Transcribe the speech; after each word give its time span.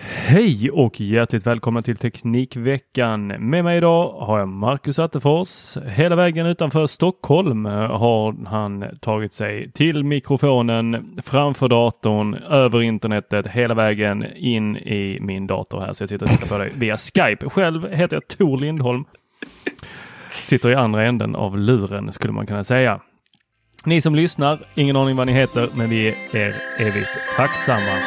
Hej 0.00 0.70
och 0.70 1.00
hjärtligt 1.00 1.46
välkomna 1.46 1.82
till 1.82 1.96
Teknikveckan. 1.96 3.26
Med 3.26 3.64
mig 3.64 3.76
idag 3.76 4.10
har 4.10 4.38
jag 4.38 4.48
Marcus 4.48 4.98
Attefors. 4.98 5.76
Hela 5.86 6.16
vägen 6.16 6.46
utanför 6.46 6.86
Stockholm 6.86 7.64
har 7.64 8.46
han 8.46 8.84
tagit 9.00 9.32
sig 9.32 9.72
till 9.72 10.04
mikrofonen, 10.04 11.18
framför 11.22 11.68
datorn, 11.68 12.34
över 12.34 12.82
internetet, 12.82 13.46
hela 13.46 13.74
vägen 13.74 14.24
in 14.36 14.76
i 14.76 15.18
min 15.20 15.46
dator 15.46 15.80
här. 15.80 15.92
Så 15.92 16.02
jag 16.02 16.08
sitter 16.08 16.26
och 16.26 16.30
tittar 16.30 16.46
på 16.46 16.58
dig 16.58 16.72
via 16.74 16.96
Skype. 16.96 17.50
Själv 17.50 17.88
heter 17.92 18.16
jag 18.16 18.28
Tor 18.28 18.58
Lindholm. 18.58 19.04
Sitter 20.32 20.70
i 20.70 20.74
andra 20.74 21.04
änden 21.04 21.34
av 21.34 21.58
luren 21.58 22.12
skulle 22.12 22.32
man 22.32 22.46
kunna 22.46 22.64
säga. 22.64 23.00
Ni 23.84 24.00
som 24.00 24.14
lyssnar, 24.14 24.58
ingen 24.74 24.96
aning 24.96 25.16
vad 25.16 25.26
ni 25.26 25.32
heter, 25.32 25.68
men 25.74 25.90
vi 25.90 26.08
är 26.08 26.36
er 26.36 26.54
evigt 26.78 27.10
tacksamma. 27.36 27.98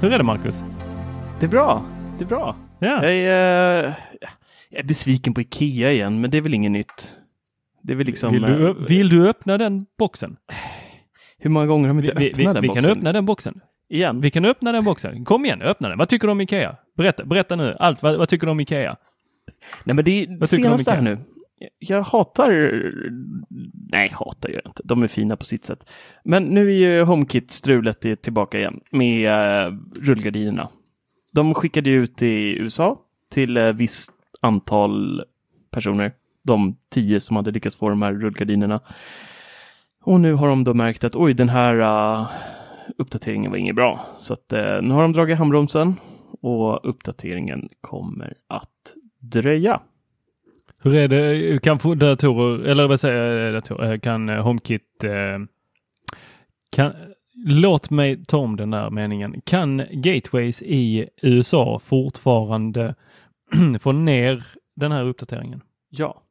Hur 0.00 0.12
är 0.12 0.18
det 0.18 0.24
Marcus? 0.24 0.62
Det 1.40 1.46
är 1.46 1.50
bra. 1.50 1.84
Det 2.18 2.24
är 2.24 2.28
bra. 2.28 2.56
Ja. 2.78 3.04
Jag, 3.04 3.14
är, 3.14 3.84
eh, 3.84 3.92
jag 4.70 4.80
är 4.80 4.84
besviken 4.84 5.34
på 5.34 5.40
Ikea 5.40 5.92
igen, 5.92 6.20
men 6.20 6.30
det 6.30 6.38
är 6.38 6.42
väl 6.42 6.54
inget 6.54 6.72
nytt. 6.72 7.16
Det 7.82 7.92
är 7.92 7.96
väl 7.96 8.06
liksom... 8.06 8.32
Vill 8.32 8.42
du, 8.42 8.68
eh, 8.68 8.74
vill 8.74 9.08
du 9.08 9.28
öppna 9.28 9.58
den 9.58 9.86
boxen? 9.98 10.36
Hur 11.38 11.50
många 11.50 11.66
gånger 11.66 11.88
har 11.88 11.94
de 11.94 11.98
inte 12.04 12.18
Vi, 12.18 12.32
vi, 12.36 12.46
öppnat 12.46 12.48
vi, 12.48 12.54
den 12.54 12.62
vi 12.62 12.68
boxen? 12.68 12.82
kan 12.84 12.92
öppna 12.92 13.12
den 13.12 13.26
boxen. 13.26 13.60
Igen? 13.88 14.20
Vi 14.20 14.30
kan 14.30 14.44
öppna 14.44 14.72
den 14.72 14.84
boxen. 14.84 15.24
Kom 15.24 15.44
igen, 15.44 15.62
öppna 15.62 15.88
den. 15.88 15.98
Vad 15.98 16.08
tycker 16.08 16.26
du 16.26 16.30
om 16.30 16.40
Ikea? 16.40 16.76
Berätta, 16.96 17.24
berätta 17.24 17.56
nu 17.56 17.76
allt. 17.80 18.02
Vad, 18.02 18.18
vad 18.18 18.28
tycker 18.28 18.46
du 18.46 18.50
om 18.50 18.60
Ikea? 18.60 18.96
Nej, 19.84 19.96
men 19.96 20.04
det 20.04 20.22
är 20.22 20.38
Vad 20.38 20.48
senaste 20.48 20.92
här 20.92 21.00
nu. 21.02 21.18
Jag 21.78 22.02
hatar... 22.02 22.50
Nej, 23.90 24.08
hatar 24.08 24.50
jag 24.50 24.62
inte. 24.66 24.82
De 24.84 25.02
är 25.02 25.08
fina 25.08 25.36
på 25.36 25.44
sitt 25.44 25.64
sätt. 25.64 25.90
Men 26.24 26.44
nu 26.44 26.68
är 26.68 26.76
ju 26.76 27.04
HomeKit-strulet 27.04 28.22
tillbaka 28.22 28.58
igen 28.58 28.80
med 28.90 29.30
uh, 29.70 29.78
rullgardinerna. 30.00 30.68
De 31.32 31.54
skickade 31.54 31.90
ju 31.90 32.02
ut 32.02 32.22
i 32.22 32.58
USA 32.58 33.00
till 33.30 33.56
eh, 33.56 33.64
uh, 33.64 33.72
visst 33.72 34.12
antal 34.40 35.22
personer. 35.70 36.12
De 36.42 36.76
tio 36.90 37.20
som 37.20 37.36
hade 37.36 37.50
lyckats 37.50 37.76
få 37.76 37.88
de 37.88 38.02
här 38.02 38.12
rullgardinerna. 38.12 38.80
Och 40.04 40.20
nu 40.20 40.34
har 40.34 40.48
de 40.48 40.64
då 40.64 40.74
märkt 40.74 41.04
att 41.04 41.16
oj, 41.16 41.34
den 41.34 41.48
här 41.48 41.74
uh, 41.74 42.28
uppdateringen 42.98 43.50
var 43.50 43.58
inget 43.58 43.76
bra. 43.76 44.06
Så 44.18 44.32
att 44.32 44.52
uh, 44.52 44.82
nu 44.82 44.94
har 44.94 45.02
de 45.02 45.12
dragit 45.12 45.38
handbromsen 45.38 45.94
och 46.40 46.88
uppdateringen 46.88 47.68
kommer 47.80 48.34
att 48.48 48.94
dröja. 49.20 49.80
Hur 50.82 50.94
är 50.94 51.08
det? 51.08 51.62
Kan 51.62 51.78
datorer, 51.98 52.64
eller 52.64 52.88
vad 52.88 53.00
säger 53.00 53.38
jag, 53.38 53.54
datorer, 53.54 53.98
kan 53.98 54.28
eh, 54.28 54.42
HomeKit 54.42 55.04
eh, 55.04 55.38
kan, 56.72 56.92
Låt 57.46 57.90
mig 57.90 58.24
ta 58.24 58.36
om 58.38 58.56
den 58.56 58.70
där 58.70 58.90
meningen. 58.90 59.40
Kan 59.44 59.82
gateways 59.90 60.62
i 60.62 61.08
USA 61.22 61.80
fortfarande 61.84 62.94
få 63.80 63.92
ner 63.92 64.46
den 64.76 64.92
här 64.92 65.04
uppdateringen? 65.04 65.60
Ja. 65.90 66.22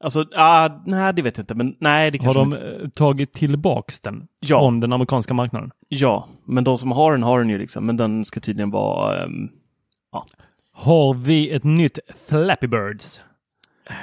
Alltså, 0.00 0.24
ah, 0.34 0.70
nej, 0.86 1.12
det 1.14 1.22
vet 1.22 1.36
jag 1.38 1.42
inte, 1.42 1.54
men 1.54 1.76
nej, 1.80 2.10
det 2.10 2.24
Har 2.24 2.34
de 2.34 2.46
inte. 2.48 2.68
eh, 2.82 2.88
tagit 2.88 3.32
tillbaks 3.32 4.00
den 4.00 4.26
Ja. 4.40 4.58
från 4.58 4.80
den 4.80 4.92
amerikanska 4.92 5.34
marknaden? 5.34 5.70
Ja, 5.88 6.28
men 6.44 6.64
de 6.64 6.78
som 6.78 6.92
har 6.92 7.12
den 7.12 7.22
har 7.22 7.38
den 7.38 7.50
ju 7.50 7.58
liksom, 7.58 7.86
men 7.86 7.96
den 7.96 8.24
ska 8.24 8.40
tydligen 8.40 8.70
vara... 8.70 9.24
ehm, 9.24 9.48
Har 10.72 11.14
vi 11.14 11.50
ett 11.50 11.64
nytt 11.64 11.98
Flappy 12.28 12.66
Birds? 12.66 13.20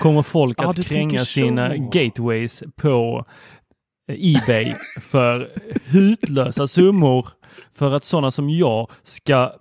Kommer 0.02 0.22
folk 0.22 0.58
Ja, 0.62 0.70
att 0.70 0.86
kränga 0.88 1.20
så. 1.20 1.26
sina 1.26 1.78
gateways 1.78 2.64
på 2.76 3.26
eh, 4.12 4.36
Ebay 4.36 4.74
för 5.02 5.50
hutlösa 5.86 6.68
summor 6.68 7.28
för 7.78 7.92
att 7.96 8.06
sådana 8.06 8.32
som 8.32 8.50
jag 8.50 8.90
ska 9.04 9.52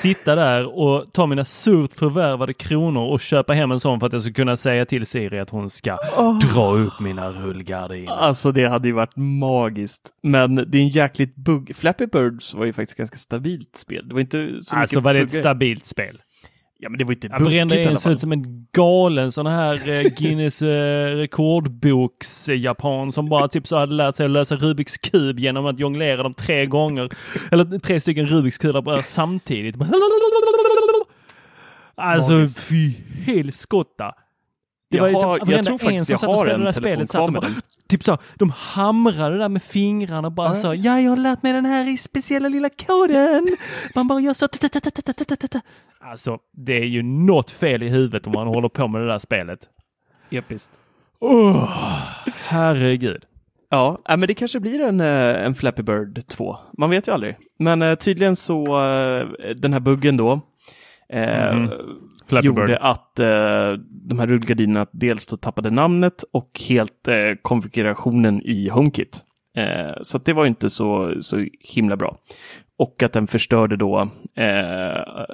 sitta 0.00 0.34
där 0.34 0.78
och 0.78 1.12
ta 1.12 1.26
mina 1.26 1.44
surt 1.44 1.92
förvärvade 1.92 2.52
kronor 2.52 3.02
och 3.02 3.20
köpa 3.20 3.52
hem 3.52 3.70
en 3.70 3.80
sån 3.80 4.00
för 4.00 4.06
att 4.06 4.12
jag 4.12 4.22
ska 4.22 4.32
kunna 4.32 4.56
säga 4.56 4.86
till 4.86 5.06
Siri 5.06 5.38
att 5.38 5.50
hon 5.50 5.70
ska 5.70 5.98
dra 6.52 6.72
upp 6.72 7.00
mina 7.00 7.30
rullgardiner. 7.30 8.12
Alltså 8.12 8.52
det 8.52 8.68
hade 8.68 8.88
ju 8.88 8.94
varit 8.94 9.16
magiskt. 9.16 10.10
Men 10.22 10.54
det 10.54 10.78
är 10.78 10.82
en 10.82 10.88
jäkligt 10.88 11.36
bugg. 11.36 11.76
Flappy 11.76 12.06
Birds 12.06 12.54
var 12.54 12.64
ju 12.64 12.72
faktiskt 12.72 12.98
ganska 12.98 13.18
stabilt 13.18 13.76
spel. 13.76 14.08
Det 14.08 14.14
var 14.14 14.20
inte 14.20 14.58
så 14.62 14.76
Alltså 14.76 15.00
var 15.00 15.14
det 15.14 15.20
ett 15.20 15.32
stabilt 15.32 15.86
spel? 15.86 16.18
Ja, 16.82 16.88
men 16.88 16.98
det 16.98 17.04
var 17.04 17.12
inte 17.12 17.28
Ja, 17.30 17.38
Varenda 17.38 17.80
en 17.80 17.98
ser 17.98 18.10
ut 18.10 18.20
som 18.20 18.32
en 18.32 18.66
galen 18.72 19.32
sån 19.32 19.46
här 19.46 19.88
eh, 19.88 20.02
Guinness 20.18 20.62
eh, 20.62 21.16
rekordboks 21.16 22.48
eh, 22.48 22.60
japan 22.60 23.12
som 23.12 23.28
bara 23.28 23.48
typ 23.48 23.66
så 23.66 23.76
hade 23.76 23.94
lärt 23.94 24.16
sig 24.16 24.26
att 24.26 24.32
lösa 24.32 24.56
Rubiks 24.56 24.98
kub 24.98 25.38
genom 25.38 25.66
att 25.66 25.78
jonglera 25.78 26.22
dem 26.22 26.34
tre 26.34 26.66
gånger. 26.66 27.10
Eller 27.52 27.78
tre 27.78 28.00
stycken 28.00 28.26
Rubiks 28.26 28.58
kuber 28.58 29.02
samtidigt. 29.02 29.76
Alltså 31.94 32.60
fy 32.60 32.94
helskotta. 33.26 34.14
Det 34.90 34.96
Jag 34.96 35.02
var 35.02 35.08
ju 35.08 35.14
har- 35.14 35.38
typ 35.38 35.48
jag 35.48 35.52
varenda 35.52 35.62
tror 35.62 35.78
faktiskt 35.78 35.98
en 36.00 36.04
som 36.06 36.12
jag 36.12 36.20
satt 36.20 36.28
och 36.28 36.38
spelade 36.38 36.58
det 36.58 36.64
där 36.64 36.72
spelet 36.72 37.10
satt 37.10 37.26
telefonkam 37.26 37.54
på 37.54 37.60
typ 37.88 38.02
så, 38.02 38.18
de 38.34 38.52
hamrade 38.56 39.38
där 39.38 39.48
med 39.48 39.62
fingrarna 39.62 40.28
och 40.28 40.32
bara 40.32 40.54
så, 40.54 40.74
ja 40.74 41.00
jag 41.00 41.10
har 41.10 41.16
lärt 41.16 41.42
mig 41.42 41.52
den 41.52 41.64
här 41.66 41.94
i 41.94 41.96
speciella 41.96 42.48
lilla 42.48 42.68
koden. 42.86 43.46
Man 43.94 44.08
bara 44.08 44.20
gör 44.20 44.34
så. 44.34 44.46
Alltså 46.00 46.38
det 46.52 46.78
är 46.78 46.84
ju 46.84 47.02
något 47.02 47.50
fel 47.50 47.82
i 47.82 47.88
huvudet 47.88 48.26
om 48.26 48.32
man 48.32 48.46
håller 48.46 48.68
på 48.68 48.88
med 48.88 49.00
det 49.00 49.06
där 49.08 49.18
spelet. 49.18 49.60
Episkt. 50.30 50.70
Oh, 51.20 51.68
herregud. 52.46 53.24
Ja, 53.70 54.00
äh, 54.08 54.16
men 54.16 54.26
det 54.26 54.34
kanske 54.34 54.60
blir 54.60 54.80
en, 54.80 55.00
eh, 55.00 55.44
en 55.44 55.54
Flappy 55.54 55.82
Bird 55.82 56.26
2. 56.26 56.56
Man 56.78 56.90
vet 56.90 57.08
ju 57.08 57.12
aldrig. 57.12 57.36
Men 57.58 57.82
eh, 57.82 57.94
tydligen 57.94 58.36
så, 58.36 58.62
eh, 58.64 59.26
den 59.56 59.72
här 59.72 59.80
buggen 59.80 60.16
då, 60.16 60.40
eh. 61.12 61.70
Flappy 62.26 62.46
gjorde 62.46 62.78
att 62.78 63.18
eh, 63.18 63.72
de 63.88 64.18
här 64.18 64.26
rullgardinerna 64.26 64.86
dels 64.92 65.26
då 65.26 65.36
tappade 65.36 65.70
namnet 65.70 66.24
och 66.32 66.60
helt 66.68 67.08
eh, 67.08 67.14
konfigurationen 67.42 68.42
i 68.42 68.68
HomeKit. 68.68 69.24
Så 70.02 70.18
det 70.18 70.32
var 70.32 70.46
inte 70.46 70.70
så, 70.70 71.14
så 71.20 71.46
himla 71.60 71.96
bra. 71.96 72.16
och 72.78 73.02
att 73.02 73.12
den 73.12 73.26
förstörde 73.26 73.76
då 73.76 74.10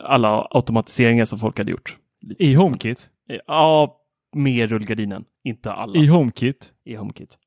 alla 0.05 0.49
automatiseringar 0.51 1.25
som 1.25 1.39
folk 1.39 1.59
hade 1.59 1.71
gjort. 1.71 1.97
I 2.39 2.55
HomeKit? 2.55 3.09
Ja, 3.47 3.97
med 4.37 4.71
rullgardinen. 4.71 5.25
Inte 5.45 5.73
alla. 5.73 5.99
I 5.99 6.07
HomeKit? 6.07 6.73
I 6.85 6.95
HomeKit. 6.95 7.39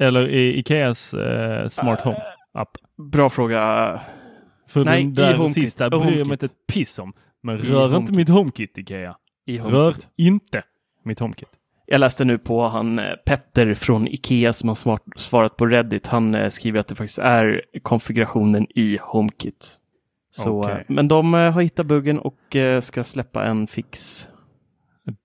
Eller 0.00 0.28
i 0.28 0.58
Ikeas 0.58 1.14
eh, 1.14 1.68
Smart 1.68 2.00
Home-app? 2.00 2.68
Bra 3.12 3.30
fråga. 3.30 4.00
För 4.68 4.84
nej, 4.84 5.02
den 5.04 5.10
i 5.12 5.14
där 5.14 5.34
HomeKit. 5.36 5.54
sista 5.64 5.90
bryr 5.90 6.18
jag 6.18 6.26
mig 6.26 6.34
inte 6.34 6.46
ett 6.46 6.66
piss 6.72 6.98
om. 6.98 7.12
Men 7.42 7.56
I 7.56 7.58
rör 7.62 7.84
inte 7.84 7.94
HomeKit. 7.96 8.16
mitt 8.16 8.28
HomeKit 8.28 8.78
Ikea. 8.78 9.16
I 9.46 9.58
Rör 9.58 9.70
HomeKit. 9.84 10.08
inte 10.16 10.62
mitt 11.04 11.18
HomeKit. 11.18 11.48
Jag 11.86 11.98
läste 12.00 12.24
nu 12.24 12.38
på 12.38 12.68
han 12.68 12.98
eh, 12.98 13.04
Petter 13.26 13.74
från 13.74 14.08
Ikea 14.08 14.52
som 14.52 14.68
har 14.68 15.18
svarat 15.18 15.56
på 15.56 15.66
Reddit. 15.66 16.06
Han 16.06 16.34
eh, 16.34 16.48
skriver 16.48 16.80
att 16.80 16.88
det 16.88 16.94
faktiskt 16.94 17.18
är 17.18 17.62
konfigurationen 17.82 18.66
i 18.70 18.98
HomeKit. 19.02 19.76
Så, 20.30 20.62
Okej. 20.64 20.72
eh, 20.74 20.94
Men 20.94 21.08
de 21.08 21.34
har 21.34 21.62
hittat 21.62 21.86
buggen 21.86 22.18
och 22.18 22.56
ska 22.80 23.04
släppa 23.04 23.44
en 23.46 23.66
fix. 23.66 24.28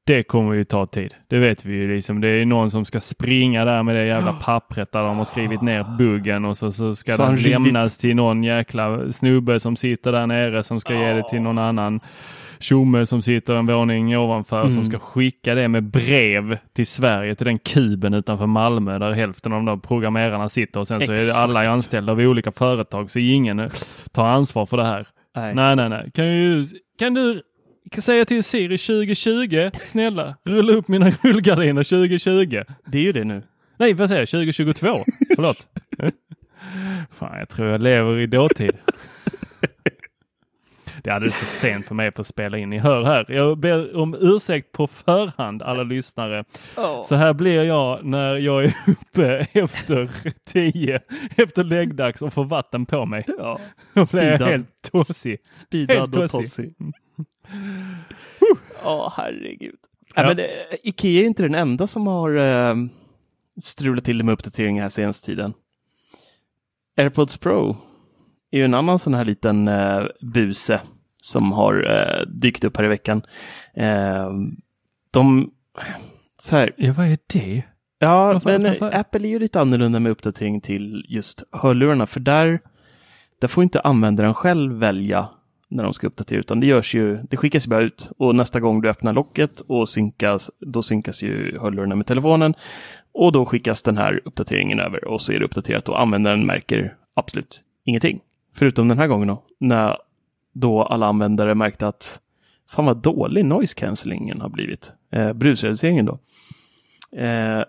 Det 0.05 0.23
kommer 0.23 0.53
ju 0.53 0.63
ta 0.63 0.85
tid. 0.85 1.13
Det 1.27 1.39
vet 1.39 1.65
vi 1.65 1.73
ju 1.75 1.95
liksom. 1.95 2.21
Det 2.21 2.27
är 2.27 2.45
någon 2.45 2.71
som 2.71 2.85
ska 2.85 2.99
springa 2.99 3.65
där 3.65 3.83
med 3.83 3.95
det 3.95 4.05
jävla 4.05 4.33
pappret 4.33 4.91
där 4.91 5.03
de 5.03 5.17
har 5.17 5.25
skrivit 5.25 5.61
ner 5.61 5.97
buggen 5.97 6.45
och 6.45 6.57
så, 6.57 6.71
så 6.71 6.95
ska 6.95 7.11
Så 7.11 7.23
den 7.23 7.35
lämnas 7.35 7.97
till 7.97 8.15
någon 8.15 8.43
jäkla 8.43 9.11
snubbe 9.13 9.59
som 9.59 9.75
sitter 9.75 10.11
där 10.11 10.27
nere 10.27 10.63
som 10.63 10.79
ska 10.79 10.93
ge 10.93 11.13
det 11.13 11.29
till 11.29 11.41
någon 11.41 11.57
annan 11.57 11.99
tjomme 12.59 13.05
som 13.05 13.21
sitter 13.21 13.53
en 13.53 13.65
våning 13.65 14.17
ovanför 14.17 14.61
Mm. 14.61 14.71
som 14.71 14.85
ska 14.85 14.99
skicka 14.99 15.55
det 15.55 15.67
med 15.67 15.83
brev 15.83 16.57
till 16.73 16.87
Sverige 16.87 17.35
till 17.35 17.45
den 17.45 17.59
kuben 17.59 18.13
utanför 18.13 18.45
Malmö 18.47 18.99
där 18.99 19.11
hälften 19.11 19.53
av 19.53 19.63
de 19.63 19.81
programmerarna 19.81 20.49
sitter 20.49 20.79
och 20.79 20.87
sen 20.87 21.01
så 21.01 21.11
är 21.11 21.15
det 21.15 21.21
Exakt. 21.23 21.43
alla 21.43 21.69
anställda 21.69 22.11
av 22.11 22.19
olika 22.19 22.51
företag 22.51 23.11
så 23.11 23.19
ingen 23.19 23.69
tar 24.11 24.25
ansvar 24.27 24.65
för 24.65 24.77
det 24.77 24.83
här. 24.85 25.07
Nej. 25.35 25.55
Nej, 25.55 25.75
nej, 25.75 25.89
nej. 25.89 26.11
Kan, 26.13 26.25
ju, 26.27 26.67
kan 26.99 27.13
du 27.13 27.41
kan 27.91 28.01
säga 28.01 28.25
till 28.25 28.43
Siri 28.43 28.77
2020, 28.77 29.71
snälla, 29.85 30.35
rulla 30.45 30.73
upp 30.73 30.87
mina 30.87 31.09
rullgardiner 31.09 31.83
2020. 31.83 32.61
Det 32.85 32.97
är 32.97 33.01
ju 33.01 33.11
det 33.11 33.23
nu. 33.23 33.43
Nej, 33.77 33.93
vad 33.93 34.09
säger 34.09 34.21
jag? 34.21 34.29
2022? 34.29 34.87
Förlåt. 35.35 35.67
Fan, 37.11 37.39
jag 37.39 37.49
tror 37.49 37.67
jag 37.67 37.81
lever 37.81 38.19
i 38.19 38.27
dåtid. 38.27 38.71
Det 41.03 41.09
är 41.09 41.13
alldeles 41.13 41.35
för 41.37 41.45
sent 41.45 41.87
för 41.87 41.95
mig 41.95 42.11
på 42.11 42.21
att 42.21 42.27
spela 42.27 42.57
in. 42.57 42.69
Ni 42.69 42.77
hör 42.79 43.03
här. 43.03 43.25
Jag 43.29 43.57
ber 43.57 43.97
om 43.97 44.15
ursäkt 44.19 44.71
på 44.71 44.87
förhand 44.87 45.61
alla 45.61 45.83
lyssnare. 45.83 46.43
Så 47.05 47.15
här 47.15 47.33
blir 47.33 47.63
jag 47.63 48.05
när 48.05 48.35
jag 48.35 48.63
är 48.63 48.73
uppe 48.87 49.47
efter 49.53 50.09
tio, 50.45 50.99
efter 51.35 51.63
läggdags 51.63 52.21
och 52.21 52.33
får 52.33 52.43
vatten 52.43 52.85
på 52.85 53.05
mig. 53.05 53.25
Ja. 53.37 53.59
Blir 53.93 54.01
jag 54.01 54.07
Speedad. 54.07 54.47
helt 54.47 54.91
tossig. 54.91 55.39
Speedad 55.49 55.97
Helt 55.97 56.15
och 56.15 56.31
tossig. 56.31 56.73
Ja, 58.83 59.13
herregud. 59.17 59.75
Ja. 60.15 60.23
Men, 60.27 60.39
eh, 60.39 60.45
Ikea 60.83 61.21
är 61.21 61.25
inte 61.25 61.43
den 61.43 61.55
enda 61.55 61.87
som 61.87 62.07
har 62.07 62.35
eh, 62.37 62.75
strulat 63.61 64.03
till 64.03 64.17
det 64.17 64.23
med 64.23 64.33
uppdateringar 64.33 64.81
här 64.81 64.89
senaste 64.89 65.25
tiden. 65.25 65.53
AirPods 66.97 67.37
Pro 67.37 67.77
är 68.51 68.57
ju 68.57 68.65
en 68.65 68.73
annan 68.73 68.99
sån 68.99 69.13
här 69.13 69.25
liten 69.25 69.67
eh, 69.67 70.03
buse 70.21 70.81
som 71.23 71.51
har 71.51 71.91
eh, 71.91 72.27
dykt 72.27 72.63
upp 72.63 72.77
här 72.77 72.83
i 72.83 72.87
veckan. 72.87 73.21
Eh, 73.73 74.29
de, 75.11 75.51
så 76.39 76.55
här, 76.55 76.73
Ja, 76.77 76.93
vad 76.93 77.05
är 77.07 77.17
det? 77.33 77.63
Ja, 77.99 78.25
Varför- 78.33 78.51
men 78.51 78.63
varför- 78.63 78.95
Apple 78.99 79.27
är 79.27 79.29
ju 79.29 79.39
lite 79.39 79.59
annorlunda 79.61 79.99
med 79.99 80.11
uppdatering 80.11 80.61
till 80.61 81.05
just 81.09 81.43
hörlurarna, 81.51 82.07
för 82.07 82.19
där, 82.19 82.59
där 83.39 83.47
får 83.47 83.63
inte 83.63 83.79
användaren 83.79 84.33
själv 84.33 84.73
välja 84.73 85.29
när 85.73 85.83
de 85.83 85.93
ska 85.93 86.07
uppdatera, 86.07 86.39
utan 86.39 86.59
det 86.59 86.67
görs 86.67 86.95
ju, 86.95 87.17
det 87.29 87.37
skickas 87.37 87.65
ju 87.65 87.69
bara 87.69 87.81
ut 87.81 88.11
och 88.17 88.35
nästa 88.35 88.59
gång 88.59 88.81
du 88.81 88.89
öppnar 88.89 89.13
locket 89.13 89.61
och 89.61 89.89
synkas, 89.89 90.51
då 90.59 90.81
synkas 90.81 91.23
ju 91.23 91.59
hörlurarna 91.59 91.95
med 91.95 92.05
telefonen 92.05 92.53
och 93.11 93.31
då 93.31 93.45
skickas 93.45 93.83
den 93.83 93.97
här 93.97 94.21
uppdateringen 94.25 94.79
över 94.79 95.05
och 95.05 95.21
så 95.21 95.33
är 95.33 95.39
det 95.39 95.45
uppdaterat 95.45 95.89
och 95.89 96.01
användaren 96.01 96.45
märker 96.45 96.95
absolut 97.13 97.63
ingenting. 97.83 98.19
Förutom 98.55 98.87
den 98.87 98.97
här 98.97 99.07
gången 99.07 99.27
då, 99.27 99.43
när 99.59 99.97
då 100.53 100.83
alla 100.83 101.05
användare 101.05 101.55
märkte 101.55 101.87
att 101.87 102.19
fan 102.69 102.85
vad 102.85 102.97
dålig 102.97 103.45
noise 103.45 103.75
cancellingen 103.75 104.41
har 104.41 104.49
blivit. 104.49 104.93
Eh, 105.11 105.33
brusreduceringen 105.33 106.05
då. 106.05 106.19
Eh, 107.17 107.63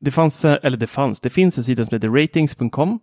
det 0.00 0.10
fanns, 0.10 0.44
eller 0.44 0.76
det 0.76 0.86
fanns, 0.86 1.20
det 1.20 1.30
finns 1.30 1.58
en 1.58 1.64
sida 1.64 1.84
som 1.84 1.94
heter 1.94 2.08
ratings.com. 2.08 3.00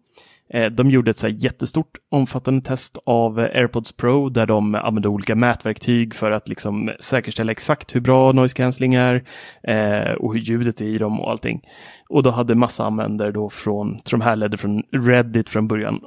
Eh, 0.50 0.66
De 0.72 0.90
gjorde 0.90 1.12
ett 1.12 1.18
så 1.18 1.28
jättestort 1.28 1.98
omfattande 2.12 2.62
test 2.62 2.98
av 3.06 3.40
eh, 3.40 3.46
AirPods 3.46 3.92
Pro 3.92 4.30
där 4.30 4.46
de 4.46 4.76
använde 4.76 5.08
olika 5.10 5.36
mätverktyg 5.36 6.16
för 6.16 6.32
att 6.32 6.50
liksom 6.50 6.92
säkerställa 7.00 7.52
exakt 7.52 7.96
hur 7.96 8.02
bra 8.02 8.32
noise 8.32 8.56
cancelling 8.56 8.94
är 8.94 9.24
eh, 9.64 10.12
och 10.14 10.34
hur 10.34 10.40
ljudet 10.42 10.82
är 10.82 10.86
i 10.86 10.98
dem 10.98 11.20
och 11.22 11.32
allting. 11.32 11.62
Och 12.10 12.24
då 12.24 12.30
hade 12.30 12.56
massa 12.56 12.86
användare 12.86 13.32
då 13.32 13.50
från, 13.50 14.00
de 14.12 14.22
här 14.22 14.36
ledde 14.36 14.58
från 14.58 14.84
Reddit 14.92 15.50
från 15.50 15.68
början, 15.68 16.00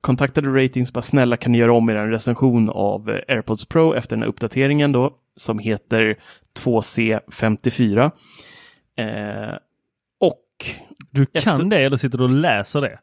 kontaktade 0.00 0.64
Ratings 0.64 0.92
bara 0.92 1.02
snälla 1.02 1.36
kan 1.36 1.52
ni 1.52 1.58
göra 1.58 1.74
om 1.74 1.88
er 1.90 1.94
en 1.94 2.10
recension 2.10 2.70
av 2.70 3.08
AirPods 3.28 3.64
Pro 3.68 3.94
efter 3.94 4.16
den 4.16 4.22
här 4.22 4.28
uppdateringen 4.28 4.92
då 4.92 5.10
som 5.36 5.58
heter 5.58 6.16
2C54. 6.64 8.10
Eh, 8.98 9.56
och 10.20 10.42
Du 11.10 11.26
kan 11.26 11.52
Efter- 11.54 11.64
det 11.64 11.76
eller 11.78 11.96
sitter 11.96 12.18
du 12.18 12.24
och 12.24 12.30
läser 12.30 12.80
det? 12.80 12.98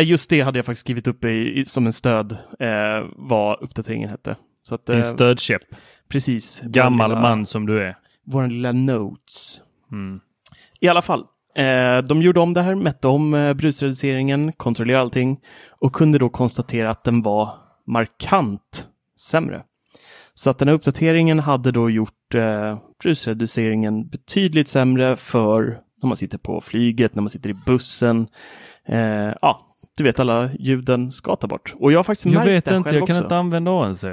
Just 0.00 0.30
det 0.30 0.40
hade 0.40 0.58
jag 0.58 0.66
faktiskt 0.66 0.80
skrivit 0.80 1.06
upp 1.06 1.24
i, 1.24 1.60
i, 1.60 1.64
som 1.64 1.86
en 1.86 1.92
stöd, 1.92 2.32
eh, 2.58 3.06
vad 3.16 3.62
uppdateringen 3.62 4.08
hette. 4.08 4.36
Så 4.62 4.74
att, 4.74 4.86
Din 4.86 4.96
eh, 4.96 5.02
stödkäpp. 5.02 5.62
precis. 6.08 6.60
Gammal 6.64 7.10
lilla, 7.10 7.22
man 7.22 7.46
som 7.46 7.66
du 7.66 7.82
är. 7.82 7.96
Vår 8.24 8.46
lilla 8.46 8.72
notes. 8.72 9.62
Mm. 9.92 10.20
I 10.80 10.88
alla 10.88 11.02
fall, 11.02 11.24
eh, 11.54 11.98
de 12.08 12.22
gjorde 12.22 12.40
om 12.40 12.54
det 12.54 12.62
här, 12.62 12.74
mätte 12.74 13.08
om 13.08 13.34
eh, 13.34 13.54
brusreduceringen, 13.54 14.52
kontrollerade 14.52 15.02
allting 15.02 15.40
och 15.70 15.92
kunde 15.92 16.18
då 16.18 16.28
konstatera 16.28 16.90
att 16.90 17.04
den 17.04 17.22
var 17.22 17.50
markant 17.86 18.88
sämre. 19.18 19.62
Så 20.34 20.50
att 20.50 20.58
den 20.58 20.68
här 20.68 20.74
uppdateringen 20.74 21.38
hade 21.38 21.72
då 21.72 21.90
gjort 21.90 22.34
eh, 22.34 22.78
brusreduceringen 23.02 24.08
betydligt 24.08 24.68
sämre 24.68 25.16
för 25.16 25.62
när 26.02 26.08
man 26.08 26.16
sitter 26.16 26.38
på 26.38 26.60
flyget, 26.60 27.14
när 27.14 27.22
man 27.22 27.30
sitter 27.30 27.50
i 27.50 27.54
bussen. 27.54 28.28
Eh, 28.84 29.32
ja, 29.42 29.67
du 29.98 30.04
vet 30.04 30.20
alla 30.20 30.50
ljuden 30.58 31.12
ska 31.12 31.36
ta 31.36 31.46
bort. 31.46 31.74
Och 31.78 31.92
jag 31.92 31.98
har 31.98 32.04
faktiskt 32.04 32.26
Jag 32.26 32.34
märkt 32.34 32.48
vet 32.48 32.64
det 32.64 32.76
inte, 32.76 32.90
själv 32.90 32.98
jag 32.98 33.06
kan 33.08 33.16
inte 33.16 33.36
använda 33.36 33.70
ANC. 33.84 34.04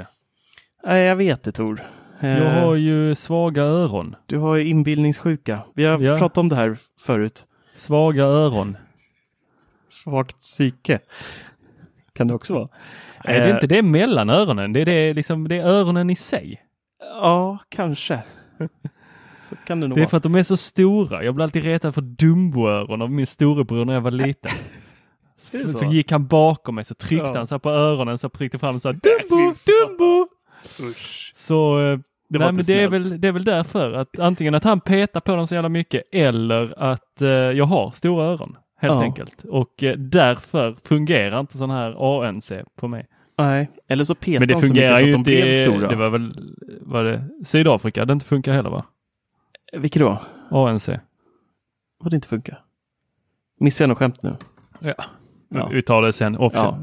Nej, 0.86 1.02
jag 1.04 1.16
vet 1.16 1.42
det 1.42 1.52
Tor. 1.52 1.80
Eh, 2.20 2.28
Jag 2.38 2.50
har 2.60 2.74
ju 2.74 3.14
svaga 3.14 3.62
öron. 3.62 4.16
Du 4.26 4.38
har 4.38 4.56
ju 4.56 4.68
inbildningssjuka. 4.68 5.60
Vi 5.74 5.84
har 5.84 5.98
Ja. 6.00 6.18
pratat 6.18 6.38
om 6.38 6.48
det 6.48 6.56
här 6.56 6.78
förut. 7.00 7.46
Svaga 7.74 8.24
öron. 8.24 8.76
Svagt 9.88 10.38
psyke. 10.38 10.98
Kan 12.12 12.28
det 12.28 12.34
också 12.34 12.54
vara. 12.54 12.68
Nej, 13.24 13.38
det 13.38 13.44
är 13.44 13.48
Eh, 13.48 13.54
inte 13.54 13.66
det 13.66 13.82
mellan 13.82 14.30
öronen. 14.30 14.72
Det 14.72 14.80
är, 14.80 14.84
det, 14.84 15.12
liksom, 15.12 15.48
det 15.48 15.56
är 15.56 15.64
öronen 15.66 16.10
i 16.10 16.16
sig. 16.16 16.62
Ja, 17.00 17.58
kanske. 17.68 18.20
Så 19.36 19.56
kan 19.66 19.80
det 19.80 19.86
nog 19.88 19.96
Det 19.96 20.00
är 20.00 20.02
vara. 20.02 20.10
för 20.10 20.16
att 20.16 20.22
de 20.22 20.34
är 20.34 20.42
så 20.42 20.56
stora. 20.56 21.24
Jag 21.24 21.34
blev 21.34 21.44
alltid 21.44 21.64
retad 21.64 21.94
för 21.94 22.02
Dumbo-öron 22.02 23.02
av 23.02 23.10
min 23.10 23.26
storebror 23.26 23.84
när 23.84 23.94
jag 23.94 24.00
var 24.00 24.10
liten. 24.10 24.50
Så? 25.38 25.68
så? 25.78 25.84
gick 25.84 26.10
han 26.12 26.26
bakom 26.26 26.74
mig 26.74 26.84
så 26.84 26.94
tryckte 26.94 27.26
Ja. 27.26 27.36
han 27.36 27.46
så 27.46 27.58
på 27.58 27.70
öronen 27.70 28.18
så 28.18 28.28
tryckte 28.28 28.58
fram 28.58 28.74
och 28.74 28.82
sa 28.82 28.92
Dumbo, 28.92 29.54
Dumbo. 29.66 30.28
Usch. 30.90 31.32
Så 31.34 31.80
eh, 31.80 31.98
Det 32.28 32.38
nej, 32.38 32.52
men 32.52 32.64
det, 32.64 32.80
är 32.82 32.88
väl, 32.88 33.20
det 33.20 33.28
är 33.28 33.32
väl 33.32 33.44
därför 33.44 33.92
att 33.92 34.18
antingen 34.18 34.54
att 34.54 34.64
han 34.64 34.80
petar 34.80 35.20
på 35.20 35.36
dem 35.36 35.46
så 35.46 35.54
jävla 35.54 35.68
mycket 35.68 36.02
eller 36.12 36.74
att 36.82 37.22
eh, 37.22 37.28
jag 37.28 37.64
har 37.64 37.90
stora 37.90 38.24
öron 38.24 38.56
helt 38.80 38.94
Ja. 38.94 39.02
enkelt. 39.02 39.44
Och 39.44 39.82
eh, 39.82 39.96
därför 39.96 40.76
fungerar 40.84 41.40
inte 41.40 41.58
sån 41.58 41.70
här 41.70 42.22
ANC 42.24 42.52
på 42.76 42.88
mig. 42.88 43.06
Nej, 43.38 43.70
eller 43.88 44.04
så 44.04 44.14
petar 44.14 44.38
Men 44.38 44.48
det 44.48 44.54
han 44.54 44.62
så 44.62 44.66
fungerar 44.68 44.90
mycket 44.94 45.12
så 45.14 45.18
att 45.18 45.24
de 45.24 45.30
blev 45.30 45.52
stora. 45.52 45.88
det 45.88 45.96
var 45.96 46.10
väl, 46.10 46.54
var 46.80 47.04
det 47.04 47.24
Sydafrika 47.44 48.04
det 48.04 48.12
inte 48.12 48.26
funkar 48.26 48.52
heller 48.52 48.70
va? 48.70 48.84
Vilket 49.72 50.00
då? 50.00 50.20
ANC. 50.50 50.88
Vad 51.98 52.10
det 52.12 52.14
inte 52.14 52.28
funkar? 52.28 52.62
Missar 53.60 53.82
jag 53.84 53.88
något 53.88 53.98
skämt 53.98 54.22
nu? 54.22 54.36
Ja. 54.80 54.94
Ja. 55.48 55.68
Vi 55.68 55.82
tar 55.82 56.02
det 56.02 56.12
sen 56.12 56.36
off. 56.36 56.52
Ja. 56.54 56.78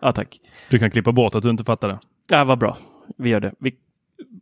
Ja, 0.00 0.12
tack. 0.12 0.40
Du 0.70 0.78
kan 0.78 0.90
klippa 0.90 1.12
bort 1.12 1.34
att 1.34 1.42
du 1.42 1.50
inte 1.50 1.64
fattar 1.64 1.88
det. 1.88 1.98
Ja, 2.30 2.44
vad 2.44 2.58
bra. 2.58 2.76
Vi 3.16 3.28
gör 3.28 3.40
det. 3.40 3.54
Vi 3.58 3.74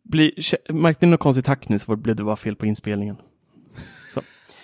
blir, 0.02 0.32
märkte 0.72 1.06
ni 1.06 1.10
något 1.10 1.20
konstigt 1.20 1.46
hack 1.46 1.68
nu 1.68 1.78
så 1.78 1.96
blev 1.96 2.16
det 2.16 2.24
bara 2.24 2.36
fel 2.36 2.56
på 2.56 2.66
inspelningen. 2.66 3.16
Så. 4.08 4.20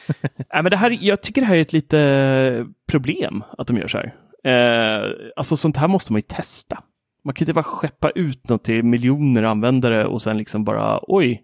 Nej, 0.36 0.62
men 0.62 0.64
det 0.64 0.76
här, 0.76 0.98
jag 1.00 1.22
tycker 1.22 1.40
det 1.40 1.46
här 1.46 1.56
är 1.56 1.60
ett 1.60 1.72
lite 1.72 2.66
problem 2.86 3.44
att 3.58 3.66
de 3.66 3.76
gör 3.76 3.88
så 3.88 3.98
här. 3.98 4.14
Eh, 4.44 5.12
alltså 5.36 5.56
sånt 5.56 5.76
här 5.76 5.88
måste 5.88 6.12
man 6.12 6.18
ju 6.18 6.26
testa. 6.28 6.82
Man 7.24 7.34
kan 7.34 7.42
inte 7.44 7.52
bara 7.54 7.64
skeppa 7.64 8.10
ut 8.10 8.48
något 8.48 8.64
till 8.64 8.82
miljoner 8.82 9.42
användare 9.42 10.06
och 10.06 10.22
sen 10.22 10.38
liksom 10.38 10.64
bara 10.64 11.00
oj, 11.02 11.42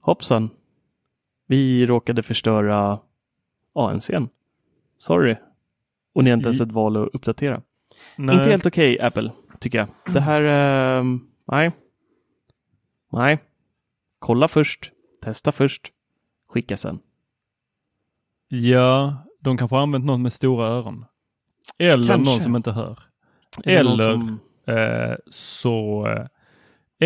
hoppsan. 0.00 0.50
Vi 1.46 1.86
råkade 1.86 2.22
förstöra 2.22 2.98
ANCn. 3.74 4.28
Sorry. 4.98 5.36
Och 6.12 6.24
ni 6.24 6.30
har 6.30 6.36
inte 6.36 6.48
ens 6.48 6.60
ett 6.60 6.72
val 6.72 6.96
att 6.96 7.08
uppdatera. 7.14 7.62
Nej. 8.16 8.36
Inte 8.36 8.50
helt 8.50 8.66
okej, 8.66 9.00
Apple, 9.00 9.32
tycker 9.58 9.78
jag. 9.78 9.88
Det 10.14 10.20
här, 10.20 10.42
ehm, 10.42 11.20
nej. 11.46 11.70
Nej. 13.12 13.38
Kolla 14.18 14.48
först, 14.48 14.92
testa 15.22 15.52
först, 15.52 15.92
skicka 16.48 16.76
sen. 16.76 16.98
Ja, 18.48 19.16
de 19.40 19.56
kanske 19.56 19.76
har 19.76 19.82
använt 19.82 20.04
någon 20.04 20.22
med 20.22 20.32
stora 20.32 20.66
öron. 20.66 21.04
Eller 21.78 22.06
Kanske. 22.08 22.32
någon 22.32 22.42
som 22.42 22.56
inte 22.56 22.72
hör. 22.72 22.98
Någon 23.64 23.74
Eller 23.76 23.96
som- 24.12 24.40
eh, 24.66 25.14
så 25.30 26.06
eh, 26.06 26.26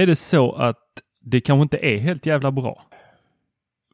är 0.02 0.06
det 0.06 0.16
så 0.16 0.52
att 0.52 0.78
det 1.20 1.40
kanske 1.40 1.62
inte 1.62 1.78
är 1.78 1.98
helt 1.98 2.26
jävla 2.26 2.50
bra. 2.52 2.86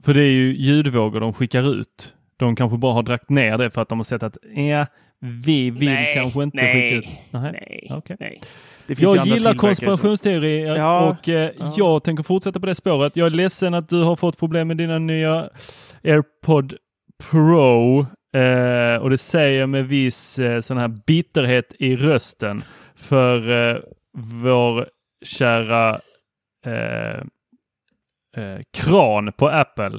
För 0.03 0.15
det 0.15 0.21
är 0.23 0.33
ju 0.33 0.57
ljudvågor 0.57 1.21
de 1.21 1.33
skickar 1.33 1.75
ut. 1.81 2.15
De 2.41 2.57
kanske 2.57 2.79
bara 2.79 2.93
har 2.93 3.03
dragit 3.03 3.29
ner 3.29 3.59
det 3.59 3.71
för 3.71 3.83
att 3.83 3.89
de 3.89 3.99
har 3.99 4.05
sett 4.05 4.23
att 4.23 4.37
ja, 4.55 4.87
vi 5.19 5.71
vill 5.71 5.89
Nej, 5.89 6.15
kanske 6.15 6.43
inte 6.43 6.57
nej, 6.57 6.73
skicka 6.73 6.97
ut. 6.97 7.19
Nej. 7.31 7.53
Nej, 7.53 7.89
Okej. 7.91 8.17
nej. 8.21 8.41
Det 8.87 8.95
finns 8.97 9.15
ju 9.15 9.17
Jag 9.17 9.27
gillar 9.27 9.55
konspirationsteorier 9.55 10.77
Ja, 10.77 11.09
och 11.11 11.29
eh, 11.29 11.51
ja. 11.59 11.73
jag 11.77 12.05
tänker 12.05 12.23
fortsätta 12.23 12.61
på 12.61 12.67
det 12.67 12.75
spåret. 12.75 13.17
Jag 13.17 13.27
är 13.27 13.31
ledsen 13.31 13.75
att 13.75 13.89
du 13.89 14.03
har 14.03 14.17
fått 14.17 14.39
problem 14.39 14.69
med 14.69 14.77
dina 14.77 14.99
nya 14.99 15.49
AirPod 16.05 16.75
Pro 17.31 18.01
eh, 18.37 18.97
och 19.03 19.11
det 19.11 19.19
säger 19.19 19.61
jag 19.61 19.69
med 19.69 19.89
viss 19.89 20.39
eh, 20.39 20.61
sån 20.61 20.79
här 20.79 20.89
bitterhet 21.07 21.75
i 21.79 21.97
rösten 21.97 22.65
för 22.97 23.71
eh, 23.73 23.79
vår 24.19 24.89
kära 25.25 26.01
eh, 26.67 27.21
eh, 28.37 28.61
kran 28.73 29.33
på 29.33 29.49
Apple 29.49 29.99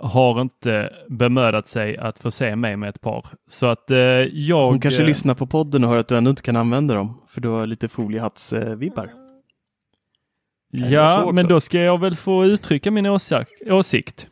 har 0.00 0.40
inte 0.40 0.92
bemödat 1.08 1.68
sig 1.68 1.96
att 1.96 2.18
förse 2.18 2.56
mig 2.56 2.76
med 2.76 2.88
ett 2.88 3.00
par. 3.00 3.26
Så 3.48 3.66
att 3.66 3.90
eh, 3.90 3.98
jag... 3.98 4.66
Hon 4.66 4.80
kanske 4.80 5.02
eh, 5.02 5.06
lyssnar 5.06 5.34
på 5.34 5.46
podden 5.46 5.84
och 5.84 5.90
hör 5.90 5.98
att 5.98 6.08
du 6.08 6.16
ändå 6.16 6.30
inte 6.30 6.42
kan 6.42 6.56
använda 6.56 6.94
dem. 6.94 7.20
För 7.28 7.40
du 7.40 7.48
har 7.48 7.66
lite 7.66 7.88
foliehatts-vibbar. 7.88 9.06
så 9.06 10.76
Ja, 10.76 11.30
men 11.32 11.48
då 11.48 11.60
ska 11.60 11.80
jag 11.80 12.00
väl 12.00 12.16
få 12.16 12.44
uttrycka 12.44 12.90
min 12.90 13.06
åsak- 13.06 13.70
åsikt 13.70 14.26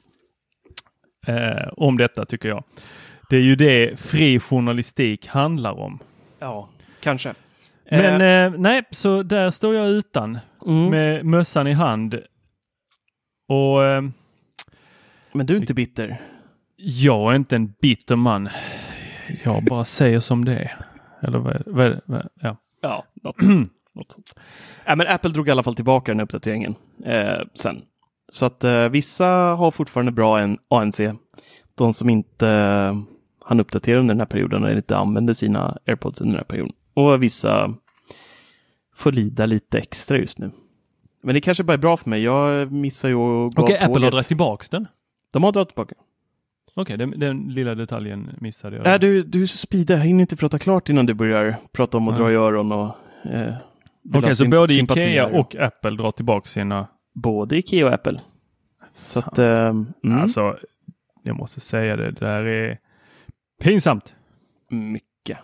eh, 1.27 1.69
om 1.77 1.97
detta 1.97 2.25
tycker 2.25 2.49
jag. 2.49 2.65
Det 3.31 3.37
är 3.37 3.41
ju 3.41 3.57
det 3.57 4.01
fri 4.01 4.41
journalistik 4.41 5.27
handlar 5.27 5.73
om. 5.73 5.99
Ja, 6.39 6.69
kanske. 7.03 7.35
Men 7.91 8.21
eh, 8.21 8.61
nej, 8.61 8.83
så 8.91 9.23
där 9.23 9.51
står 9.51 9.75
jag 9.75 9.89
utan 9.89 10.39
mm. 10.67 10.91
med 10.91 11.25
mössan 11.25 11.67
i 11.67 11.73
hand. 11.73 12.19
Och 13.49 13.85
eh, 13.85 14.03
men 15.33 15.47
du 15.47 15.57
är 15.57 15.61
inte 15.61 15.75
bitter. 15.75 16.21
jag 16.77 17.33
är 17.33 17.37
inte 17.37 17.57
en 17.57 17.75
bitter 17.81 18.17
man. 18.17 18.49
Jag 19.45 19.65
bara 19.65 19.85
säger 19.85 20.21
som 20.21 20.45
det 20.45 20.55
är. 20.55 20.77
Eller 21.21 21.39
vad, 21.39 21.63
vad, 21.67 22.01
vad 22.07 22.29
ja. 22.41 22.57
Ja, 22.81 23.05
något, 23.23 23.43
något 23.95 24.13
sånt. 24.13 24.35
Ja, 24.85 24.97
men 24.97 25.07
Apple 25.07 25.31
drog 25.31 25.49
i 25.49 25.51
alla 25.51 25.63
fall 25.63 25.75
tillbaka 25.75 26.13
den 26.13 26.19
här 26.19 26.25
uppdateringen 26.25 26.75
eh, 27.05 27.41
sen. 27.55 27.83
Så 28.33 28.47
att 28.47 28.65
eh, 28.65 28.89
vissa 28.89 29.27
har 29.27 29.71
fortfarande 29.71 30.13
bra 30.13 30.41
en 30.41 30.59
ANC. 30.69 31.01
De 31.75 31.93
som 31.93 32.11
inte 32.11 32.49
eh, 32.49 32.99
hann 33.45 33.61
uppdatera 33.61 33.99
under 33.99 34.15
den 34.15 34.21
här 34.21 34.27
perioden 34.27 34.65
eller 34.65 34.77
inte 34.77 34.97
använde 34.97 35.35
sina 35.35 35.79
AirPods 35.87 36.21
under 36.21 36.33
den 36.33 36.39
här 36.39 36.45
perioden. 36.45 36.75
Och 36.95 37.23
vissa 37.23 37.75
får 38.95 39.13
lida 39.13 39.47
lite 39.47 39.79
extra 39.79 40.19
just 40.19 40.39
nu. 40.39 40.51
Men 41.23 41.35
det 41.35 41.41
kanske 41.41 41.65
bara 41.65 41.73
är 41.73 41.79
bra 41.79 41.97
för 41.97 42.11
mig. 42.11 42.23
Jag 42.23 42.73
missar 42.73 43.09
ju 43.09 43.15
att 43.15 43.55
gå 43.55 43.63
Okej, 43.63 43.79
av 43.79 43.91
Apple 43.91 44.05
har 44.05 44.11
dragit 44.11 44.27
tillbaks 44.27 44.69
den. 44.69 44.87
De 45.31 45.45
har 45.45 45.53
dragit 45.53 45.69
tillbaka. 45.69 45.95
Okej, 46.75 46.97
den, 46.99 47.11
den 47.17 47.49
lilla 47.49 47.75
detaljen 47.75 48.31
missade 48.41 48.77
jag. 48.77 48.87
Äh, 48.87 48.99
du, 49.01 49.23
du 49.23 49.43
är 49.43 49.47
så 49.47 49.59
speedig. 49.59 49.95
Jag 49.95 49.99
hinner 50.01 50.21
inte 50.21 50.37
prata 50.37 50.59
klart 50.59 50.89
innan 50.89 51.07
du 51.07 51.15
börjar 51.15 51.57
prata 51.73 51.97
om 51.97 52.09
att 52.09 52.19
Ja. 52.19 52.25
dra 52.25 52.33
i 52.33 52.35
öron 52.35 52.73
och 52.73 52.85
eh, 53.25 53.55
Okej, 54.15 54.23
ha 54.29 54.35
så 54.35 54.45
symp- 54.45 54.51
både. 54.51 54.75
Ikea 54.75 55.27
och 55.27 55.57
Apple 55.57 55.91
drar 55.91 56.11
tillbaka 56.11 56.47
sina 56.49 56.89
Både 57.15 57.57
Ikea 57.59 57.87
och 57.87 57.93
Apple. 57.93 58.21
Så 59.07 59.19
att, 59.19 59.39
eh, 59.39 59.67
mm, 59.69 59.87
Alltså, 60.21 60.59
jag 61.23 61.37
måste 61.37 61.61
säga 61.61 61.97
det, 61.97 62.11
det 62.11 62.21
där 62.27 62.45
är 62.45 62.79
pinsamt. 63.63 64.15
mycket 64.71 65.39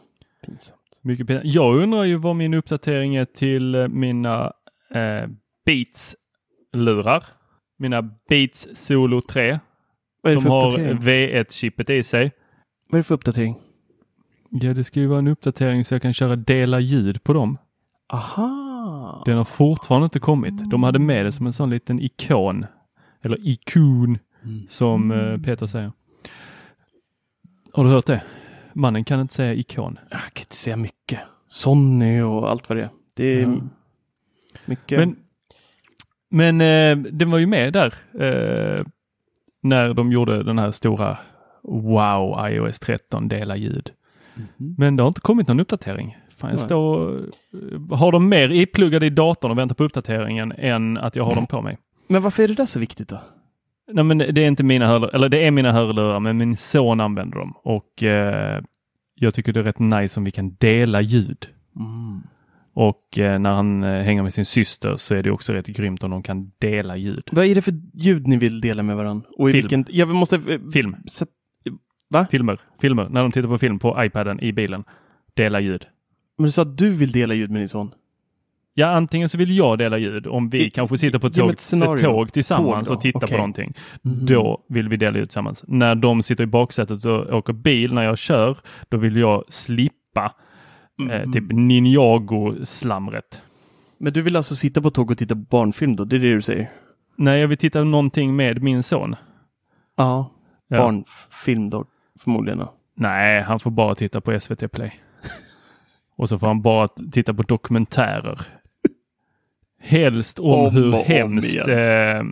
pinsamt. 0.46 0.80
Mycket 1.02 1.26
pinsamt. 1.26 1.46
Jag 1.54 1.76
undrar 1.76 2.04
ju 2.04 2.16
vad 2.16 2.36
min 2.36 2.54
uppdatering 2.54 3.16
är 3.16 3.24
till 3.24 3.74
eh, 3.74 3.88
mina 3.88 4.52
eh, 4.94 5.28
Beats-lurar. 5.66 7.24
Mina 7.78 8.02
Beats 8.28 8.68
Solo 8.74 9.20
3 9.20 9.42
Vad 9.42 9.48
är 9.48 9.52
det 9.52 9.60
som 10.32 10.46
har 10.46 10.66
uppdatering? 10.66 10.98
V1-chippet 10.98 11.90
i 11.90 12.02
sig. 12.02 12.32
Vad 12.88 12.98
är 12.98 13.02
det 13.02 13.02
för 13.06 13.14
uppdatering? 13.14 13.56
Ja, 14.50 14.74
det 14.74 14.84
ska 14.84 15.00
ju 15.00 15.06
vara 15.06 15.18
en 15.18 15.28
uppdatering 15.28 15.84
så 15.84 15.94
jag 15.94 16.02
kan 16.02 16.12
köra 16.12 16.36
dela 16.36 16.80
ljud 16.80 17.24
på 17.24 17.32
dem. 17.32 17.58
Aha! 18.08 19.22
Den 19.26 19.36
har 19.36 19.44
fortfarande 19.44 20.04
inte 20.04 20.20
kommit. 20.20 20.70
De 20.70 20.82
hade 20.82 20.98
med 20.98 21.24
det 21.26 21.32
som 21.32 21.46
en 21.46 21.52
sån 21.52 21.70
liten 21.70 22.00
ikon. 22.00 22.66
Eller 23.22 23.38
ikon 23.48 24.18
som 24.68 25.10
eh, 25.10 25.38
Peter 25.40 25.66
säger. 25.66 25.92
Har 27.72 27.84
du 27.84 27.90
hört 27.90 28.06
det? 28.06 28.22
Mannen 28.72 29.04
kan 29.04 29.20
inte 29.20 29.34
säga 29.34 29.54
ikon. 29.54 29.98
Jag 30.10 30.20
kan 30.20 30.42
inte 30.42 30.54
säga 30.56 30.76
mycket. 30.76 31.20
Sonny 31.48 32.20
och 32.20 32.50
allt 32.50 32.68
vad 32.68 32.78
det 32.78 32.82
är. 32.82 32.90
Det 33.14 33.24
är 33.24 33.40
Ja. 33.42 33.60
mycket. 34.66 34.98
Men, 34.98 35.16
men 36.30 36.60
eh, 36.60 37.12
den 37.12 37.30
var 37.30 37.38
ju 37.38 37.46
med 37.46 37.72
där 37.72 37.94
eh, 38.20 38.84
när 39.64 39.94
de 39.94 40.12
gjorde 40.12 40.42
den 40.42 40.58
här 40.58 40.70
stora 40.70 41.18
Wow 41.62 42.48
iOS 42.50 42.80
13 42.80 43.28
dela 43.28 43.56
ljud. 43.56 43.90
Men 44.56 44.96
det 44.96 45.02
har 45.02 45.08
inte 45.08 45.20
kommit 45.20 45.48
någon 45.48 45.60
uppdatering. 45.60 46.16
Fan, 46.36 46.50
jag 46.50 46.60
står, 46.60 47.18
eh, 47.18 47.96
har 47.96 48.12
de 48.12 48.28
mer 48.28 48.52
ipluggade 48.52 49.06
i 49.06 49.10
datorn 49.10 49.50
och 49.50 49.58
väntar 49.58 49.74
på 49.74 49.84
uppdateringen 49.84 50.52
än 50.52 50.98
att 50.98 51.16
jag 51.16 51.24
har 51.24 51.34
dem 51.34 51.46
på 51.46 51.62
mig. 51.62 51.78
Men 52.08 52.22
varför 52.22 52.42
är 52.42 52.48
det 52.48 52.54
där 52.54 52.66
så 52.66 52.80
viktigt 52.80 53.08
då? 53.08 53.20
Nej, 53.92 54.04
men 54.04 54.18
det 54.18 54.38
är 54.38 54.46
inte 54.46 54.64
mina 54.64 54.86
hörlurar, 54.86 55.14
eller 55.14 55.28
det 55.28 55.46
är 55.46 55.50
mina 55.50 55.72
hörlurar, 55.72 56.20
men 56.20 56.36
min 56.36 56.56
son 56.56 57.00
använder 57.00 57.38
dem 57.38 57.54
och 57.64 58.02
eh, 58.02 58.62
jag 59.14 59.34
tycker 59.34 59.52
det 59.52 59.60
är 59.60 59.64
rätt 59.64 59.78
nice 59.78 60.20
om 60.20 60.24
vi 60.24 60.30
kan 60.30 60.54
dela 60.54 61.00
ljud. 61.00 61.46
Och 62.74 63.18
eh, 63.18 63.38
när 63.38 63.52
han 63.52 63.82
eh, 63.82 64.02
hänger 64.02 64.22
med 64.22 64.34
sin 64.34 64.44
syster 64.46 64.96
så 64.96 65.14
är 65.14 65.22
det 65.22 65.30
också 65.30 65.52
rätt 65.52 65.66
grymt 65.66 66.02
om 66.02 66.10
de 66.10 66.22
kan 66.22 66.50
dela 66.58 66.96
ljud. 66.96 67.28
Vad 67.32 67.44
är 67.46 67.54
det 67.54 67.62
för 67.62 67.74
ljud 67.94 68.26
ni 68.26 68.36
vill 68.36 68.60
dela 68.60 68.82
med 68.82 68.96
varandra? 68.96 69.26
Och 69.38 69.50
i 69.50 69.52
Film. 69.52 69.62
vilken... 69.62 69.84
Jag 69.96 70.08
måste... 70.08 70.36
eh, 70.36 70.60
Film. 70.72 70.96
Sätt... 71.10 71.28
Filmer, 72.30 72.58
filmer, 72.80 73.08
när 73.08 73.22
de 73.22 73.32
tittar 73.32 73.48
på 73.48 73.58
film 73.58 73.78
på 73.78 74.04
iPaden 74.04 74.40
i 74.40 74.52
bilen. 74.52 74.84
Dela 75.34 75.60
ljud. 75.60 75.86
Men 76.38 76.44
du 76.44 76.50
sa 76.52 76.62
att 76.62 76.78
du 76.78 76.90
vill 76.90 77.12
dela 77.12 77.34
ljud 77.34 77.50
med 77.50 77.60
din 77.60 77.68
son? 77.68 77.90
Ja, 78.74 78.86
antingen 78.86 79.28
så 79.28 79.38
vill 79.38 79.56
jag 79.56 79.78
dela 79.78 79.98
ljud 79.98 80.26
om 80.26 80.50
vi 80.50 80.66
I- 80.66 80.70
kanske 80.70 80.98
sitter 80.98 81.18
på 81.18 81.26
ett 81.26 81.34
tåg, 81.34 81.50
ett 81.50 81.60
scenario. 81.60 81.94
ett 81.94 82.02
tåg 82.02 82.32
tillsammans 82.32 82.88
Tåg 82.88 82.96
och 82.96 83.02
tittar 83.02 83.18
okej. 83.18 83.30
på 83.30 83.36
någonting. 83.36 83.72
Mhm. 84.02 84.26
Då 84.26 84.64
vill 84.68 84.88
vi 84.88 84.96
dela 84.96 85.18
ljud 85.18 85.28
tillsammans. 85.28 85.64
När 85.68 85.94
de 85.94 86.22
sitter 86.22 86.44
i 86.44 86.46
baksätet 86.46 87.04
och 87.04 87.32
åker 87.38 87.52
bil 87.52 87.94
när 87.94 88.02
jag 88.02 88.18
kör, 88.18 88.56
då 88.88 88.96
vill 88.96 89.16
jag 89.16 89.44
slippa 89.48 90.34
eh, 91.00 91.04
Mhm. 91.22 91.32
typ 91.32 91.52
Ninjago-slamret. 91.52 93.40
Men 93.98 94.12
du 94.12 94.22
vill 94.22 94.36
alltså 94.36 94.54
sitta 94.54 94.82
på 94.82 94.90
tåg 94.90 95.10
och 95.10 95.18
titta 95.18 95.34
på 95.34 95.40
barnfilm 95.40 95.96
då? 95.96 96.04
Det 96.04 96.16
är 96.16 96.20
det 96.20 96.34
du 96.34 96.42
säger? 96.42 96.70
Nej, 97.16 97.40
jag 97.40 97.48
vill 97.48 97.58
titta 97.58 97.84
någonting 97.84 98.36
med 98.36 98.62
min 98.62 98.82
son. 98.82 99.16
Ja. 99.96 100.30
Ja. 100.68 100.78
Barnfilm 100.78 101.70
då, 101.70 101.84
förmodligen. 102.20 102.58
Då. 102.58 102.72
Nej, 102.96 103.42
han 103.42 103.60
får 103.60 103.70
bara 103.70 103.94
titta 103.94 104.20
på 104.20 104.40
SVT 104.40 104.68
Play. 104.72 104.92
och 106.16 106.28
så 106.28 106.38
får 106.38 106.46
han 106.46 106.62
bara 106.62 106.88
titta 107.12 107.34
på 107.34 107.42
dokumentärer. 107.42 108.40
Helst 109.80 110.38
om, 110.38 110.66
Om 110.66 110.74
hur 110.74 110.92
hemskt 110.92 111.56
eh, 111.56 112.22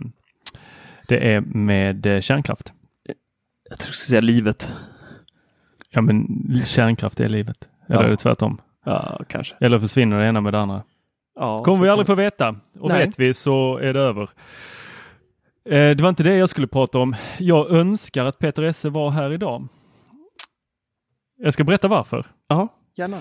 det 1.07 1.33
är 1.33 1.41
med 1.41 2.05
eh, 2.05 2.19
kärnkraft. 2.21 2.73
Jag 3.69 3.79
tror 3.79 3.89
jag 3.89 3.95
ska 3.95 4.09
säga 4.09 4.21
livet. 4.21 4.73
Ja, 5.89 6.01
men 6.01 6.27
kärnkraft 6.65 7.19
är 7.19 7.29
livet. 7.29 7.67
Eller 7.87 7.99
Ja. 8.01 8.03
är 8.03 8.09
det 8.09 8.17
tvärtom? 8.17 8.61
Ja, 8.85 9.19
kanske. 9.29 9.55
Eller 9.59 9.79
försvinner 9.79 10.19
det 10.19 10.25
ena 10.27 10.41
med 10.41 10.53
det 10.53 10.59
andra? 10.59 10.83
Ja, 11.35 11.63
kommer 11.63 11.83
vi 11.83 11.89
aldrig 11.89 12.07
kan- 12.07 12.15
få 12.15 12.21
veta. 12.21 12.55
Och 12.79 12.89
Nej. 12.89 13.05
vet 13.07 13.19
vi 13.19 13.33
så 13.33 13.77
är 13.77 13.93
det 13.93 13.99
över. 13.99 14.29
Eh, 15.65 15.95
det 15.95 16.01
var 16.01 16.09
inte 16.09 16.23
det 16.23 16.35
jag 16.35 16.49
skulle 16.49 16.67
prata 16.67 16.99
om. 16.99 17.15
Jag 17.39 17.71
önskar 17.71 18.25
att 18.25 18.39
Peter 18.39 18.63
Esse 18.63 18.89
var 18.89 19.09
här 19.09 19.33
idag. 19.33 19.67
Jag 21.37 21.53
ska 21.53 21.63
berätta 21.63 21.87
varför. 21.87 22.25
Ja, 22.47 22.67
gärna. 22.95 23.17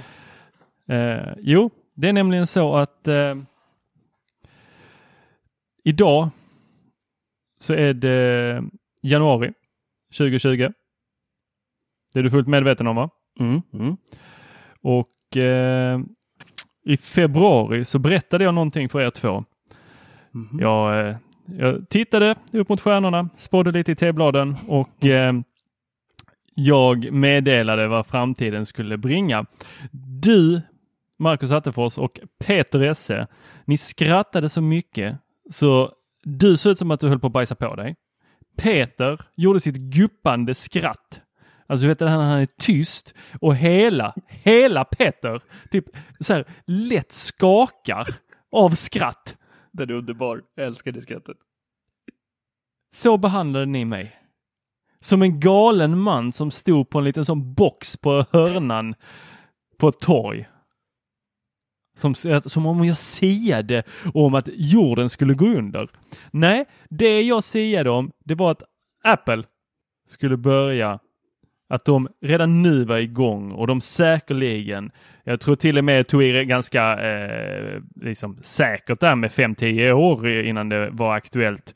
Eh, 0.88 1.34
jo, 1.38 1.70
det 1.94 2.08
är 2.08 2.12
nämligen 2.12 2.46
så 2.46 2.74
att 2.76 3.08
eh, 3.08 3.34
idag 5.84 6.28
så 7.60 7.74
är 7.74 7.94
det 7.94 8.62
januari 9.02 9.52
2020. 10.18 10.72
Det 12.12 12.18
är 12.18 12.22
du 12.22 12.30
fullt 12.30 12.48
medveten 12.48 12.86
om 12.86 12.96
va? 12.96 13.10
Mm. 13.40 13.62
Mm. 13.72 13.96
Och 14.82 15.36
eh, 15.36 16.00
i 16.84 16.96
februari 16.96 17.84
så 17.84 17.98
berättade 17.98 18.44
jag 18.44 18.54
någonting 18.54 18.88
för 18.88 19.00
er 19.00 19.10
två. 19.10 19.44
Mhm. 20.30 20.60
Jag, 20.60 21.08
eh, 21.08 21.16
jag 21.46 21.88
tittade 21.88 22.36
upp 22.52 22.68
mot 22.68 22.80
stjärnorna, 22.80 23.28
spådde 23.36 23.72
lite 23.72 23.92
i 23.92 23.94
T-bladen 23.94 24.56
och 24.68 25.04
eh, 25.04 25.32
jag 26.54 27.12
meddelade 27.12 27.88
vad 27.88 28.06
framtiden 28.06 28.66
skulle 28.66 28.96
bringa. 28.96 29.46
Du, 30.22 30.62
Marcus 31.18 31.50
Attefors 31.50 31.98
och 31.98 32.20
Peter 32.44 32.80
Esse. 32.80 33.26
Ni 33.64 33.78
skrattade 33.78 34.48
så 34.48 34.60
mycket 34.60 35.16
så 35.50 35.92
du 36.24 36.56
såg 36.56 36.72
ut 36.72 36.78
som 36.78 36.90
att 36.90 37.00
du 37.00 37.08
höll 37.08 37.18
på 37.18 37.26
att 37.26 37.32
bajsa 37.32 37.54
på 37.54 37.74
dig. 37.74 37.96
Peter 38.56 39.20
gjorde 39.36 39.60
sitt 39.60 39.76
guppande 39.76 40.54
skratt. 40.54 41.21
Alltså 41.72 41.82
du 41.82 41.88
vet 41.88 42.00
när 42.00 42.06
han 42.08 42.40
är 42.40 42.46
tyst 42.46 43.14
och 43.40 43.56
hela, 43.56 44.14
hela 44.28 44.84
Peter 44.84 45.40
typ 45.70 45.84
så 46.20 46.34
här 46.34 46.44
lätt 46.66 47.12
skakar 47.12 48.08
av 48.50 48.70
skratt. 48.70 49.36
Den 49.70 49.90
är 49.90 49.94
underbar. 49.94 50.42
Jag 50.54 50.66
älskar 50.66 50.92
det 50.92 51.00
skrattet. 51.00 51.36
Så 52.94 53.18
behandlade 53.18 53.66
ni 53.66 53.84
mig. 53.84 54.16
Som 55.00 55.22
en 55.22 55.40
galen 55.40 55.98
man 55.98 56.32
som 56.32 56.50
stod 56.50 56.90
på 56.90 56.98
en 56.98 57.04
liten 57.04 57.24
sån 57.24 57.54
box 57.54 57.96
på 57.96 58.26
hörnan 58.30 58.94
på 59.78 59.88
ett 59.88 60.00
torg. 60.00 60.48
Som, 61.96 62.14
som 62.46 62.66
om 62.66 62.84
jag 62.84 62.98
siade 62.98 63.82
om 64.14 64.34
att 64.34 64.48
jorden 64.52 65.08
skulle 65.08 65.34
gå 65.34 65.46
under. 65.46 65.88
Nej, 66.30 66.66
det 66.88 67.22
jag 67.22 67.44
siade 67.44 67.90
om, 67.90 68.12
det 68.24 68.34
var 68.34 68.50
att 68.50 68.62
Apple 69.04 69.44
skulle 70.06 70.36
börja 70.36 70.98
att 71.72 71.84
de 71.84 72.08
redan 72.20 72.62
nu 72.62 72.84
var 72.84 72.96
igång 72.96 73.52
och 73.52 73.66
de 73.66 73.80
säkerligen, 73.80 74.90
jag 75.24 75.40
tror 75.40 75.56
till 75.56 75.78
och 75.78 75.84
med 75.84 76.06
tog 76.06 76.22
i 76.22 76.44
ganska 76.44 76.98
eh, 76.98 77.80
liksom 78.00 78.38
säkert 78.42 79.00
där 79.00 79.16
med 79.16 79.30
5-10 79.30 79.92
år 79.92 80.28
innan 80.28 80.68
det 80.68 80.90
var 80.90 81.14
aktuellt 81.14 81.74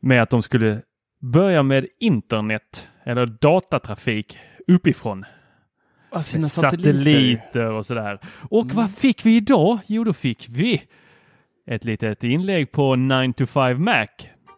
med 0.00 0.22
att 0.22 0.30
de 0.30 0.42
skulle 0.42 0.82
börja 1.20 1.62
med 1.62 1.86
internet 2.00 2.88
eller 3.04 3.26
datatrafik 3.26 4.38
uppifrån. 4.66 5.24
Sina 6.22 6.48
satelliter. 6.48 6.92
satelliter 6.92 7.70
och 7.70 7.86
sådär. 7.86 8.18
Och 8.50 8.64
mm. 8.64 8.76
vad 8.76 8.90
fick 8.94 9.26
vi 9.26 9.36
idag? 9.36 9.78
Jo, 9.86 10.04
då 10.04 10.12
fick 10.12 10.46
vi 10.48 10.82
ett 11.66 11.84
litet 11.84 12.24
inlägg 12.24 12.72
på 12.72 12.96
9 12.96 13.32
to 13.32 13.46
5 13.46 13.84
Mac. 13.84 14.06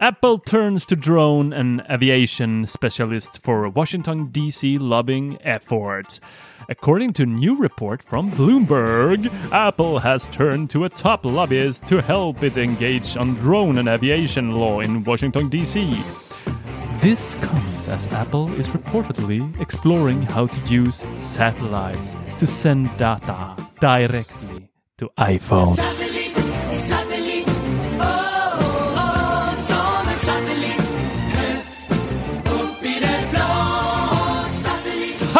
Apple 0.04 0.38
turns 0.38 0.84
to 0.84 0.94
drone 0.94 1.54
and 1.54 1.82
aviation 1.90 2.66
specialist 2.66 3.42
for 3.42 3.70
Washington 3.70 4.28
DC 4.28 4.76
lobbying 4.78 5.38
efforts. 5.40 6.20
According 6.68 7.14
to 7.14 7.24
new 7.24 7.56
report 7.56 8.02
from 8.02 8.30
Bloomberg, 8.30 9.32
Apple 9.50 9.98
has 10.00 10.28
turned 10.28 10.68
to 10.68 10.84
a 10.84 10.90
top 10.90 11.24
lobbyist 11.24 11.86
to 11.86 12.02
help 12.02 12.42
it 12.42 12.58
engage 12.58 13.16
on 13.16 13.32
drone 13.36 13.78
and 13.78 13.88
aviation 13.88 14.50
law 14.50 14.80
in 14.80 15.04
Washington 15.04 15.48
DC. 15.48 15.96
This 17.00 17.36
comes 17.36 17.88
as 17.88 18.06
Apple 18.08 18.52
is 18.60 18.68
reportedly 18.68 19.58
exploring 19.58 20.20
how 20.20 20.48
to 20.48 20.60
use 20.70 21.02
satellites 21.16 22.14
to 22.36 22.46
send 22.46 22.94
data 22.98 23.56
directly 23.80 24.68
to 24.98 25.08
iPhone. 25.16 26.13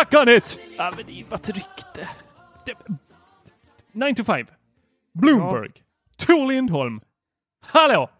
Suck 0.04 0.20
on 0.20 0.28
it! 0.28 0.58
Ja, 0.76 0.92
men 0.96 1.06
det 1.06 1.12
är 1.12 1.16
ju 1.16 1.24
bara 1.24 1.34
ett 1.34 1.48
rykte. 1.48 2.08
9 3.92 4.14
to 4.14 4.24
5. 4.24 4.46
Bloomberg. 5.12 5.70
Ja. 5.74 6.26
Tor 6.26 6.52
Lindholm. 6.52 7.00
Hallå! 7.60 8.10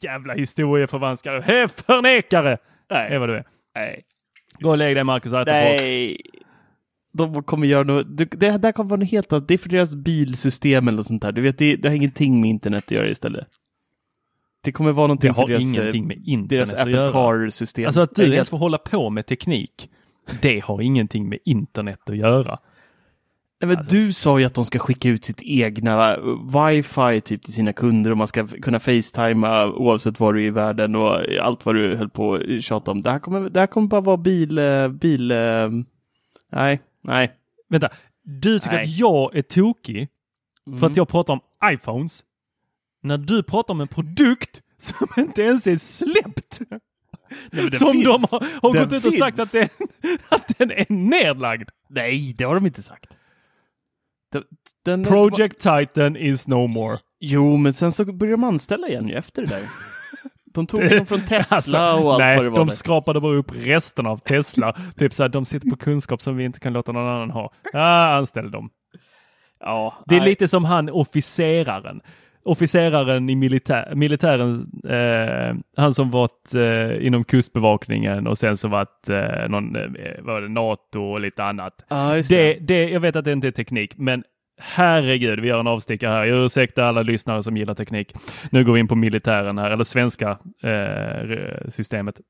Jävla 0.00 0.34
historieförvanskare. 0.34 1.40
He, 1.40 1.68
förnekare! 1.68 2.58
Nej. 2.90 3.14
är 3.14 3.18
vad 3.18 3.28
du 3.28 3.34
är. 3.34 3.44
Nej. 3.74 4.04
Gå 4.58 4.70
och 4.70 4.78
lägg 4.78 4.96
dig 4.96 5.04
Marcus 5.04 5.32
Attefors. 5.32 5.80
Nej. 5.80 6.20
De 7.12 7.42
kommer 7.42 7.66
göra 7.66 7.84
något. 7.84 8.06
Det 8.16 8.58
där 8.58 8.72
kommer 8.72 8.90
vara 8.90 9.00
något 9.00 9.10
helt 9.10 9.32
annat. 9.32 9.48
Det 9.48 9.54
är 9.54 9.58
för 9.58 9.68
deras 9.68 9.94
bilsystem 9.94 10.88
eller 10.88 11.02
sånt 11.02 11.22
där. 11.22 11.32
Du 11.32 11.42
vet, 11.42 11.58
det, 11.58 11.76
det 11.76 11.88
har 11.88 11.96
ingenting 11.96 12.40
med 12.40 12.50
internet 12.50 12.84
att 12.84 12.90
göra 12.90 13.08
istället. 13.08 13.46
Det 14.66 14.72
kommer 14.72 14.92
vara 14.92 15.06
någonting 15.06 15.28
det 15.28 15.36
har 15.36 15.42
för 15.42 15.48
deras, 15.48 15.62
ingenting 15.62 16.06
med 16.06 16.22
internet 16.24 16.48
deras 16.48 16.74
Apple 16.74 17.12
Car-system. 17.12 17.86
Alltså 17.86 18.00
att 18.00 18.14
du 18.14 18.32
ens 18.32 18.48
får 18.48 18.58
hålla 18.58 18.78
på 18.78 19.10
med 19.10 19.26
teknik. 19.26 19.90
Det 20.42 20.60
har 20.64 20.80
ingenting 20.80 21.28
med 21.28 21.38
internet 21.44 22.10
att 22.10 22.16
göra. 22.16 22.58
Nej, 23.60 23.68
men 23.68 23.76
alltså. 23.78 23.96
Du 23.96 24.12
sa 24.12 24.38
ju 24.38 24.44
att 24.44 24.54
de 24.54 24.64
ska 24.64 24.78
skicka 24.78 25.08
ut 25.08 25.24
sitt 25.24 25.42
egna 25.42 26.16
wifi 26.42 27.20
typ 27.20 27.42
till 27.42 27.52
sina 27.52 27.72
kunder 27.72 28.10
och 28.10 28.16
man 28.16 28.26
ska 28.26 28.46
kunna 28.46 28.80
facetima 28.80 29.66
oavsett 29.66 30.20
var 30.20 30.32
du 30.32 30.42
är 30.42 30.46
i 30.46 30.50
världen 30.50 30.94
och 30.94 31.20
allt 31.40 31.66
vad 31.66 31.74
du 31.74 31.96
höll 31.96 32.10
på 32.10 32.34
att 32.34 32.64
tjata 32.64 32.90
om. 32.90 33.02
Det 33.02 33.10
här 33.10 33.18
kommer, 33.18 33.50
det 33.50 33.60
här 33.60 33.66
kommer 33.66 33.88
bara 33.88 34.00
vara 34.00 34.16
bil, 34.16 34.58
eh, 34.58 34.88
bil, 34.88 35.30
eh, 35.30 35.70
nej, 36.52 36.80
nej. 37.02 37.32
Vänta, 37.68 37.88
du 38.22 38.58
tycker 38.58 38.76
nej. 38.76 38.84
att 38.84 38.98
jag 38.98 39.36
är 39.36 39.42
tokig 39.42 40.08
för 40.64 40.70
mm. 40.70 40.84
att 40.84 40.96
jag 40.96 41.08
pratar 41.08 41.32
om 41.32 41.40
iPhones 41.72 42.22
när 43.06 43.18
du 43.18 43.42
pratar 43.42 43.74
om 43.74 43.80
en 43.80 43.88
produkt 43.88 44.62
som 44.78 45.08
inte 45.22 45.42
ens 45.42 45.66
är 45.66 45.76
släppt. 45.76 46.60
Nej, 47.50 47.72
som 47.72 47.92
finns. 47.92 48.04
de 48.04 48.10
har, 48.30 48.62
har 48.62 48.84
gått 48.84 48.92
ut 48.92 49.04
och 49.04 49.14
sagt 49.14 49.40
att 49.40 49.52
den, 49.52 49.68
att 50.28 50.58
den 50.58 50.70
är 50.70 50.86
nedlagd. 50.88 51.68
Nej, 51.88 52.34
det 52.38 52.44
har 52.44 52.54
de 52.54 52.66
inte 52.66 52.82
sagt. 52.82 53.16
Den, 54.84 55.04
Project 55.04 55.58
Titan 55.58 56.16
is 56.16 56.46
no 56.46 56.66
more. 56.66 56.98
Jo, 57.20 57.56
men 57.56 57.74
sen 57.74 57.92
så 57.92 58.04
började 58.04 58.32
de 58.36 58.44
anställa 58.44 58.88
igen 58.88 59.10
efter 59.10 59.42
det 59.42 59.48
där. 59.48 59.62
De 60.54 60.66
tog 60.66 60.90
dem 60.90 61.06
från 61.06 61.20
Tesla 61.20 61.56
alltså, 61.56 61.78
och 61.78 62.12
allt 62.12 62.18
nej, 62.18 62.36
vad 62.36 62.44
det 62.44 62.50
var. 62.50 62.58
de 62.58 62.68
där. 62.68 62.74
skrapade 62.74 63.20
bara 63.20 63.36
upp 63.36 63.52
resten 63.56 64.06
av 64.06 64.18
Tesla. 64.18 64.76
typ 64.96 65.14
så 65.14 65.22
här, 65.22 65.28
de 65.28 65.46
sitter 65.46 65.70
på 65.70 65.76
kunskap 65.76 66.22
som 66.22 66.36
vi 66.36 66.44
inte 66.44 66.60
kan 66.60 66.72
låta 66.72 66.92
någon 66.92 67.08
annan 67.08 67.30
ha. 67.30 67.52
Ja, 67.72 68.14
anställ 68.14 68.50
dem. 68.50 68.70
Ja, 69.60 69.94
det 70.06 70.14
är 70.14 70.20
nej. 70.20 70.28
lite 70.28 70.48
som 70.48 70.64
han 70.64 70.90
officeraren 70.90 72.00
officeraren 72.46 73.30
i 73.30 73.36
militär, 73.36 73.92
militären, 73.94 74.70
eh, 74.88 75.56
han 75.76 75.94
som 75.94 76.10
varit 76.10 76.54
eh, 76.54 77.06
inom 77.06 77.24
kustbevakningen 77.24 78.26
och 78.26 78.38
sen 78.38 78.56
så 78.56 78.68
varit 78.68 79.08
eh, 79.08 79.48
någon, 79.48 79.76
eh, 79.76 79.82
var 80.22 80.40
det 80.40 80.48
NATO 80.48 81.00
och 81.00 81.20
lite 81.20 81.44
annat. 81.44 81.84
Ah, 81.88 82.14
det. 82.14 82.28
Det, 82.28 82.58
det, 82.60 82.88
jag 82.88 83.00
vet 83.00 83.16
att 83.16 83.24
det 83.24 83.32
inte 83.32 83.46
är 83.46 83.52
teknik, 83.52 83.98
men 83.98 84.24
herregud, 84.58 85.40
vi 85.40 85.48
gör 85.48 85.60
en 85.60 85.66
avstickare 85.66 86.10
här. 86.10 86.24
Jag 86.24 86.44
ursäktar 86.44 86.82
alla 86.82 87.02
lyssnare 87.02 87.42
som 87.42 87.56
gillar 87.56 87.74
teknik. 87.74 88.12
Nu 88.50 88.64
går 88.64 88.72
vi 88.72 88.80
in 88.80 88.88
på 88.88 88.94
militären 88.94 89.58
här, 89.58 89.70
eller 89.70 89.84
svenska 89.84 90.38
eh, 90.62 91.68
systemet. 91.68 92.20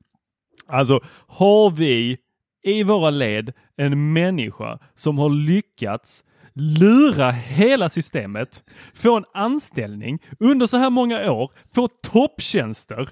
Alltså, 0.69 1.01
har 1.27 1.71
vi 1.71 2.17
i 2.63 2.83
våra 2.83 3.11
led 3.11 3.53
en 3.77 4.13
människa 4.13 4.79
som 4.95 5.19
har 5.19 5.31
lyckats 5.31 6.25
lura 6.57 7.31
hela 7.31 7.89
systemet, 7.89 8.65
få 8.95 9.17
en 9.17 9.25
anställning 9.35 10.19
under 10.39 10.67
så 10.67 10.77
här 10.77 10.91
många 10.91 11.33
år, 11.33 11.53
få 11.75 11.89
topptjänster. 11.89 13.09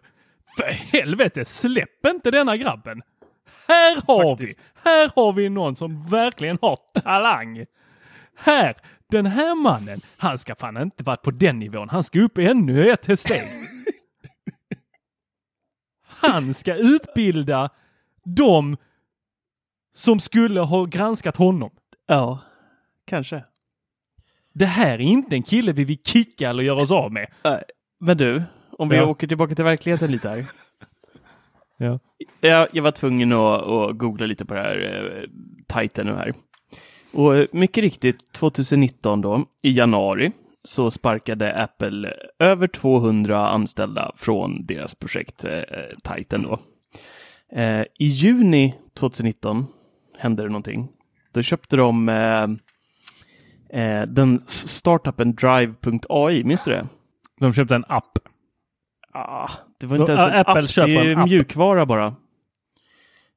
För 0.57 0.71
helvete, 0.71 1.45
släpp 1.45 2.07
inte 2.07 2.31
denna 2.31 2.57
grabben! 2.57 3.03
Här 3.69 4.03
har 4.07 4.31
Faktiskt. 4.31 4.59
vi, 4.59 4.91
här 4.91 5.11
har 5.17 5.33
vi 5.33 5.49
någon 5.49 5.77
som 5.77 6.07
verkligen 6.07 6.59
har 6.63 6.79
talang. 7.03 7.67
Här, 8.37 8.75
den 9.11 9.27
här 9.27 9.55
mannen, 9.55 10.01
han 10.17 10.39
ska 10.39 10.55
fan 10.55 10.77
inte 10.77 11.05
vara 11.05 11.17
på 11.17 11.31
den 11.31 11.59
nivån. 11.59 11.89
Han 11.89 12.03
ska 12.03 12.21
upp 12.21 12.39
ännu 12.39 12.91
ett 12.91 13.21
steg. 13.21 13.43
Han 16.07 16.55
ska 16.55 16.75
utbilda 16.75 17.71
de 18.25 18.77
som 19.95 20.21
skulle 20.21 20.61
ha 20.61 20.85
granskat 20.85 21.37
honom. 21.37 21.71
Ja. 22.07 22.39
Kanske. 23.07 23.45
Det 24.53 24.67
här 24.67 24.93
är 24.93 25.01
inte 25.01 25.37
en 25.37 25.43
kille 25.43 25.73
vi 25.73 25.85
vill 25.85 26.03
kicka 26.05 26.51
eller 26.51 26.63
göra 26.63 26.83
oss 26.83 26.91
av 26.91 27.13
med. 27.13 27.27
Men 28.01 28.17
du, 28.17 28.43
om 28.79 28.89
vi 28.89 28.97
ja. 28.97 29.07
åker 29.07 29.27
tillbaka 29.27 29.55
till 29.55 29.65
verkligheten 29.65 30.11
lite 30.11 30.29
här. 30.29 30.47
ja. 31.77 31.99
jag, 32.41 32.69
jag 32.73 32.83
var 32.83 32.91
tvungen 32.91 33.33
att, 33.33 33.63
att, 33.63 33.99
googla 33.99 34.27
lite 34.27 34.45
på 34.45 34.55
det 34.55 34.61
här 34.61 34.79
eh, 35.17 35.31
Titan 35.81 36.07
nu 36.07 36.13
här. 36.15 36.33
Och 37.13 37.37
eh, 37.37 37.47
mycket 37.53 37.83
riktigt 37.83 38.33
2019 38.33 39.21
då, 39.21 39.45
i 39.63 39.71
januari, 39.71 40.33
så 40.63 40.91
sparkade 40.91 41.63
Apple 41.63 42.15
över 42.39 42.67
200 42.67 43.49
anställda 43.49 44.13
från 44.17 44.67
deras 44.67 44.95
projekt 44.95 45.45
eh, 45.45 45.63
Titan 46.03 46.43
då. 46.43 46.59
Eh, 47.61 47.81
I 47.99 48.07
juni 48.07 48.75
2019 48.95 49.67
hände 50.19 50.43
det 50.43 50.49
någonting. 50.49 50.89
Då 51.33 51.43
köpte 51.43 51.77
de 51.77 52.09
eh, 52.09 52.47
eh, 53.75 54.03
den 54.03 54.41
startupen 54.47 55.35
Drive.ai, 55.35 56.45
minns 56.45 56.65
du 56.65 56.71
det? 56.71 56.87
De 57.41 57.53
köpte 57.53 57.75
en 57.75 57.85
app. 57.89 58.19
Ah, 59.13 59.51
det 59.81 59.87
var 59.87 59.97
inte 59.97 60.13
ens 60.13 60.27
en 60.27 60.41
Apple 60.41 60.63
app, 60.63 60.75
det 60.75 60.97
är 60.97 61.27
mjukvara 61.27 61.87
bara. 61.87 62.15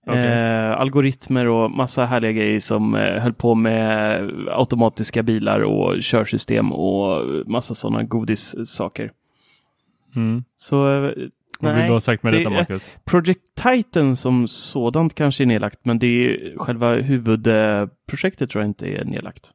Okay. 0.07 0.25
Eh, 0.25 0.79
algoritmer 0.79 1.47
och 1.47 1.71
massa 1.71 2.05
härliga 2.05 2.31
grejer 2.31 2.59
som 2.59 2.95
eh, 2.95 3.21
höll 3.21 3.33
på 3.33 3.55
med 3.55 4.21
automatiska 4.47 5.23
bilar 5.23 5.59
och 5.59 6.03
körsystem 6.03 6.73
och 6.73 7.25
massa 7.47 7.75
sådana 7.75 8.03
godissaker. 8.03 9.11
Mm. 10.15 10.43
Så 10.55 11.05
eh, 11.05 11.11
Vad 11.59 11.75
vill 11.75 11.85
du 11.85 11.91
ha 11.91 12.01
sagt 12.01 12.23
med 12.23 12.33
det, 12.33 12.37
detta 12.37 12.49
Marcus? 12.49 12.91
Project 13.05 13.41
Titan 13.55 14.15
som 14.15 14.47
sådant 14.47 15.15
kanske 15.15 15.43
är 15.43 15.45
nedlagt 15.45 15.79
men 15.83 15.99
det 15.99 16.07
är 16.07 16.57
själva 16.57 16.95
huvudprojektet 16.95 18.49
tror 18.49 18.63
jag 18.63 18.69
inte 18.69 18.87
är 18.87 19.05
nedlagt. 19.05 19.51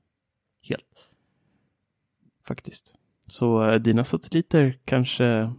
Faktiskt. 2.48 2.94
Så 3.26 3.64
eh, 3.64 3.74
dina 3.74 4.04
satelliter 4.04 4.78
kanske 4.84 5.52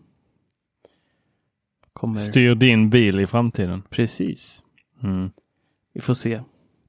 kommer... 1.94 2.20
Styr 2.20 2.56
din 2.56 2.90
bil 2.90 3.20
i 3.20 3.28
framtiden. 3.28 3.84
Precis. 3.90 4.64
Mm. 5.04 5.32
Vi 5.94 6.02
får 6.02 6.14
se. 6.14 6.42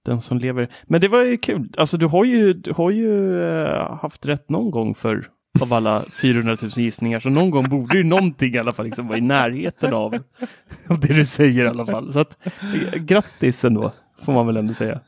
Den 0.03 0.21
som 0.21 0.39
lever. 0.39 0.69
Men 0.85 1.01
det 1.01 1.09
var 1.09 1.23
ju 1.23 1.37
kul. 1.37 1.73
Alltså 1.77 1.97
du 1.97 2.07
har 2.07 2.25
ju, 2.25 2.53
du 2.53 2.73
har 2.73 2.91
ju 2.91 3.43
eh, 3.43 3.99
haft 4.03 4.27
rätt 4.27 4.49
någon 4.49 4.71
gång 4.71 4.95
för 4.95 5.31
av 5.61 5.73
alla 5.73 6.05
400 6.13 6.57
000 6.63 6.71
gissningar. 6.71 7.21
Så 7.21 7.31
någon 7.31 7.51
gång 7.51 7.69
borde 7.69 7.99
ju 7.99 8.05
någonting 8.05 8.55
i 8.55 8.59
alla 8.59 8.73
fall 8.73 8.85
liksom 8.85 9.09
vara 9.09 9.19
i 9.19 9.21
närheten 9.21 9.95
av, 9.95 10.15
av 10.89 11.01
det 11.01 11.15
du 11.15 11.25
säger 11.25 11.65
i 11.65 11.69
alla 11.69 11.87
fall. 11.87 12.13
Så 12.13 12.19
att 12.19 12.47
eh, 12.47 12.99
grattis 12.99 13.65
ändå, 13.65 13.93
får 14.23 14.33
man 14.33 14.47
väl 14.47 14.57
ändå 14.57 14.75
säga. 14.75 15.01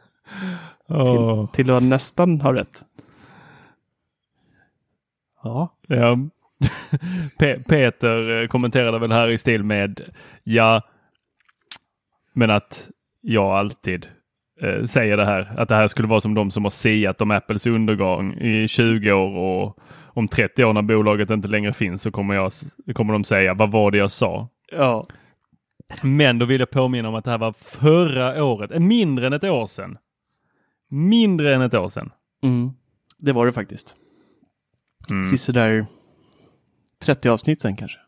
Åh. 0.88 1.51
Till 1.51 1.70
att 1.70 1.83
nästan 1.83 2.40
ha 2.40 2.55
rätt. 2.55 2.83
Ja. 5.47 5.77
Ja. 5.87 6.19
Pe- 7.39 7.63
Peter 7.69 8.43
eh, 8.43 8.49
kommenterade 8.49 8.99
väl 8.99 9.13
här 9.13 9.29
i 9.29 9.39
stil 9.39 9.63
med 9.65 10.01
ja, 10.45 10.83
men 12.33 12.51
att 12.51 12.89
jag 13.23 13.47
alltid 13.47 14.09
eh, 14.61 14.85
säger 14.85 15.17
det 15.17 15.25
här, 15.25 15.55
att 15.57 15.69
det 15.69 15.75
här 15.75 15.89
skulle 15.89 16.09
vara 16.09 16.21
som 16.21 16.35
de 16.35 16.51
som 16.51 16.65
har 16.65 16.71
siat 16.71 17.21
om 17.21 17.31
Apples 17.31 17.67
undergång 17.67 18.35
i 18.35 18.69
20 18.69 19.13
år 19.13 19.37
och 19.39 19.79
om 20.07 20.29
30 20.29 20.65
år 20.65 20.73
när 20.73 20.83
bolaget 20.83 21.31
inte 21.31 21.49
längre 21.49 21.73
finns 21.73 22.03
så 22.03 22.11
kommer, 22.11 22.35
jag, 22.35 22.53
kommer 22.95 23.13
de 23.13 23.25
säga 23.25 23.55
vad 23.55 23.71
var 23.71 23.91
det 23.91 23.99
jag 23.99 24.11
sa? 24.11 24.49
Ja. 24.73 25.05
Men 26.03 26.39
då 26.39 26.47
vill 26.47 26.61
jag 26.61 26.71
påminna 26.71 27.09
om 27.09 27.15
att 27.15 27.25
det 27.25 27.31
här 27.31 27.39
var 27.39 27.53
förra 27.53 28.45
året, 28.45 28.71
eh, 28.71 28.81
mindre 28.81 29.27
än 29.27 29.33
ett 29.33 29.45
år 29.45 29.67
sedan. 29.67 29.99
Mindre 30.91 31.55
än 31.55 31.63
ett 31.63 31.75
år 31.75 31.89
sedan. 31.89 32.11
Mm. 32.43 32.71
Det 33.19 33.33
var 33.33 33.47
det 33.47 33.53
faktiskt. 33.53 33.97
Mm. 35.11 35.25
Sisådär 35.25 35.87
30 37.05 37.29
avsnitt 37.29 37.61
sen 37.61 37.77
kanske. 37.77 37.99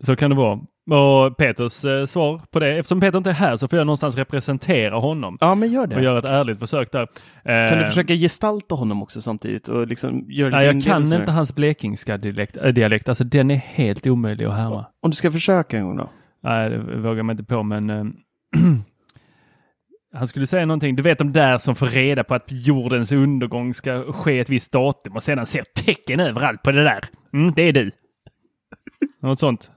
Så 0.00 0.16
kan 0.16 0.30
det 0.30 0.36
vara. 0.36 0.60
Och 0.90 1.36
Peters 1.36 1.84
eh, 1.84 2.06
svar 2.06 2.40
på 2.50 2.58
det, 2.60 2.78
eftersom 2.78 3.00
Peter 3.00 3.18
inte 3.18 3.30
är 3.30 3.34
här 3.34 3.56
så 3.56 3.68
får 3.68 3.78
jag 3.78 3.86
någonstans 3.86 4.16
representera 4.16 4.96
honom 4.96 5.38
Ja, 5.40 5.54
men 5.54 5.72
gör 5.72 5.86
det. 5.86 5.96
och 5.96 6.02
göra 6.02 6.18
ett 6.18 6.24
ärligt 6.24 6.58
försök 6.58 6.92
där. 6.92 7.06
Kan 7.68 7.78
du 7.78 7.84
Eh, 7.84 7.88
försöka 7.88 8.14
gestalta 8.14 8.74
honom 8.74 9.02
också 9.02 9.22
samtidigt 9.22 9.68
och 9.68 9.86
liksom 9.86 10.24
göra 10.28 10.50
Nej, 10.50 10.66
jag 10.66 10.84
kan 10.84 11.12
inte 11.12 11.30
hans 11.32 11.54
blekingska 11.54 12.16
dialekt, 12.16 12.56
äh, 12.56 12.68
dialekt. 12.68 13.08
Alltså 13.08 13.24
den 13.24 13.50
är 13.50 13.56
helt 13.56 14.06
omöjlig 14.06 14.44
att 14.44 14.56
härma. 14.56 14.86
Om 15.00 15.10
du 15.10 15.16
ska 15.16 15.32
försöka 15.32 15.76
en 15.78 15.84
gång 15.86 15.96
då? 15.96 16.10
Nej, 16.42 16.70
det 16.70 16.78
vågar 16.96 17.22
man 17.22 17.32
inte 17.38 17.54
på, 17.54 17.62
men 17.62 17.90
eh, 17.90 18.04
han 20.12 20.28
skulle 20.28 20.46
säga 20.46 20.66
någonting. 20.66 20.96
Du 20.96 21.02
vet 21.02 21.18
de 21.18 21.32
där 21.32 21.58
som 21.58 21.74
får 21.76 21.86
reda 21.86 22.24
på 22.24 22.34
att 22.34 22.44
jordens 22.48 23.12
undergång 23.12 23.74
ska 23.74 24.12
ske 24.12 24.38
ett 24.38 24.48
visst 24.48 24.72
datum 24.72 25.16
och 25.16 25.22
sedan 25.22 25.46
ser 25.46 25.64
tecken 25.74 26.20
överallt 26.20 26.62
på 26.62 26.70
det 26.72 26.84
där. 26.84 27.04
Mm, 27.32 27.52
det 27.56 27.62
är 27.62 27.72
du. 27.72 27.90
Något 29.20 29.38
sånt. 29.38 29.70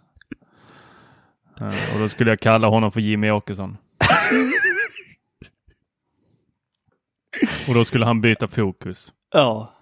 Och 1.93 1.99
då 1.99 2.09
skulle 2.09 2.31
jag 2.31 2.39
kalla 2.39 2.67
honom 2.67 2.91
för 2.91 3.01
Jimmy 3.01 3.29
Åkesson. 3.31 3.77
och 7.67 7.73
då 7.73 7.85
skulle 7.85 8.05
han 8.05 8.21
byta 8.21 8.47
fokus. 8.47 9.13
Ja. 9.33 9.73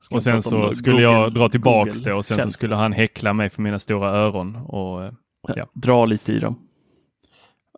Ska 0.00 0.14
Och 0.14 0.22
sen 0.22 0.42
så 0.42 0.72
skulle 0.72 1.02
jag 1.02 1.24
Google- 1.24 1.38
dra 1.40 1.48
tillbaks 1.48 1.90
Google 1.92 2.04
det 2.10 2.14
och 2.14 2.24
sen 2.26 2.42
så 2.42 2.50
skulle 2.50 2.74
han 2.74 2.92
häckla 2.92 3.32
mig 3.32 3.50
för 3.50 3.62
mina 3.62 3.78
stora 3.78 4.10
öron. 4.10 4.56
Och 4.56 5.04
eh, 5.04 5.12
ja. 5.56 5.66
Dra 5.74 6.04
lite 6.04 6.32
i 6.32 6.38
dem. 6.38 6.58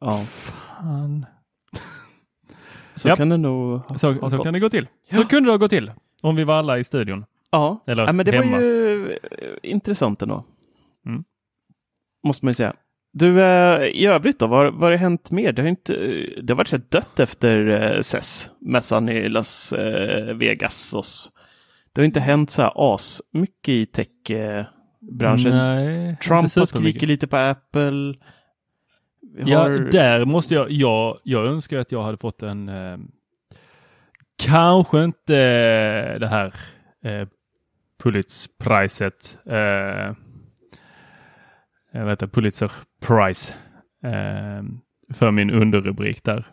Ja, 0.00 0.24
fan. 0.24 1.26
Så 2.94 3.08
Japp. 3.08 3.18
kan 3.18 3.28
det 3.28 3.36
nog 3.36 3.78
ha, 3.80 3.98
Så, 3.98 4.12
ha 4.12 4.30
så 4.30 4.36
gått. 4.36 4.44
kan 4.44 4.54
det 4.54 4.60
gå 4.60 4.68
till. 4.68 4.88
Så 5.10 5.24
kunde 5.24 5.48
det 5.48 5.52
ha 5.52 5.56
gått 5.58 5.70
till. 5.70 5.92
Om 6.22 6.36
vi 6.36 6.44
var 6.44 6.54
alla 6.54 6.78
i 6.78 6.84
studion. 6.84 7.24
Ja, 7.50 7.84
Eller 7.86 8.06
ja 8.06 8.12
men 8.12 8.26
det 8.26 8.32
hemma. 8.32 8.56
var 8.56 8.62
ju 8.62 9.10
eh, 9.10 9.18
intressant 9.62 10.22
ändå. 10.22 10.44
Mm. 11.06 11.24
Måste 12.26 12.44
man 12.44 12.50
ju 12.50 12.54
säga. 12.54 12.74
Du, 13.12 13.42
eh, 13.42 13.84
i 13.84 14.06
övrigt 14.06 14.38
då, 14.38 14.46
vad, 14.46 14.72
vad 14.72 14.82
har 14.82 14.90
det 14.90 14.96
hänt 14.96 15.30
mer? 15.30 15.52
Det 15.52 15.62
har, 15.62 15.68
inte, 15.68 15.94
eh, 15.94 16.42
det 16.42 16.52
har 16.52 16.56
varit 16.56 16.72
rätt 16.72 16.90
dött 16.90 17.20
efter 17.20 18.02
CES, 18.02 18.50
mässan 18.60 19.08
i 19.08 19.28
Las 19.28 19.72
Vegas. 20.34 20.94
Och, 20.94 21.00
s- 21.04 21.28
det 21.92 22.00
har 22.00 22.06
inte 22.06 22.20
hänt 22.20 22.50
så 22.50 22.62
här 22.62 22.72
as 22.94 23.22
mycket 23.32 23.68
i 23.68 23.86
techbranschen. 23.86 25.50
Nej, 25.50 26.08
inte 26.10 26.22
Trump 26.22 26.54
har 26.56 26.64
skrikit 26.64 27.08
lite 27.08 27.26
på 27.26 27.36
Apple. 27.36 28.14
Vi 29.36 29.50
Ja, 29.50 29.58
har- 29.58 29.70
där 29.70 30.24
måste 30.24 30.54
jag, 30.54 30.70
jag, 30.70 31.18
jag 31.22 31.46
önskar 31.46 31.78
att 31.78 31.92
jag 31.92 32.02
hade 32.02 32.16
fått 32.18 32.42
en, 32.42 32.68
eh, 32.68 32.96
kanske 34.38 35.04
inte 35.04 35.36
eh, 35.38 36.20
det 36.20 36.26
här 36.28 36.54
eh, 37.04 37.28
Pulitzpriset, 38.02 39.38
eh, 39.46 39.56
jag 41.92 42.04
vet 42.06 42.22
inte, 42.22 42.28
Pulitzer 42.34 42.72
Prize 43.06 43.52
eh, 44.04 44.62
för 45.14 45.30
min 45.30 45.50
underrubrik 45.50 46.24
där. 46.24 46.44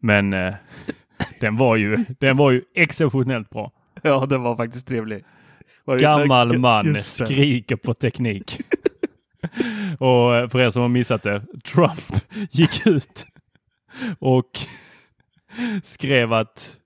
Men 0.00 0.32
eh, 0.32 0.54
den 1.40 1.56
var 1.56 1.76
ju, 1.76 2.04
den 2.20 2.36
var 2.36 2.50
ju 2.50 2.62
exceptionellt 2.74 3.50
bra. 3.50 3.72
Ja, 4.02 4.26
det 4.26 4.38
var 4.38 4.56
faktiskt 4.56 4.88
trevlig. 4.88 5.24
Var 5.84 5.98
Gammal 5.98 6.58
man 6.58 6.94
skriker 6.94 7.76
på 7.76 7.94
teknik. 7.94 8.60
och 9.98 10.50
för 10.52 10.58
er 10.60 10.70
som 10.70 10.82
har 10.82 10.88
missat 10.88 11.22
det, 11.22 11.42
Trump 11.64 12.24
gick 12.50 12.86
ut 12.86 13.26
och 14.18 14.50
skrev 15.82 16.32
att 16.32 16.76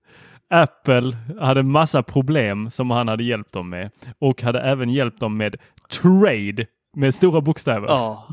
Apple 0.51 1.17
hade 1.41 1.63
massa 1.63 2.03
problem 2.03 2.71
som 2.71 2.91
han 2.91 3.09
hade 3.09 3.25
hjälpt 3.25 3.53
dem 3.53 3.69
med 3.71 3.91
och 4.19 4.43
hade 4.43 4.61
även 4.61 4.91
hjälpt 4.91 5.21
dem 5.21 5.37
med 5.37 5.57
trade 5.91 6.67
med 6.97 7.15
stora 7.15 7.41
bokstäver. 7.41 7.89
Ja, 7.89 8.29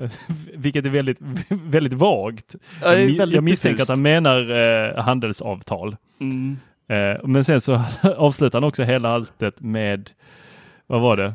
Vilket 0.54 0.86
är 0.86 0.90
väldigt, 0.90 1.18
väldigt 1.48 1.92
vagt. 1.92 2.56
Ja, 2.82 2.88
väldigt 2.90 3.34
jag 3.34 3.44
misstänker 3.44 3.76
diffust. 3.76 3.90
att 3.90 3.96
han 3.96 4.02
menar 4.02 4.50
eh, 4.50 5.02
handelsavtal. 5.02 5.96
mm. 6.20 6.58
Eh, 6.88 7.16
men 7.24 7.44
sen 7.44 7.60
så 7.60 7.82
avslutar 8.16 8.60
han 8.60 8.68
också 8.68 8.82
hela 8.82 9.08
alltet 9.08 9.60
med, 9.60 10.10
vad 10.86 11.00
var 11.00 11.16
det? 11.16 11.34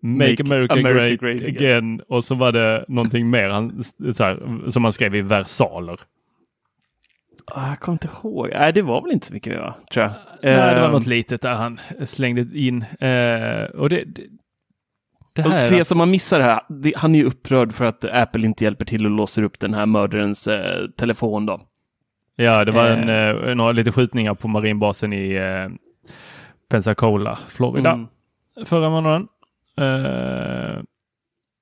Make, 0.00 0.30
Make 0.30 0.42
America, 0.42 0.74
America 0.74 0.98
great, 1.08 1.20
great 1.20 1.40
again. 1.42 1.56
again. 1.56 2.00
Och 2.08 2.24
så 2.24 2.34
var 2.34 2.52
det 2.52 2.84
någonting 2.88 3.30
mer 3.30 3.48
han, 3.48 3.84
här, 4.18 4.70
som 4.70 4.84
han 4.84 4.92
skrev 4.92 5.14
i 5.14 5.22
versaler. 5.22 6.00
Ah, 7.46 7.68
Jag 7.68 7.80
kommer 7.80 7.94
inte 7.94 8.08
ihåg. 8.22 8.48
Nej, 8.52 8.72
det 8.72 8.82
var 8.82 9.02
väl 9.02 9.12
inte 9.12 9.26
så 9.26 9.34
mycket, 9.34 9.58
va? 9.58 9.74
tror 9.92 10.02
jag. 10.04 10.12
Nej, 10.42 10.74
det 10.74 10.80
var 10.80 10.86
Ehm, 10.86 10.92
något 10.92 11.06
litet 11.06 11.42
där 11.42 11.54
han 11.54 11.80
slängde 12.06 12.58
in. 12.58 12.82
Eh, 13.00 13.62
och 13.64 13.88
det, 13.88 14.04
det, 14.04 14.22
det 15.34 15.44
Och 15.44 15.50
här... 15.50 15.68
för 15.68 15.78
er 15.78 15.82
som 15.82 16.00
har 16.00 16.06
missat 16.06 16.38
det 16.38 16.44
här, 16.44 16.60
det, 16.68 16.92
han 16.96 17.14
är 17.14 17.18
ju 17.18 17.24
upprörd 17.24 17.72
för 17.72 17.84
att 17.84 18.04
Apple 18.04 18.46
inte 18.46 18.64
hjälper 18.64 18.84
till 18.84 19.04
och 19.04 19.10
låser 19.10 19.42
upp 19.42 19.58
den 19.58 19.74
här 19.74 19.86
mördarens 19.86 20.48
eh, 20.48 20.86
telefon 20.96 21.46
då. 21.46 21.58
Ja, 22.36 22.64
det 22.64 22.72
var 22.72 22.86
en, 22.86 23.08
eh, 23.48 23.54
några 23.54 23.72
lite 23.72 23.92
skjutningar 23.92 24.34
på 24.34 24.48
marinbasen 24.48 25.12
i 25.12 25.32
eh, 25.34 25.68
Pensacola, 26.70 27.38
Florida. 27.48 27.92
Mm. 27.92 28.06
förra 28.66 28.90
månaden. 28.90 29.28
Uh, 29.78 30.82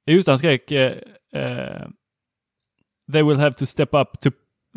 just 0.07 0.29
han 0.29 0.39
skrek 0.39 0.73
eh, 0.73 0.93
eh, 1.35 1.87
They 3.13 3.23
will 3.23 3.39
have 3.39 3.53
to 3.53 3.67
step 3.67 3.95
up 3.95 4.21
to 4.21 4.31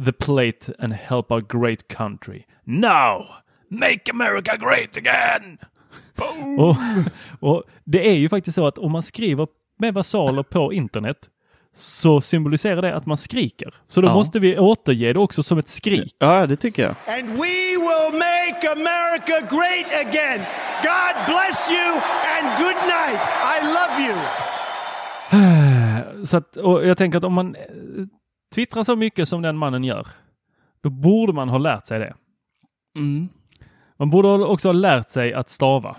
the 0.06 0.12
plate 0.12 0.74
and 0.80 0.94
help 0.94 1.32
our 1.32 1.42
great 1.42 1.88
country. 1.88 2.46
Now! 2.66 3.26
Make 3.70 4.12
America 4.12 4.58
great 4.58 4.98
again! 4.98 5.58
Och, 6.58 6.76
och 7.40 7.64
det 7.84 8.10
är 8.10 8.14
ju 8.14 8.30
faktiskt 8.30 8.56
så 8.56 8.68
att 8.68 8.78
om 8.78 8.92
man 8.92 9.04
skriver 9.04 9.48
med 9.78 9.94
versaler 9.94 10.44
på 10.44 10.74
internet 10.74 11.30
så 11.76 12.22
symboliserar 12.22 12.82
det 12.82 12.96
att 12.96 13.06
man 13.06 13.18
skriker. 13.18 13.74
Så 13.88 14.02
då 14.02 14.08
Ja. 14.08 14.14
måste 14.14 14.40
vi 14.40 14.58
återge 14.60 15.14
det 15.14 15.20
också 15.20 15.44
som 15.44 15.58
ett 15.58 15.68
skrik. 15.70 16.16
Ja, 16.20 16.48
det 16.48 16.56
tycker 16.56 16.84
jag. 16.84 16.96
And 17.20 17.30
we 17.30 17.38
will 17.86 18.14
make 18.14 18.72
America 18.72 19.40
great 19.56 20.08
again. 20.08 20.40
God 20.84 21.16
bless 21.28 21.72
you 21.72 21.92
and 22.36 22.58
good 22.58 22.76
night. 22.86 23.20
I 23.56 23.58
love 23.66 24.08
you. 24.08 24.18
Så 26.26 26.38
att, 26.38 26.58
och 26.58 26.88
jag 26.88 26.98
tänker 26.98 27.18
att 27.18 27.24
om 27.24 27.34
man 27.34 27.56
eh, 27.56 27.62
twittrar 28.56 28.84
så 28.84 28.96
mycket 28.96 29.28
som 29.28 29.42
den 29.42 29.58
mannen 29.58 29.84
gör, 29.84 30.08
då 30.84 30.90
borde 30.90 31.34
man 31.34 31.50
ha 31.50 31.58
lärt 31.58 31.86
sig 31.86 32.00
det. 32.00 32.14
Mm. 32.98 33.30
Man 34.00 34.10
borde 34.10 34.28
också 34.30 34.68
ha 34.68 34.74
lärt 34.74 35.10
sig 35.10 35.34
att 35.34 35.50
stava. 35.50 35.98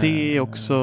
Det 0.00 0.36
är 0.36 0.40
också... 0.40 0.74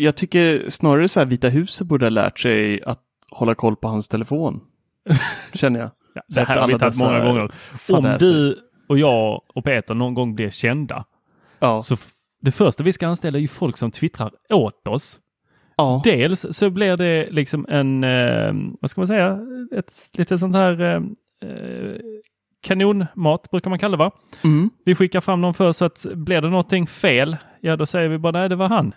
Jag 0.00 0.16
tycker 0.16 0.68
snarare 0.68 1.08
så 1.08 1.20
här 1.20 1.26
Vita 1.26 1.48
huset 1.48 1.86
borde 1.86 2.04
ha 2.04 2.10
lärt 2.10 2.38
sig 2.40 2.82
att 2.82 3.00
hålla 3.30 3.54
koll 3.54 3.76
på 3.76 3.88
hans 3.88 4.08
telefon. 4.08 4.60
Känner 5.54 5.80
jag. 5.80 5.90
Ja, 6.14 6.22
det 6.28 6.40
här 6.44 6.60
har 6.60 6.68
vi 6.68 6.78
tagit 6.78 6.98
många 6.98 7.24
gånger. 7.24 7.50
Om 7.92 8.16
du 8.18 8.58
och 8.88 8.98
jag 8.98 9.42
och 9.54 9.64
Peter 9.64 9.94
någon 9.94 10.14
gång 10.14 10.34
blir 10.34 10.50
kända, 10.50 11.04
Ja. 11.58 11.82
så 11.82 11.96
det 12.40 12.52
första 12.52 12.82
vi 12.82 12.92
ska 12.92 13.08
anställa 13.08 13.38
är 13.38 13.42
ju 13.42 13.48
folk 13.48 13.76
som 13.76 13.90
twittrar 13.90 14.32
åt 14.52 14.88
oss. 14.88 15.18
ja. 15.76 16.00
Dels 16.04 16.46
så 16.50 16.70
blir 16.70 16.96
det 16.96 17.26
liksom 17.30 17.66
en, 17.68 18.04
eh, 18.04 18.52
vad 18.80 18.90
ska 18.90 19.00
man 19.00 19.08
säga, 19.08 19.38
ett 19.76 19.92
lite 20.12 20.38
sånt 20.38 20.54
här 20.56 20.80
eh, 20.80 21.02
eh, 21.50 21.96
kanonmat 22.62 23.50
brukar 23.50 23.70
man 23.70 23.78
kalla 23.78 23.96
det 23.96 24.04
va? 24.04 24.10
Mm. 24.44 24.70
Vi 24.84 24.94
skickar 24.94 25.20
fram 25.20 25.40
dem 25.40 25.54
först 25.54 25.78
så 25.78 25.84
att 25.84 26.06
blir 26.14 26.40
det 26.40 26.48
någonting 26.50 26.86
fel, 26.86 27.36
ja 27.60 27.76
då 27.76 27.86
säger 27.86 28.08
vi 28.08 28.18
bara 28.18 28.32
nej 28.32 28.48
det 28.48 28.56
var 28.56 28.68
han. 28.68 28.94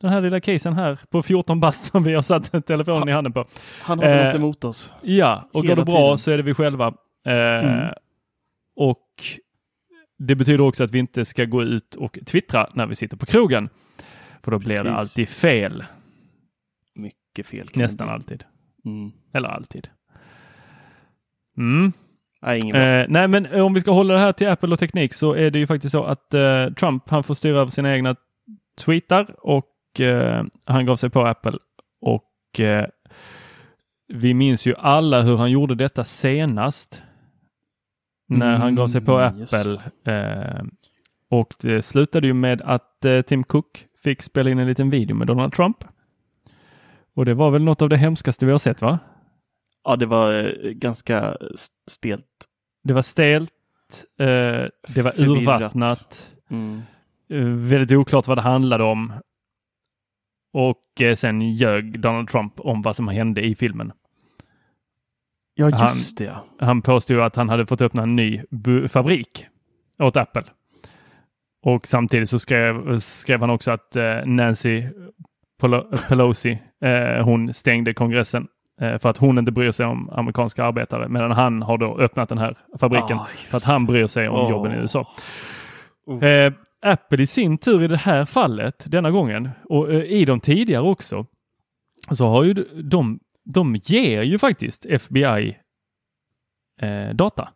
Den 0.00 0.10
här 0.10 0.20
lilla 0.20 0.40
casen 0.40 0.72
här 0.74 0.98
på 1.10 1.22
14 1.22 1.60
bast 1.60 1.84
som 1.92 2.02
vi 2.02 2.14
har 2.14 2.22
satt 2.22 2.66
telefonen 2.66 3.08
i 3.08 3.12
handen 3.12 3.32
på. 3.32 3.44
Han 3.82 3.98
har 3.98 4.06
Eh, 4.06 4.24
något 4.26 4.34
emot 4.34 4.64
oss. 4.64 4.94
Ja, 5.02 5.48
och 5.52 5.64
Hela 5.64 5.74
går 5.74 5.82
det 5.82 5.90
bra 5.92 5.96
tiden. 6.06 6.18
så 6.18 6.30
är 6.30 6.36
det 6.36 6.42
vi 6.42 6.54
själva. 6.54 6.86
Eh, 7.26 7.32
Mm. 7.68 7.94
Och 8.76 9.06
det 10.18 10.34
betyder 10.34 10.60
också 10.64 10.84
att 10.84 10.90
vi 10.90 10.98
inte 10.98 11.24
ska 11.24 11.44
gå 11.44 11.62
ut 11.62 11.94
och 11.94 12.18
twittra 12.26 12.70
när 12.74 12.86
vi 12.86 12.94
sitter 12.94 13.16
på 13.16 13.26
krogen. 13.26 13.68
För 14.42 14.50
då 14.50 14.58
blir 14.58 14.68
det 14.68 14.82
Precis. 14.82 14.96
alltid 14.98 15.28
fel. 15.28 15.84
Mycket 16.94 17.46
fel. 17.46 17.68
det 17.74 17.80
Nästan 17.80 18.08
alltid. 18.08 18.44
Mm. 18.84 19.12
Eller 19.34 19.48
alltid. 19.48 19.88
Mm. 21.56 21.92
Nej. 22.42 22.70
Eh, 22.70 23.06
nej, 23.08 23.28
men 23.28 23.60
om 23.60 23.74
vi 23.74 23.80
ska 23.80 23.90
hålla 23.90 24.14
det 24.14 24.20
här 24.20 24.32
till 24.32 24.48
Apple 24.48 24.72
och 24.72 24.78
teknik 24.78 25.14
så 25.14 25.32
är 25.34 25.50
det 25.50 25.58
ju 25.58 25.66
faktiskt 25.66 25.92
så 25.92 26.04
att 26.04 26.34
eh, 26.34 26.66
Trump 26.70 27.08
han 27.10 27.22
får 27.22 27.34
styra 27.34 27.58
över 27.60 27.70
sina 27.70 27.94
egna 27.94 28.16
tweetar 28.84 29.26
och 29.38 29.66
eh, 30.00 30.44
han 30.66 30.86
gav 30.86 30.96
sig 30.96 31.10
på 31.10 31.20
Apple. 31.26 31.58
Och 32.00 32.60
eh, 32.60 32.86
vi 34.08 34.34
minns 34.34 34.66
ju 34.66 34.74
alla 34.78 35.22
hur 35.22 35.36
han 35.36 35.50
gjorde 35.50 35.74
detta 35.74 36.04
senast. 36.04 37.02
När 38.28 38.56
han 38.56 38.74
gav 38.74 38.88
sig 38.88 39.00
på 39.00 39.18
Mm, 39.18 39.42
Apple. 39.42 39.80
Eh, 40.14 40.64
och 41.30 41.54
det 41.60 41.82
slutade 41.82 42.26
ju 42.26 42.34
med 42.34 42.62
att 42.62 43.04
eh, 43.04 43.20
Tim 43.22 43.44
Cook 43.44 43.86
fick 44.02 44.22
spela 44.22 44.50
in 44.50 44.58
en 44.58 44.66
liten 44.66 44.90
video 44.90 45.16
med 45.16 45.26
Donald 45.26 45.52
Trump. 45.52 45.76
Och 47.14 47.24
det 47.24 47.34
var 47.34 47.50
väl 47.50 47.62
något 47.64 47.82
av 47.82 47.88
det 47.88 47.96
hemskaste 47.96 48.46
vi 48.46 48.52
har 48.52 48.58
sett 48.58 48.82
va? 48.82 48.98
Ja, 49.84 49.96
det 49.96 50.06
var 50.06 50.32
eh, 50.32 50.70
ganska 50.70 51.36
stelt. 51.86 52.26
Det 52.84 52.92
var 52.94 53.02
stelt, 53.02 53.50
det 54.18 55.02
var 55.02 55.10
Förvirrat. 55.10 55.18
urvattnat, 55.18 56.30
Mm. 56.50 56.82
väldigt 57.68 57.92
oklart 57.92 58.26
vad 58.28 58.38
det 58.38 58.42
handlade 58.42 58.84
om. 58.84 59.12
Och 60.52 61.00
eh, 61.00 61.14
sen 61.14 61.42
ljög 61.54 62.00
Donald 62.00 62.28
Trump 62.28 62.60
om 62.60 62.82
vad 62.82 62.96
som 62.96 63.08
hände 63.08 63.40
i 63.46 63.54
filmen. 63.54 63.92
Ja, 65.54 65.64
Han- 65.72 65.86
just 65.88 66.18
det. 66.18 66.24
ja. 66.24 66.44
Han 66.66 66.82
påstod 66.82 67.20
att 67.20 67.36
han 67.36 67.48
hade 67.48 67.66
fått 67.66 67.80
öppna 67.82 68.02
en 68.02 68.16
ny 68.16 68.40
fabrik 68.88 69.46
åt 69.98 70.16
Apple. 70.16 70.42
Och 71.62 71.86
samtidigt 71.86 72.28
så 72.30 72.38
skrev, 72.38 72.98
skrev 72.98 73.40
han 73.40 73.50
också 73.50 73.70
att 73.70 73.96
eh, 73.96 74.26
Nancy 74.26 74.82
Pelo- 75.62 76.08
Pelosi, 76.08 76.58
eh, 76.84 77.24
hon 77.24 77.54
stängde 77.54 77.94
kongressen 77.94 78.46
eh, 78.80 78.98
för 78.98 79.08
att 79.10 79.16
hon 79.18 79.38
inte 79.38 79.52
bryr 79.52 79.72
sig 79.72 79.86
om 79.86 80.10
amerikanska 80.10 80.64
arbetare. 80.64 81.08
Medan 81.08 81.30
han 81.30 81.62
har 81.62 81.78
då 81.78 81.98
öppnat 81.98 82.28
den 82.28 82.38
här 82.38 82.56
fabriken 82.78 83.18
just 83.32 83.44
för 83.50 83.56
att 83.56 83.64
han 83.64 83.86
bryr 83.86 84.06
sig 84.06 84.28
om 84.28 84.36
Åh. 84.40 84.50
jobben 84.50 84.72
i 84.72 84.76
USA. 84.76 85.08
Oh. 86.06 86.24
Eh, 86.84 86.92
Apple 86.92 87.22
i 87.22 87.26
sin 87.26 87.58
tur 87.58 87.82
i 87.82 87.88
det 87.88 87.96
här 87.96 88.24
fallet, 88.24 88.84
denna 88.86 89.10
gången, 89.10 89.48
och 89.64 89.92
eh, 89.92 90.02
i 90.02 90.24
de 90.24 90.40
tidigare 90.40 90.82
också, 90.82 91.26
så 92.10 92.28
har 92.28 92.44
ju 92.44 92.54
de, 92.82 93.20
de 93.44 93.76
ger 93.84 94.22
ju 94.22 94.38
faktiskt 94.38 94.86
FBI 94.86 95.58
eh, 96.80 97.08
data. 97.14 97.48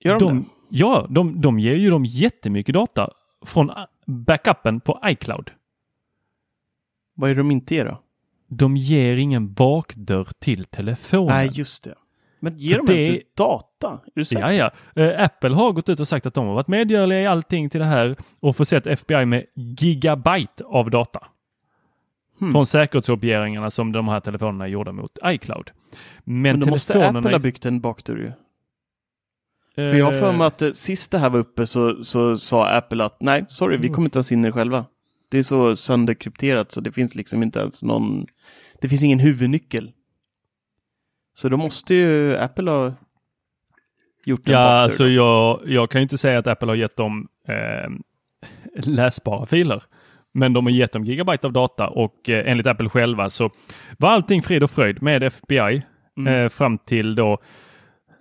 Gör 0.00 0.18
de, 0.20 0.28
de, 0.28 0.40
det? 0.40 0.46
ja, 0.68 1.06
de, 1.10 1.40
de 1.40 1.58
ger 1.58 1.74
ju 1.74 1.90
dem 1.90 2.04
jättemycket 2.04 2.74
data 2.74 3.10
från 3.46 3.70
a- 3.70 3.88
backupen 4.06 4.80
på 4.80 5.00
iCloud. 5.04 5.50
Vad 7.14 7.30
är 7.30 7.34
det 7.34 7.40
de 7.40 7.50
inte 7.50 7.74
ger 7.74 7.84
då? 7.84 8.02
De 8.48 8.76
ger 8.76 9.16
ingen 9.16 9.52
bakdörr 9.52 10.28
till 10.38 10.64
telefonen. 10.64 11.26
Nej, 11.36 11.50
just 11.52 11.84
det. 11.84 11.94
Men 12.40 12.58
ger 12.58 12.74
För 12.78 12.86
de 12.86 12.92
det- 12.92 13.02
ens 13.02 13.18
ut 13.22 13.36
data? 13.36 13.88
Är 14.06 14.10
du 14.14 14.24
säker? 14.24 14.50
Ja, 14.50 14.70
ja. 14.94 15.02
Eh, 15.02 15.24
Apple 15.24 15.54
har 15.54 15.72
gått 15.72 15.88
ut 15.88 16.00
och 16.00 16.08
sagt 16.08 16.26
att 16.26 16.34
de 16.34 16.46
har 16.46 16.54
varit 16.54 16.68
medgörliga 16.68 17.20
i 17.20 17.26
allting 17.26 17.70
till 17.70 17.80
det 17.80 17.86
här 17.86 18.16
och 18.40 18.56
försett 18.56 18.86
FBI 18.86 19.26
med 19.26 19.44
gigabyte 19.54 20.64
av 20.64 20.90
data. 20.90 21.26
Hmm. 22.38 22.52
Från 22.52 22.66
säkerhetskopieringarna 22.66 23.70
som 23.70 23.92
de 23.92 24.08
här 24.08 24.20
telefonerna 24.20 24.64
är 24.64 24.68
gjorda 24.68 24.92
mot 24.92 25.18
iCloud. 25.24 25.70
Men, 26.24 26.42
Men 26.42 26.60
då 26.60 26.66
måste 26.66 27.08
Apple 27.08 27.30
ha 27.32 27.38
byggt 27.38 27.66
en 27.66 27.80
bakdörr 27.80 28.16
ju. 28.16 28.32
För 29.74 29.94
jag 29.94 30.04
har 30.04 30.12
för 30.12 30.32
mig 30.32 30.46
att 30.46 30.62
eh, 30.62 30.72
sist 30.72 31.10
det 31.10 31.18
här 31.18 31.30
var 31.30 31.38
uppe 31.38 31.66
så, 31.66 32.04
så 32.04 32.36
sa 32.36 32.66
Apple 32.68 33.04
att 33.04 33.20
nej, 33.20 33.44
sorry, 33.48 33.74
Mm. 33.74 33.82
vi 33.82 33.88
kommer 33.88 34.06
inte 34.06 34.16
ens 34.16 34.32
in 34.32 34.44
i 34.44 34.48
det 34.48 34.52
själva. 34.52 34.84
Det 35.30 35.38
är 35.38 35.42
så 35.42 35.76
sönderkrypterat 35.76 36.72
så 36.72 36.80
det 36.80 36.92
finns 36.92 37.14
liksom 37.14 37.42
inte 37.42 37.58
ens 37.58 37.82
någon, 37.82 38.26
det 38.80 38.88
finns 38.88 39.02
ingen 39.02 39.18
huvudnyckel. 39.18 39.92
Så 41.36 41.48
då 41.48 41.56
måste 41.56 41.94
ju 41.94 42.36
Apple 42.36 42.70
ha 42.70 42.92
gjort 44.24 44.46
en 44.48 44.52
Ja, 44.52 44.58
alltså 44.58 45.08
jag, 45.08 45.60
jag 45.66 45.90
kan 45.90 46.00
ju 46.00 46.02
inte 46.02 46.18
säga 46.18 46.38
att 46.38 46.46
Apple 46.46 46.68
har 46.68 46.74
gett 46.76 46.96
dem 46.96 47.28
eh, 47.48 47.90
läsbara 48.86 49.46
filer. 49.46 49.82
Men 50.34 50.52
de 50.52 50.66
har 50.66 50.70
gett 50.72 50.92
dem 50.92 51.04
gigabyte 51.04 51.46
av 51.46 51.52
data 51.52 51.88
och 51.88 52.28
eh, 52.28 52.50
enligt 52.50 52.66
Apple 52.66 52.88
själva 52.88 53.30
så 53.30 53.50
var 53.98 54.10
allting 54.10 54.42
frid 54.42 54.62
och 54.62 54.70
fröjd 54.70 55.02
med 55.02 55.22
FBI 55.22 55.82
Mm. 56.18 56.34
eh, 56.44 56.48
fram 56.48 56.78
till 56.78 57.14
då 57.14 57.32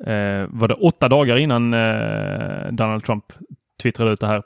eh, 0.06 0.46
var 0.50 0.68
det 0.68 0.74
åtta 0.74 1.10
dagar 1.10 1.38
innan 1.38 1.74
eh, 1.74 2.72
Donald 2.72 3.04
Trump 3.04 3.24
twittrade 3.84 4.12
ut 4.12 4.20
det 4.20 4.28
här. 4.28 4.44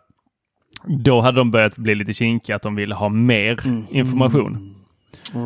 Då 1.04 1.22
hade 1.22 1.38
de 1.38 1.52
börjat 1.52 1.76
bli 1.78 1.96
lite 1.96 2.14
kinkiga 2.14 2.56
att 2.56 2.62
de 2.62 2.76
ville 2.76 2.96
ha 2.96 3.10
mer 3.10 3.60
Mm. 3.66 3.86
information. 3.92 4.76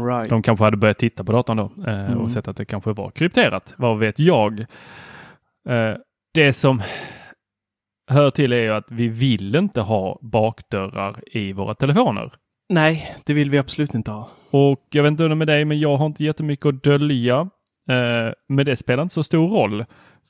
Right. 0.08 0.30
De 0.30 0.42
kanske 0.42 0.64
hade 0.66 0.78
börjat 0.78 0.98
titta 0.98 1.24
på 1.24 1.32
datorn 1.32 1.58
då 1.58 1.72
eh, 1.88 2.06
Mm. 2.12 2.18
och 2.18 2.32
sett 2.32 2.48
att 2.48 2.58
det 2.58 2.66
kanske 2.66 2.94
var 2.94 3.12
krypterat. 3.12 3.74
Vad 3.78 4.00
vet 4.00 4.20
jag? 4.20 4.60
Eh, 5.70 5.94
det 6.34 6.54
som 6.54 6.82
hör 8.08 8.30
till 8.32 8.54
är 8.54 8.58
ju 8.62 8.70
att 8.70 8.92
vi 8.92 9.08
vill 9.08 9.56
inte 9.56 9.82
ha 9.82 10.20
bakdörrar 10.22 11.24
i 11.38 11.54
våra 11.54 11.76
telefoner. 11.76 12.32
Nej, 12.70 13.16
det 13.26 13.34
vill 13.34 13.50
vi 13.50 13.58
absolut 13.58 13.94
inte 13.96 14.12
ha. 14.12 14.30
Och 14.52 14.88
jag 14.90 15.04
vet 15.04 15.08
inte 15.12 15.24
hur 15.24 15.30
det 15.30 15.34
är 15.34 15.36
med 15.36 15.48
dig, 15.48 15.66
men 15.66 15.80
jag 15.80 15.96
har 15.98 16.06
inte 16.06 16.24
jättemycket 16.24 16.66
att 16.66 16.84
dölja. 16.84 17.40
Eh, 17.90 18.34
men 18.50 18.66
det 18.66 18.76
spelar 18.76 19.04
inte 19.04 19.14
så 19.14 19.24
stor 19.24 19.50
roll. 19.50 19.86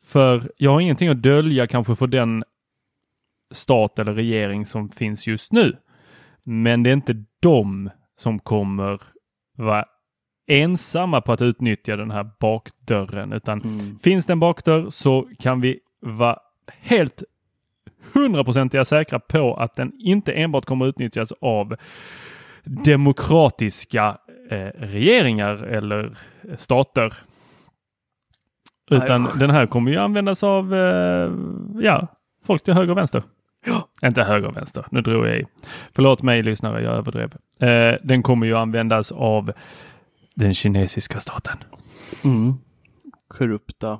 För 0.05 0.41
jag 0.57 0.71
har 0.71 0.79
ingenting 0.79 1.09
att 1.09 1.21
dölja 1.21 1.67
kanske 1.67 1.95
för 1.95 2.07
den 2.07 2.43
stat 3.53 3.99
eller 3.99 4.13
regering 4.13 4.65
som 4.65 4.89
finns 4.89 5.27
just 5.27 5.51
nu. 5.51 5.77
Men 6.43 6.83
det 6.83 6.89
är 6.89 6.93
inte 6.93 7.23
de 7.41 7.89
som 8.17 8.39
kommer 8.39 9.01
vara 9.55 9.85
ensamma 10.47 11.21
på 11.21 11.31
att 11.31 11.41
utnyttja 11.41 11.95
den 11.95 12.11
här 12.11 12.29
bakdörren, 12.39 13.33
utan 13.33 13.61
Mm. 13.61 13.97
finns 13.97 14.25
det 14.25 14.33
en 14.33 14.39
bakdörr 14.39 14.89
så 14.89 15.29
kan 15.39 15.61
vi 15.61 15.79
vara 16.01 16.37
helt 16.81 17.23
hundraprocentiga 18.13 18.85
säkra 18.85 19.19
på 19.19 19.55
att 19.55 19.75
den 19.75 19.91
inte 19.99 20.31
enbart 20.33 20.65
kommer 20.65 20.85
utnyttjas 20.87 21.33
av 21.41 21.75
demokratiska 22.63 24.17
eh, 24.49 24.57
regeringar 24.75 25.55
eller 25.63 26.17
stater. 26.57 27.13
Utan 28.91 29.27
den 29.39 29.49
här 29.49 29.65
kommer 29.65 29.91
ju 29.91 29.97
användas 29.97 30.43
av 30.43 30.73
eh, 30.73 31.31
ja, 31.81 32.07
folk 32.45 32.63
till 32.63 32.73
höger 32.73 32.91
och 32.91 32.97
vänster. 32.97 33.23
Inte 34.03 34.23
höger 34.23 34.47
och 34.47 34.57
vänster, 34.57 34.85
nu 34.91 35.01
drog 35.01 35.27
jag 35.27 35.37
i. 35.37 35.45
Förlåt 35.91 36.21
mig 36.21 36.43
lyssnare, 36.43 36.83
jag 36.83 36.93
överdrev. 36.93 37.33
Eh, 37.59 37.95
den 38.03 38.23
kommer 38.23 38.47
ju 38.47 38.57
användas 38.57 39.11
av 39.11 39.51
den 40.35 40.53
kinesiska 40.53 41.19
staten. 41.19 41.57
Mm. 42.23 42.53
Korrupta. 43.27 43.99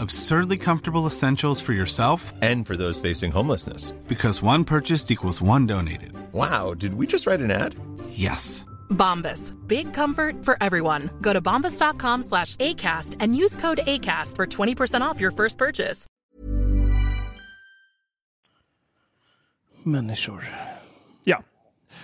Absurdly 0.00 0.58
comfortable 0.58 1.06
essentials 1.06 1.60
for 1.60 1.72
yourself 1.72 2.32
and 2.40 2.66
for 2.66 2.76
those 2.76 3.00
facing 3.00 3.32
homelessness. 3.32 3.92
Because 4.06 4.42
one 4.42 4.64
purchased 4.64 5.10
equals 5.10 5.42
one 5.42 5.66
donated. 5.66 6.12
Wow, 6.32 6.74
did 6.74 6.94
we 6.94 7.06
just 7.06 7.26
write 7.26 7.40
an 7.40 7.50
ad? 7.50 7.74
Yes. 8.10 8.64
Bombas. 8.90 9.52
Big 9.66 9.92
comfort 9.92 10.44
for 10.44 10.56
everyone. 10.60 11.10
Go 11.20 11.32
to 11.32 11.40
bombas.com 11.40 12.22
slash 12.22 12.56
ACAST 12.56 13.16
and 13.20 13.34
use 13.36 13.56
code 13.56 13.80
ACAST 13.86 14.36
for 14.36 14.46
20% 14.46 15.00
off 15.02 15.20
your 15.20 15.30
first 15.32 15.58
purchase. 15.58 16.06
Människor. 19.82 20.44
Ja. 21.24 21.42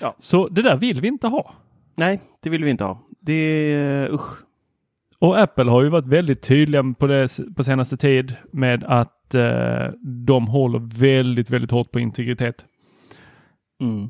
Ja. 0.01 0.17
Så 0.19 0.49
det 0.49 0.63
där 0.63 0.77
vill 0.77 1.01
vi 1.01 1.09
inte 1.09 1.27
ha. 1.27 1.55
Nej, 1.95 2.21
det 2.41 2.51
vill 2.51 2.65
vi 2.65 2.71
inte 2.71 2.85
ha. 2.85 2.99
Det 3.21 3.33
är 3.33 4.09
eh, 4.09 4.15
usch. 4.15 4.44
Och 5.25 5.39
Apple 5.41 5.71
har 5.71 5.83
ju 5.83 5.89
varit 5.89 6.07
väldigt 6.07 6.43
tydliga 6.43 6.95
på 6.99 7.07
det 7.07 7.39
på 7.57 7.65
senaste 7.65 7.97
tid 7.97 8.37
med 8.53 8.85
att 8.85 9.35
eh, 9.35 9.87
de 10.27 10.47
håller 10.47 10.79
väldigt, 10.99 11.51
väldigt 11.51 11.71
hårt 11.71 11.91
på 11.91 12.01
integritet. 12.01 12.65
Mm. 13.81 14.09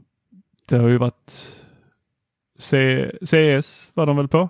Det 0.69 0.77
har 0.77 0.89
ju 0.89 0.99
varit 0.99 1.33
C 2.59 3.11
CES 3.23 3.91
var 3.95 4.07
de 4.07 4.17
väl 4.17 4.29
på? 4.29 4.49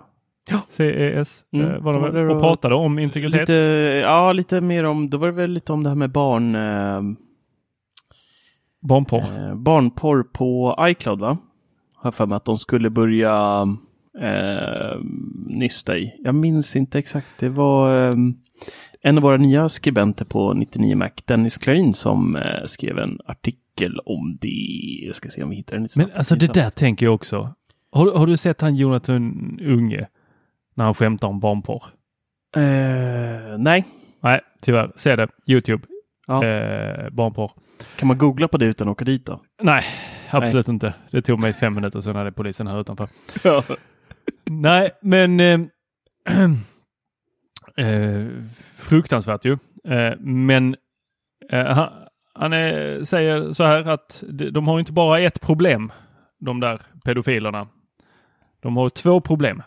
Ja. 0.49 0.61
CES 0.69 1.43
Mm. 1.53 1.71
eh, 1.71 1.79
var 1.79 1.93
de 1.93 2.03
väl, 2.03 2.29
och 2.31 2.41
pratade 2.41 2.75
om 2.75 2.99
integritet. 2.99 3.39
Lite, 3.39 3.53
ja, 4.03 4.33
lite 4.33 4.61
mer 4.61 4.83
om, 4.83 5.09
då 5.09 5.17
var 5.17 5.27
det 5.27 5.33
väl 5.33 5.51
lite 5.51 5.73
om 5.73 5.83
det 5.83 5.89
här 5.89 5.95
med 5.95 6.11
barn, 6.11 6.55
eh, 6.55 7.01
Barnporr. 8.81 9.49
eh, 9.49 9.55
barnporr 9.55 10.23
på 10.23 10.75
iCloud 10.79 11.19
va? 11.19 11.37
Har 11.95 12.11
för 12.11 12.25
mig 12.25 12.35
att 12.35 12.45
de 12.45 12.57
skulle 12.57 12.89
börja 12.89 13.65
eh, 14.21 14.99
nysta 15.47 15.97
i. 15.97 16.15
Jag 16.23 16.35
minns 16.35 16.75
inte 16.75 16.99
exakt, 16.99 17.31
det 17.39 17.49
var 17.49 18.09
eh, 18.09 18.15
en 19.01 19.17
av 19.17 19.23
våra 19.23 19.37
nya 19.37 19.69
skribenter 19.69 20.25
på 20.25 20.53
99 20.53 20.95
Mac, 20.95 21.09
Dennis 21.25 21.57
Klarin, 21.57 21.93
som 21.93 22.35
eh, 22.35 22.65
skrev 22.65 22.99
en 22.99 23.19
artikel 23.25 23.99
om 24.05 24.37
det. 24.41 25.05
Jag 25.05 25.15
ska 25.15 25.29
se 25.29 25.43
om 25.43 25.49
vi 25.49 25.55
hittar 25.55 25.75
den 25.75 25.83
lite 25.83 25.99
Men 25.99 26.11
alltså 26.15 26.35
det 26.35 26.53
där 26.53 26.69
tänker 26.69 27.05
jag 27.05 27.15
också. 27.15 27.53
Har, 27.91 28.17
har 28.17 28.27
du 28.27 28.37
sett 28.37 28.61
han 28.61 28.75
Jonathan 28.75 29.59
Unge? 29.61 30.07
När 30.75 30.85
han 30.85 30.93
skämtar 30.93 31.27
om 31.27 31.39
barnporr? 31.39 31.83
Eh, 32.55 33.57
nej, 33.57 33.85
Nej, 34.25 34.41
tyvärr. 34.61 34.91
Se 34.95 35.15
det. 35.15 35.27
Youtube. 35.47 35.83
Ja. 36.27 36.45
Eh, 36.45 37.09
barnporr. 37.09 37.51
kan 37.95 38.07
man 38.07 38.17
googla 38.17 38.47
på 38.47 38.57
det 38.57 38.65
utan 38.65 38.87
att 38.87 38.91
åka 38.91 39.05
dit 39.05 39.25
då? 39.25 39.41
Nej, 39.61 39.83
absolut 40.29 40.67
inte. 40.67 40.93
Det 41.11 41.21
tog 41.21 41.39
mig 41.39 41.53
fem 41.53 41.75
minuter 41.75 42.01
sen 42.01 42.15
hade 42.15 42.31
polisen 42.31 42.67
här 42.67 42.81
utanför. 42.81 43.07
Ja. 43.43 43.63
Nej, 44.45 44.91
men 45.01 45.39
eh, 45.39 45.59
eh, 47.85 48.27
fruktansvärt 48.77 49.45
ju. 49.45 49.57
Eh, 49.87 50.13
men 50.19 50.75
eh, 51.49 51.65
han, 51.65 51.89
han 52.33 52.53
är, 52.53 53.03
säger 53.03 53.51
så 53.51 53.63
här 53.63 53.89
att 53.89 54.23
de, 54.51 54.67
har 54.67 54.79
inte 54.79 54.93
bara 54.93 55.19
ett 55.19 55.41
problem, 55.41 55.91
de 56.39 56.59
där 56.59 56.81
pedofilerna. 57.03 57.67
De 58.59 58.77
har 58.77 58.89
två 58.89 59.21
problem. 59.21 59.63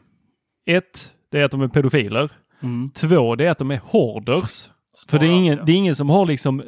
Ett, 0.66 1.14
det 1.30 1.40
är 1.40 1.44
att 1.44 1.50
de 1.50 1.62
är 1.62 1.68
pedofiler. 1.68 2.30
Mm. 2.60 2.90
Två, 2.90 3.34
det 3.34 3.46
är 3.46 3.50
att 3.50 3.58
de 3.58 3.70
är 3.70 3.80
hoarders. 3.84 4.68
För 5.08 5.18
det 5.18 5.26
är, 5.26 5.30
ingen, 5.30 5.64
det 5.64 5.72
är 5.72 5.76
ingen 5.76 5.94
som 5.94 6.10
har 6.10 6.26
liksom 6.26 6.62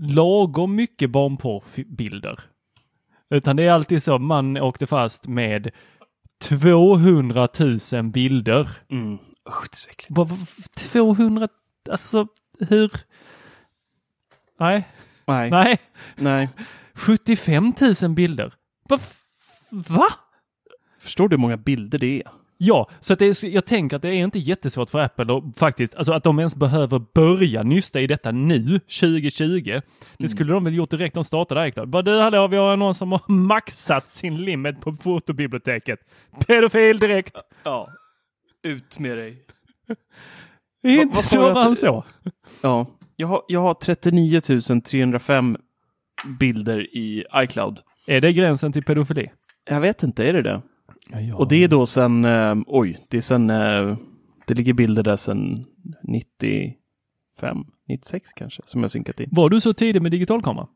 lagom 0.00 0.74
mycket 0.74 1.10
barnporrbilder. 1.10 2.40
Utan 3.30 3.56
det 3.56 3.62
är 3.62 3.72
alltid 3.72 4.02
så, 4.02 4.18
man 4.18 4.56
åkte 4.56 4.86
fast 4.86 5.26
med 5.28 5.70
200 6.40 7.48
000 7.92 8.04
bilder. 8.10 8.68
Mm. 8.90 9.18
Usch, 9.48 9.68
det 9.70 9.74
är 9.74 9.76
så 9.76 9.90
äckligt. 9.90 10.10
Vad- 10.10 10.28
vad- 10.28 10.46
200, 10.76 11.48
alltså 11.90 12.26
hur? 12.68 12.92
Nej, 14.60 14.88
Nej. 15.26 15.50
nej. 15.50 15.78
Nej. 16.16 16.48
75 16.94 17.72
000 18.02 18.10
bilder. 18.14 18.52
Va? 18.88 18.98
Va? 19.70 20.06
Förstår 21.00 21.28
du 21.28 21.36
hur 21.36 21.40
många 21.40 21.56
bilder 21.56 21.98
det 21.98 22.22
är? 22.22 22.30
Ja, 22.60 22.90
så 23.00 23.12
att 23.12 23.18
det 23.18 23.26
är, 23.26 23.48
jag 23.48 23.66
tänker 23.66 23.96
att 23.96 24.02
det 24.02 24.08
är 24.08 24.24
inte 24.24 24.38
jättesvårt 24.38 24.90
för 24.90 24.98
Apple 24.98 25.36
att 25.36 25.58
faktiskt, 25.58 25.94
alltså 25.94 26.12
att 26.12 26.24
de 26.24 26.38
ens 26.38 26.56
behöver 26.56 27.02
börja 27.14 27.62
nysta 27.62 28.00
i 28.00 28.06
detta 28.06 28.30
nu, 28.30 28.78
2020. 28.78 29.80
Det 30.18 30.28
skulle 30.28 30.52
de 30.52 30.64
väl 30.64 30.74
gjort 30.74 30.90
direkt 30.90 31.14
de 31.14 31.24
startade 31.24 31.68
iCloud. 31.68 31.88
Bara 31.88 32.02
du, 32.02 32.20
hallå, 32.20 32.46
vi 32.48 32.56
har 32.56 32.76
någon 32.76 32.94
som 32.94 33.12
har 33.12 33.22
maxat 33.32 34.10
sin 34.10 34.36
limit 34.36 34.80
på 34.80 34.92
fotobiblioteket. 34.92 36.00
Pedofil 36.46 36.98
direkt. 36.98 37.36
Ja. 37.62 37.90
Ut 38.62 38.98
med 38.98 39.18
dig. 39.18 39.44
Det 40.82 40.88
är 40.88 41.02
inte 41.02 41.22
svårare 41.22 41.64
än 41.64 41.76
så. 41.76 42.04
Ja. 42.62 42.86
Jag 43.16 43.28
har, 43.28 43.42
jag 43.48 43.60
har 43.60 43.74
39 43.74 44.40
305 44.80 45.56
bilder 46.40 46.96
i 46.96 47.24
iCloud. 47.36 47.80
Är 48.06 48.20
det 48.20 48.32
gränsen 48.32 48.72
till 48.72 48.84
pedofili? 48.84 49.30
Jag 49.70 49.80
vet 49.80 50.02
inte, 50.02 50.24
är 50.24 50.32
det 50.32 50.42
det? 50.42 50.62
Ja, 51.12 51.20
ja. 51.20 51.36
Och 51.36 51.48
det 51.48 51.64
är 51.64 51.68
då 51.68 51.86
sen, 51.86 52.24
eh, 52.24 52.56
oj, 52.66 52.98
det 53.08 53.16
är 53.16 53.20
sen, 53.20 53.50
eh, 53.50 53.96
det 54.46 54.54
ligger 54.54 54.72
bilder 54.72 55.02
där 55.02 55.16
sen 55.16 55.64
95, 56.02 56.76
96 57.88 58.32
kanske, 58.32 58.62
som 58.66 58.80
jag 58.80 58.90
synkat 58.90 59.20
i. 59.20 59.26
Var 59.30 59.50
du 59.50 59.60
så 59.60 59.72
tidig 59.72 60.02
med 60.02 60.10
digitalkamera? 60.10 60.66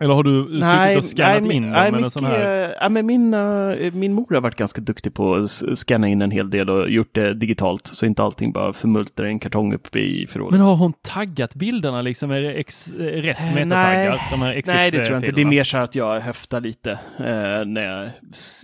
Eller 0.00 0.14
har 0.14 0.22
du 0.22 0.44
suttit 0.44 0.98
och 0.98 1.04
skannat 1.04 1.42
nej, 1.42 1.56
in 1.56 1.62
dem 1.62 1.72
nej, 1.72 1.92
mycket, 1.92 2.22
här? 2.22 2.76
ja, 2.80 2.88
men 2.88 3.06
min, 3.06 3.34
eh, 3.34 3.92
min 3.92 4.12
mor 4.12 4.34
har 4.34 4.40
varit 4.40 4.56
ganska 4.56 4.80
duktig 4.80 5.14
på 5.14 5.34
att 5.34 5.50
scanna 5.78 6.08
in 6.08 6.22
en 6.22 6.30
hel 6.30 6.50
del 6.50 6.70
och 6.70 6.90
gjort 6.90 7.14
det 7.14 7.34
digitalt, 7.34 7.86
så 7.86 8.06
inte 8.06 8.22
allting 8.22 8.52
bara 8.52 8.72
förmultnar 8.72 9.26
i 9.26 9.28
en 9.28 9.38
kartong 9.38 9.74
uppe 9.74 9.98
i 9.98 10.26
förrådet. 10.26 10.52
Men 10.52 10.60
har 10.60 10.76
hon 10.76 10.92
taggat 10.92 11.54
bilderna 11.54 12.02
liksom 12.02 12.28
med 12.28 12.56
ex, 12.56 12.92
eh, 12.92 12.98
rätt 12.98 13.54
metataggar? 13.54 14.20
De 14.30 14.42
här 14.42 14.62
nej, 14.66 14.90
det 14.90 15.04
tror 15.04 15.12
jag 15.12 15.20
inte. 15.20 15.32
Det 15.32 15.42
är 15.42 15.46
mer 15.46 15.64
så 15.64 15.78
att 15.78 15.94
jag 15.94 16.20
höftar 16.20 16.60
lite. 16.60 16.90
Eh, 17.18 17.64
när 17.66 17.82
jag, 17.82 18.10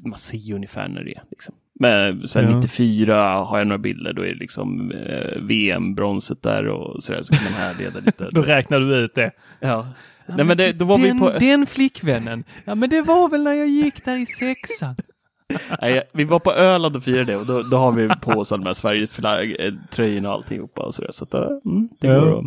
man 0.05 0.19
ser 0.19 0.55
ungefär 0.55 0.89
när 0.89 1.05
det 1.05 1.11
är. 1.11 1.23
Liksom. 1.31 1.55
Men 1.81 2.27
sen 2.27 2.45
Ja. 2.45 2.57
94 2.57 3.45
har 3.45 3.59
jag 3.59 3.67
några 3.67 3.79
bilder. 3.79 4.13
Då 4.13 4.23
är 4.23 4.29
det 4.29 4.35
liksom 4.35 4.91
eh, 4.91 5.41
VM-bronset 5.41 6.43
där 6.43 6.69
och 6.69 7.03
sådär. 7.03 7.23
Så 7.23 7.35
kan 7.35 7.45
man 7.45 7.53
härleda 7.53 8.01
lite. 8.01 8.29
Då 8.33 8.43
räknar 8.43 8.81
du 8.81 8.97
ut 8.97 9.15
det. 9.15 9.31
ja. 9.61 9.87
Nej, 10.27 10.45
men 10.45 10.57
det, 10.57 10.73
då 10.73 10.85
var 10.85 10.99
den, 10.99 11.17
vi 11.17 11.21
på... 11.21 11.31
den 11.39 11.67
flickvännen. 11.67 12.45
Ja, 12.65 12.75
men 12.75 12.91
det 12.91 13.03
var 13.03 13.29
väl 13.29 13.43
när 13.43 13.53
jag 13.55 13.69
gick 13.69 14.05
där 14.05 14.17
i 14.17 14.27
sexan. 14.27 14.97
Nej, 15.81 16.03
vi 16.13 16.25
var 16.25 16.39
på 16.39 16.53
Öland 16.53 16.97
och 16.97 17.03
firade 17.05 17.25
det 17.33 17.37
och 17.37 17.47
då, 17.47 17.63
då 17.63 17.77
har 17.77 17.93
vi 17.93 18.09
på 18.23 18.31
oss 18.31 18.53
alla 18.53 18.63
de 18.63 18.67
här 18.67 18.75
Sverigetröjorna 18.75 20.29
och 20.29 20.35
alltihopa 20.35 20.83
och 20.83 20.95
sådär. 20.95 21.11
Så 21.13 21.25
att, 21.25 21.35
eh, 21.35 21.41
mm, 21.65 21.89
det 22.01 22.07
Ja. 22.07 22.21
går 22.21 22.39
att... 22.39 22.45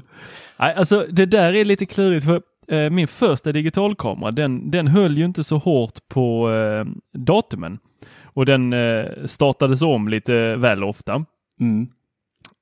Nej, 0.60 0.74
alltså 0.76 1.06
det 1.10 1.26
där 1.26 1.54
är 1.54 1.66
lite 1.66 1.86
klurigt 1.86 2.26
för 2.26 2.42
eh, 2.68 2.90
min 2.90 3.08
första 3.08 3.52
digitalkamera, 3.52 4.32
den, 4.32 4.72
den 4.72 4.88
höll 4.88 5.18
ju 5.18 5.26
inte 5.26 5.44
så 5.44 5.58
hårt 5.58 6.08
på 6.08 6.52
eh, 6.52 6.86
datumen. 7.20 7.80
och 8.24 8.46
den 8.46 8.74
eh, 8.74 9.06
startades 9.26 9.82
om 9.82 10.08
lite 10.08 10.56
väl 10.56 10.84
ofta. 10.84 11.26
Mm. 11.60 11.88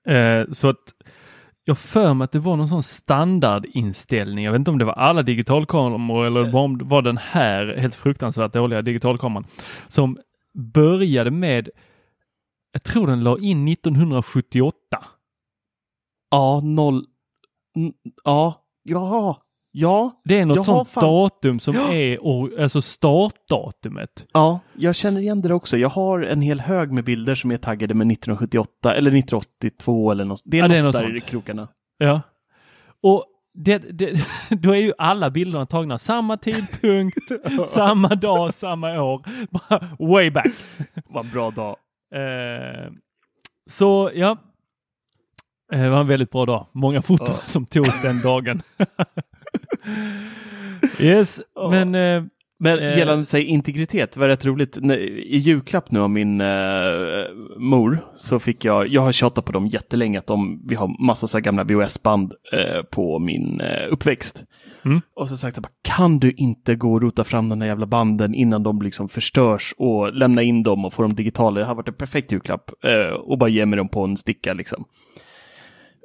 Eh, 0.07 0.51
så 0.51 0.69
att 0.69 0.93
jag 1.65 1.77
för 1.77 2.13
mig 2.13 2.25
att 2.25 2.31
det 2.31 2.39
var 2.39 2.55
någon 2.55 2.67
sån 2.67 2.83
standardinställning. 2.83 4.45
Jag 4.45 4.51
vet 4.51 4.59
inte 4.59 4.71
om 4.71 4.77
det 4.77 4.85
var 4.85 4.93
alla 4.93 5.23
digitalkameror 5.23 6.25
eller 6.25 6.51
var, 6.51 6.83
var 6.83 7.01
den 7.01 7.17
här 7.17 7.75
helt 7.77 7.95
fruktansvärt 7.95 8.53
dåliga 8.53 8.81
digitalkameran 8.81 9.47
som 9.87 10.17
började 10.53 11.31
med, 11.31 11.69
jag 12.71 12.83
tror 12.83 13.07
den 13.07 13.23
la 13.23 13.37
in 13.39 13.67
1978. 13.67 14.77
Ja, 16.31 16.61
noll... 16.63 17.05
Ja, 18.23 18.65
ja, 18.83 19.44
ja. 19.75 20.21
Det 20.25 20.39
är 20.39 20.45
något 20.45 20.65
sånt 20.65 20.89
fan- 20.89 21.03
datum 21.03 21.59
som 21.59 21.75
Ja. 21.75 21.93
är 21.93 22.17
or- 22.17 22.61
alltså 22.63 22.81
startdatumet. 22.81 24.25
Ja, 24.33 24.59
jag 24.73 24.95
känner 24.95 25.19
igen 25.21 25.41
det 25.41 25.53
också. 25.53 25.77
Jag 25.77 25.89
har 25.89 26.21
en 26.21 26.41
hel 26.41 26.59
hög 26.59 26.91
med 26.91 27.03
bilder 27.03 27.35
som 27.35 27.51
är 27.51 27.57
taggade 27.57 27.93
med 27.93 28.07
1978 28.07 28.95
eller 28.95 29.11
1982 29.11 30.11
eller 30.11 30.25
något. 30.25 30.41
Det 30.45 30.57
är 30.57 30.61
Ja, 30.61 30.63
något, 30.67 30.71
det 30.73 30.77
är 30.79 30.83
något 30.83 30.93
där 30.93 31.01
sånt. 31.01 31.15
i 31.15 31.19
krokarna. 31.19 31.67
Ja. 31.97 32.21
Och 33.03 33.25
det, 33.53 33.77
det, 33.77 34.25
då 34.49 34.71
är 34.75 34.79
ju 34.79 34.93
alla 34.97 35.29
bilderna 35.29 35.65
tagna 35.65 35.97
samma 35.97 36.37
tidpunkt, 36.37 37.31
samma 37.67 38.07
dag, 38.09 38.53
samma 38.53 39.01
år. 39.01 39.21
Bara 39.49 39.87
way 39.99 40.29
back. 40.31 40.51
Vad 41.09 41.25
bra 41.31 41.51
dag. 41.51 41.75
Eh, 42.15 42.91
så 43.69 44.11
ja, 44.13 44.37
Eh, 45.73 45.81
det 45.81 45.89
var 45.89 45.99
en 45.99 46.07
väldigt 46.07 46.31
bra 46.31 46.45
dag. 46.45 46.67
Många 46.71 47.01
foton 47.01 47.27
Ja. 47.29 47.33
som 47.45 47.65
togs 47.65 48.01
den 48.01 48.21
dagen. 48.21 48.61
yes, 50.99 51.41
Ja. 51.55 51.69
men 51.69 51.95
eh, 51.95 52.23
Men 52.57 52.79
Eh. 52.79 52.97
gällande 52.97 53.25
sig 53.25 53.43
integritet, 53.43 54.11
det 54.11 54.19
var 54.19 54.27
rätt 54.27 54.45
roligt. 54.45 54.77
I 54.77 55.37
julklapp 55.37 55.91
nu 55.91 55.99
av 55.99 56.09
min 56.09 56.41
eh, 56.41 56.47
mor 57.57 57.99
så 58.15 58.39
fick 58.39 58.65
jag, 58.65 58.87
jag 58.87 59.01
har 59.01 59.11
tjatat 59.11 59.45
på 59.45 59.51
dem 59.51 59.67
jättelänge 59.67 60.19
att 60.19 60.27
de, 60.27 60.61
vi 60.67 60.75
har 60.75 61.05
massa 61.05 61.27
så 61.27 61.37
här 61.37 61.43
gamla 61.43 61.63
VHS-band 61.63 62.33
eh, 62.53 62.81
på 62.91 63.19
min 63.19 63.61
eh, 63.61 63.87
uppväxt. 63.91 64.43
Mm. 64.85 65.01
Och 65.15 65.29
så 65.29 65.37
sagt 65.37 65.57
jag 65.57 65.63
bara, 65.63 65.95
kan 65.95 66.19
du 66.19 66.31
inte 66.31 66.75
gå 66.75 66.93
och 66.93 67.01
rota 67.01 67.23
fram 67.23 67.49
de 67.49 67.61
här 67.61 67.67
jävla 67.67 67.85
banden 67.85 68.35
innan 68.35 68.63
de 68.63 68.81
liksom 68.81 69.09
förstörs 69.09 69.73
och 69.77 70.13
lämna 70.13 70.41
in 70.41 70.63
dem 70.63 70.85
och 70.85 70.93
få 70.93 71.01
dem 71.01 71.15
digitala. 71.15 71.59
Det 71.59 71.65
har 71.65 71.75
varit 71.75 71.87
en 71.87 71.93
perfekt 71.93 72.31
julklapp 72.31 72.71
eh, 72.83 73.13
och 73.15 73.37
bara 73.37 73.49
ge 73.49 73.65
mig 73.65 73.77
dem 73.77 73.87
på 73.89 74.03
en 74.03 74.17
sticka 74.17 74.53
liksom. 74.53 74.85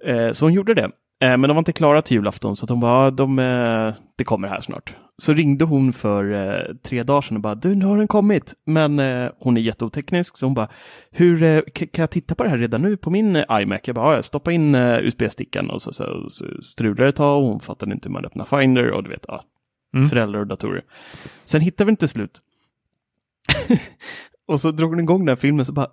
Eh, 0.06 0.32
så 0.32 0.44
hon 0.44 0.52
gjorde 0.52 0.74
det. 0.74 0.90
Eh, 1.22 1.28
men 1.36 1.40
de 1.42 1.48
var 1.54 1.58
inte 1.58 1.72
klara 1.72 2.02
till 2.02 2.14
julafton 2.14 2.56
så 2.56 2.66
hon 2.68 2.80
bara, 2.80 3.04
"Ja, 3.04 3.10
de, 3.10 3.38
eh, 3.38 3.94
det 4.16 4.24
kommer 4.24 4.48
här 4.48 4.60
snart. 4.60 4.94
Så 5.18 5.32
ringde 5.32 5.64
hon 5.64 5.92
för 5.92 6.32
eh, 6.32 6.74
tre 6.82 7.02
dagar 7.02 7.20
sedan 7.20 7.36
och 7.36 7.42
bara, 7.42 7.54
du 7.54 7.74
nu 7.74 7.84
har 7.84 7.98
den 7.98 8.08
kommit. 8.08 8.54
Men 8.66 8.98
hon 9.38 9.56
är 9.56 9.60
jätteoteknisk 9.60 10.36
så 10.36 10.46
hon 10.46 10.54
bara, 10.54 10.68
hur 11.10 11.62
kan 11.74 12.02
jag 12.02 12.10
titta 12.10 12.34
på 12.34 12.42
det 12.44 12.50
här 12.50 12.58
redan 12.58 12.82
nu 12.82 12.96
på 12.96 13.10
min 13.10 13.44
iMac? 13.50 13.80
Jag 13.84 13.94
bara, 13.94 14.10
"Ja, 14.10 14.14
jag 14.14 14.24
stoppar 14.24 14.52
in 14.52 14.74
USB-stickan 14.74 15.70
och 15.70 15.82
så, 15.82 15.92
så, 15.92 16.24
så 16.28 16.44
strulade 16.62 17.02
det 17.02 17.08
ett 17.08 17.16
tag 17.16 17.38
och 17.42 17.44
hon 17.48 17.60
fattade 17.60 17.92
inte 17.92 18.08
hur 18.08 18.12
man 18.12 18.24
öppnar 18.24 18.44
Finder 18.44 18.90
och 18.90 19.02
du 19.04 19.10
vet, 19.10 19.24
ja, 19.28 19.42
Mm. 19.94 20.08
föräldrar 20.08 20.40
och 20.40 20.46
datorer. 20.46 20.84
Sen 21.44 21.60
hittade 21.60 21.86
vi 21.86 21.90
inte 21.90 22.08
slut. 22.08 22.40
och 24.46 24.60
så 24.60 24.70
drog 24.70 24.90
hon 24.90 25.00
igång 25.00 25.18
den 25.18 25.28
här 25.28 25.36
filmen 25.36 25.64
så 25.64 25.72
bara, 25.72 25.88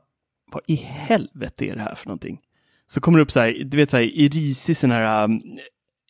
vad 0.51 0.63
i 0.67 0.75
helvete 0.75 1.65
är 1.65 1.75
det 1.75 1.81
här 1.81 1.95
för 1.95 2.07
någonting? 2.07 2.39
Så 2.87 3.01
kommer 3.01 3.17
det 3.17 3.23
upp 3.23 3.31
så 3.31 3.39
här, 3.39 3.63
du 3.65 3.77
vet 3.77 3.89
så 3.89 3.97
här, 3.97 4.03
i 4.03 4.27
risig 4.29 4.77
sån 4.77 4.91
här 4.91 5.23
um, 5.23 5.41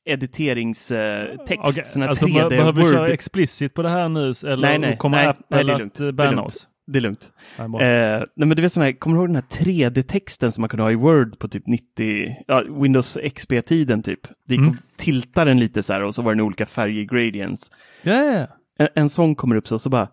editeringstext, 0.05 1.93
sån 1.93 2.01
här 2.01 2.09
alltså, 2.09 2.25
3D 2.25 2.49
behöver 2.49 2.73
vi 2.83 2.91
köra 2.91 3.07
explicit 3.07 3.73
på 3.73 3.81
det 3.81 3.89
här 3.89 4.09
nu? 4.09 4.33
Eller 4.43 4.57
Nej, 4.57 4.79
nej, 4.79 4.97
kommer 4.97 5.17
nej, 5.17 5.27
Apple 5.27 5.45
nej, 5.49 5.63
det 5.65 5.71
är 5.71 5.85
att 5.85 5.99
eh, 5.99 6.03
Det 6.03 6.07
är 6.07 6.11
banna 6.11 6.41
oss? 6.41 6.67
Det 6.87 6.99
är 6.99 7.01
lugnt. 7.01 7.29
Nej. 7.57 7.65
Eh, 7.65 8.19
nej, 8.35 8.47
men 8.47 8.49
du 8.49 8.61
vet 8.61 8.73
sån 8.73 8.83
här, 8.83 8.91
kommer 8.91 9.15
du 9.15 9.21
ihåg 9.21 9.29
den 9.29 9.35
här 9.35 9.65
3D-texten 9.65 10.51
som 10.51 10.61
man 10.61 10.69
kunde 10.69 10.83
ha 10.83 10.91
i 10.91 10.95
Word 10.95 11.39
på 11.39 11.47
typ 11.47 11.67
90, 11.67 12.35
ja, 12.47 12.63
Windows 12.69 13.17
XP-tiden 13.35 14.03
typ? 14.03 14.19
Det 14.47 14.53
gick 14.53 14.61
Mm. 14.61 14.77
tilta 14.97 15.45
den 15.45 15.59
lite 15.59 15.83
så 15.83 15.93
här 15.93 16.03
och 16.03 16.15
så 16.15 16.21
var 16.21 16.35
det 16.35 16.43
olika 16.43 16.65
färger 16.65 17.03
gradients. 17.03 17.71
Ja. 18.01 18.47
En, 18.79 18.87
en 18.95 19.09
sång 19.09 19.35
kommer 19.35 19.55
upp 19.55 19.67
så, 19.67 19.79
så 19.79 19.89
bara 19.89 20.07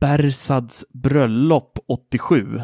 Bersads 0.00 0.84
bröllop 0.92 1.78
87. 1.88 2.60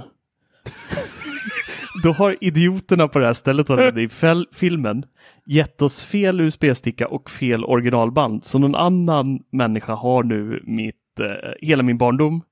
Då 2.02 2.12
har 2.12 2.36
idioterna 2.40 3.08
på 3.08 3.18
det 3.18 3.26
här 3.26 3.32
stället 3.32 3.70
och 3.70 3.80
i 3.80 4.08
filmen 4.52 5.04
gett 5.46 5.82
oss 5.82 6.04
fel 6.04 6.40
USB-sticka 6.40 7.06
och 7.06 7.30
fel 7.30 7.64
originalband. 7.64 8.44
Så 8.44 8.58
någon 8.58 8.74
annan 8.74 9.40
människa 9.52 9.94
har 9.94 10.22
nu 10.22 10.62
mitt, 10.66 11.20
eh, 11.20 11.50
hela 11.60 11.82
min 11.82 11.98
barndom 11.98 12.42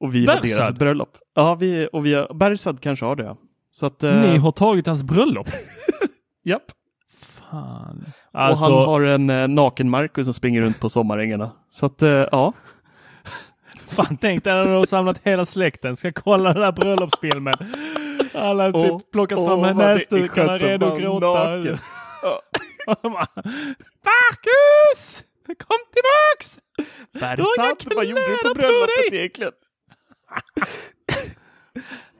och 0.00 0.14
vi 0.14 0.26
har 0.26 0.34
deras 0.34 0.42
Bersad? 0.42 0.78
bröllop. 0.78 1.16
Ja, 1.34 1.54
vi, 1.54 1.88
och 1.92 2.06
vi 2.06 2.14
har, 2.14 2.34
Bersad 2.34 2.80
kanske 2.80 3.04
har 3.04 3.16
det. 3.16 3.24
ja. 3.24 3.36
Så 3.72 3.86
att, 3.86 4.02
eh, 4.04 4.20
Ni 4.20 4.36
har 4.36 4.50
tagit 4.50 4.86
hans 4.86 5.02
bröllop? 5.02 5.48
Japp. 6.44 6.62
Fan. 7.50 8.04
Och 8.32 8.40
Alltså, 8.40 8.64
han 8.64 8.72
har 8.72 9.02
en 9.02 9.30
eh, 9.30 9.48
naken 9.48 9.90
Marcus 9.90 10.26
som 10.26 10.34
springer 10.34 10.60
runt 10.62 10.80
på 10.80 10.88
sommarängarna. 10.88 11.50
Så 11.70 11.86
att, 11.86 12.02
eh, 12.02 12.10
ja. 12.10 12.52
Fan 13.90 14.18
tänk 14.20 14.44
dig 14.44 14.54
när 14.54 14.66
har 14.66 14.86
samlat 14.86 15.20
hela 15.24 15.46
släkten, 15.46 15.96
ska 15.96 16.12
kolla 16.12 16.52
den 16.54 16.62
här 16.62 16.72
bröllopsfilmen. 16.72 17.54
Alla 18.34 18.70
Åh, 18.74 18.98
typ 18.98 19.10
plockat 19.10 19.38
åh, 19.38 19.48
fram 19.48 19.62
det 19.62 19.68
är 19.68 19.94
näsdukarna 19.94 20.58
redo 20.58 20.86
att 20.86 20.98
gråta. 20.98 21.26
Marcus! 24.04 25.24
Kom 25.46 25.78
tillbaks! 25.92 26.58
Bersad, 27.12 27.94
vad 27.96 28.06
gjorde 28.06 28.26
du 28.26 28.36
på 28.48 28.54
bröllopet 28.54 29.12
egentligen? 29.12 29.52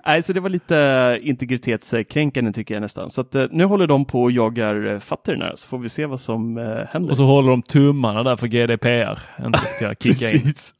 Nej, 0.06 0.22
så 0.22 0.32
det 0.32 0.40
var 0.40 0.48
lite 0.48 0.78
eh, 0.78 1.28
integritetskränkande 1.28 2.52
tycker 2.52 2.74
jag 2.74 2.80
nästan. 2.80 3.10
Så 3.10 3.20
att, 3.20 3.34
eh, 3.34 3.46
nu 3.50 3.64
håller 3.64 3.86
de 3.86 4.04
på 4.04 4.22
och 4.22 4.30
jagar 4.30 4.86
uh, 4.86 5.00
fatterna 5.00 5.56
så 5.56 5.68
får 5.68 5.78
vi 5.78 5.88
se 5.88 6.06
vad 6.06 6.20
som 6.20 6.58
eh, 6.58 6.86
händer. 6.88 7.10
Och 7.10 7.16
så 7.16 7.24
håller 7.24 7.50
de 7.50 7.62
tummarna 7.62 8.22
där 8.22 8.36
för 8.36 8.46
GDPR 8.46 9.18
inte 9.46 9.58
ska 9.58 9.94
kicka 9.94 10.30
in. 10.30 10.54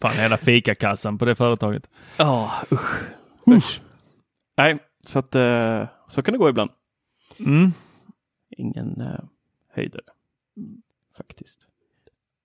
Fan, 0.00 0.12
hela 0.12 0.36
fikakassan 0.36 1.18
på 1.18 1.24
det 1.24 1.34
företaget. 1.34 1.90
Ja, 2.16 2.52
usch. 2.72 3.00
usch. 3.50 3.80
Nej, 4.56 4.78
så 5.04 5.18
att 5.18 5.34
eh, 5.34 5.88
så 6.08 6.22
kan 6.22 6.32
det 6.32 6.38
gå 6.38 6.48
ibland. 6.48 6.70
Mm. 7.38 7.72
Ingen 8.56 9.00
uh, 9.00 9.20
höjdare. 9.74 10.02
Faktiskt. 11.16 11.66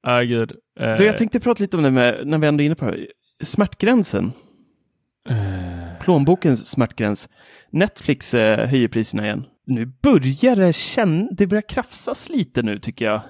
Ah, 0.04 0.22
gud. 0.22 0.52
Eh, 0.80 0.96
Du, 0.96 1.06
jag 1.06 1.18
tänkte 1.18 1.40
prata 1.40 1.64
lite 1.64 1.78
om 1.78 1.84
det 1.84 1.92
med, 1.92 2.28
när 2.28 2.38
vi 2.38 2.48
ändå 2.48 2.62
är 2.62 2.66
inne 2.66 2.76
på 2.76 2.92
det. 2.92 3.08
Smärtgränsen. 3.44 4.32
eh, 5.30 6.00
Plånbokens 6.00 6.68
smärtgräns. 6.68 7.30
Netflix 7.70 8.34
eh, 8.34 8.68
höjer 8.70 8.88
priserna 8.88 9.26
igen. 9.26 9.46
Nu 9.66 9.86
börjar 9.86 10.56
det 10.56 10.74
känna, 10.74 11.28
det 11.32 11.48
börjar 11.48 11.70
krafsas 11.70 12.30
lite 12.30 12.62
nu 12.62 12.80
tycker 12.80 13.06
jag. 13.06 13.22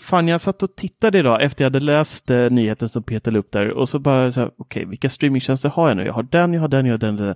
Fan, 0.00 0.28
jag 0.28 0.40
satt 0.40 0.62
och 0.62 0.76
tittade 0.76 1.18
idag 1.18 1.42
efter 1.42 1.64
jag 1.64 1.66
hade 1.66 1.80
läst 1.80 2.30
eh, 2.30 2.50
nyheten 2.50 2.88
som 2.88 3.02
Peter 3.02 3.30
la 3.32 3.38
upp 3.38 3.52
där 3.52 3.70
och 3.70 3.88
så 3.88 3.98
bara 3.98 4.32
så 4.32 4.40
här, 4.40 4.50
okej, 4.56 4.84
vilka 4.84 5.08
streamingtjänster 5.08 5.68
har 5.68 5.88
jag 5.88 5.96
nu? 5.96 6.04
Jag 6.04 6.12
har 6.12 6.22
den, 6.22 6.54
jag 6.54 6.60
har 6.60 6.68
den, 6.68 6.86
jag 6.86 6.92
har 6.92 6.98
den, 6.98 7.16
den. 7.16 7.34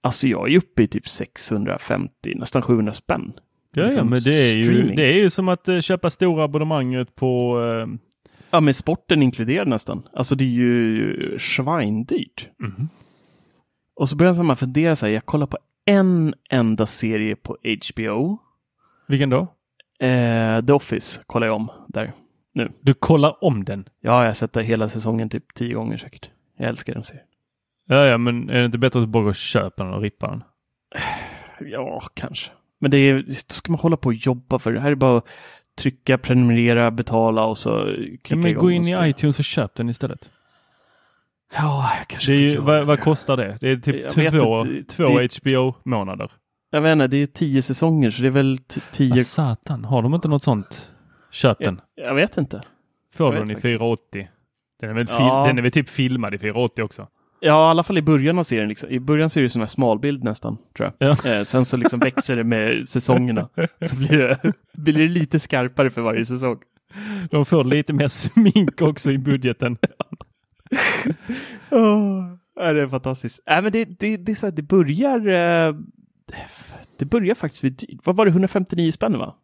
Alltså 0.00 0.28
jag 0.28 0.52
är 0.52 0.56
uppe 0.58 0.82
i 0.82 0.86
typ 0.86 1.08
650, 1.08 2.12
nästan 2.36 2.62
700 2.62 2.92
spänn. 2.92 3.32
Ja, 3.74 3.82
ja, 3.82 3.86
Liksom 3.86 4.10
men 4.10 4.18
det 4.24 4.50
är, 4.50 4.56
ju, 4.56 4.82
det 4.94 5.12
är 5.12 5.16
ju 5.16 5.30
som 5.30 5.48
att 5.48 5.68
eh, 5.68 5.80
köpa 5.80 6.10
stora 6.10 6.44
abonnemanget 6.44 7.14
på... 7.14 7.60
Eh, 7.62 7.98
Ja, 8.50 8.60
med 8.60 8.76
sporten 8.76 9.22
inkluderad 9.22 9.68
nästan. 9.68 10.08
Alltså 10.12 10.34
det 10.34 10.44
är 10.44 10.48
ju 10.48 11.38
svindyrt. 11.38 12.48
Mhm. 12.58 12.88
Och 13.94 14.08
så 14.08 14.16
börjar 14.16 14.42
man 14.42 14.56
fundera 14.56 14.96
så 14.96 15.06
här, 15.06 15.12
jag 15.12 15.26
kollar 15.26 15.46
på 15.46 15.58
en 15.84 16.34
enda 16.50 16.86
serie 16.86 17.36
på 17.36 17.56
HBO. 17.64 18.38
vilken 19.08 19.30
då? 19.30 19.55
Eh, 19.98 20.64
The 20.66 20.72
Office 20.72 21.22
kollar 21.26 21.46
jag 21.46 21.56
om 21.56 21.70
där 21.88 22.12
nu. 22.54 22.72
Du 22.80 22.94
kollar 22.94 23.44
om 23.44 23.64
den? 23.64 23.88
Ja, 24.00 24.20
jag 24.20 24.28
har 24.28 24.32
sett 24.32 24.56
hela 24.56 24.88
säsongen 24.88 25.28
typ 25.28 25.54
tio 25.54 25.74
gånger 25.74 25.96
säkert. 25.96 26.30
Jag 26.58 26.68
älskar 26.68 26.94
den 26.94 27.04
serien. 27.04 27.24
Ja, 27.86 28.04
ja, 28.06 28.18
men 28.18 28.50
är 28.50 28.58
det 28.58 28.64
inte 28.64 28.78
bättre 28.78 29.02
att 29.02 29.08
bara 29.08 29.22
gå 29.22 29.28
och 29.28 29.34
köpa 29.34 29.84
den 29.84 29.94
och 29.94 30.02
rippa 30.02 30.28
den? 30.28 30.44
Ja, 31.60 32.02
kanske. 32.14 32.50
Men 32.78 32.90
det 32.90 32.98
är, 32.98 33.22
då 33.22 33.32
ska 33.48 33.72
man 33.72 33.78
hålla 33.80 33.96
på 33.96 34.06
och 34.06 34.14
jobba 34.14 34.58
för 34.58 34.72
det. 34.72 34.80
här 34.80 34.90
är 34.90 34.94
bara 34.94 35.18
att 35.18 35.26
trycka, 35.78 36.18
prenumerera, 36.18 36.90
betala 36.90 37.44
och 37.44 37.58
så 37.58 37.84
klicka 37.84 38.18
Ja, 38.28 38.36
men 38.36 38.46
igång. 38.50 38.62
gå 38.64 38.70
in 38.70 38.84
i 38.84 39.08
iTunes 39.08 39.38
och 39.38 39.44
köp 39.44 39.74
den 39.74 39.88
istället. 39.88 40.30
Ja, 41.54 41.92
jag 41.98 42.08
kanske 42.08 42.32
Det 42.32 42.36
är 42.36 42.40
ju, 42.40 42.56
vad, 42.56 42.86
vad 42.86 43.00
kostar 43.00 43.36
det? 43.36 43.58
Det 43.60 43.68
är 43.70 43.76
typ 43.76 43.96
Jag 44.16 44.32
två, 44.32 44.66
två 44.88 45.20
HBO-månader. 45.40 46.30
Jag 46.76 46.82
vet 46.82 46.92
inte, 46.92 47.06
det 47.06 47.16
är 47.16 47.26
tio 47.26 47.62
säsonger 47.62 48.10
så 48.10 48.22
det 48.22 48.28
är 48.28 48.32
väl 48.32 48.58
tio... 48.92 49.14
Vad 49.14 49.26
satan, 49.26 49.84
har 49.84 50.02
de 50.02 50.14
inte 50.14 50.28
något 50.28 50.42
sånt? 50.42 50.92
Köp 51.30 51.58
den. 51.58 51.80
Jag, 51.94 52.06
jag 52.06 52.14
vet 52.14 52.36
inte. 52.36 52.62
Får 53.14 53.32
du 53.32 53.38
den 53.38 53.50
i 53.50 53.54
faktiskt. 53.54 53.72
480. 53.72 54.28
Den 54.80 54.90
är, 54.90 54.94
väl 54.94 55.06
Ja. 55.08 55.44
den 55.46 55.58
är 55.58 55.62
väl 55.62 55.72
typ 55.72 55.88
filmad 55.88 56.34
i 56.34 56.38
480 56.38 56.82
också? 56.82 57.08
Ja, 57.40 57.68
i 57.68 57.70
alla 57.70 57.82
fall 57.82 57.98
i 57.98 58.02
början 58.02 58.38
av 58.38 58.44
serien. 58.44 58.68
Liksom. 58.68 58.90
I 58.90 59.00
början 59.00 59.30
så 59.30 59.38
är 59.38 59.42
det 59.42 59.50
sån 59.50 59.62
här 59.62 59.68
smalbild 59.68 60.24
nästan, 60.24 60.58
tror 60.76 60.92
jag. 60.98 61.16
Ja. 61.24 61.30
Eh, 61.30 61.42
sen 61.42 61.64
så 61.64 61.76
liksom 61.76 62.00
växer 62.00 62.36
det 62.36 62.44
med 62.44 62.88
säsongerna. 62.88 63.48
Så 63.80 63.96
blir 63.96 64.18
det, 64.18 64.52
blir 64.72 64.94
det 64.94 65.08
lite 65.08 65.40
skarpare 65.40 65.90
för 65.90 66.00
varje 66.00 66.26
säsong. 66.26 66.58
De 67.30 67.44
får 67.44 67.64
lite 67.64 67.92
mer 67.92 68.08
smink 68.08 68.82
också 68.82 69.10
i 69.10 69.18
budgeten. 69.18 69.78
oh, 71.70 72.24
det 72.54 72.82
är 72.82 72.86
fantastiskt. 72.86 73.40
Äh, 73.46 73.62
men 73.62 73.72
det, 73.72 73.84
det, 73.84 74.16
det, 74.16 74.32
är 74.32 74.36
så 74.36 74.46
här, 74.46 74.52
det 74.52 74.62
börjar 74.62 75.28
eh, 75.28 75.74
det 76.98 77.04
börjar 77.04 77.34
faktiskt 77.34 77.64
vid, 77.64 78.00
vad 78.04 78.16
var 78.16 78.24
det, 78.24 78.30
159 78.30 78.92
spänn 78.92 79.18
va? 79.18 79.34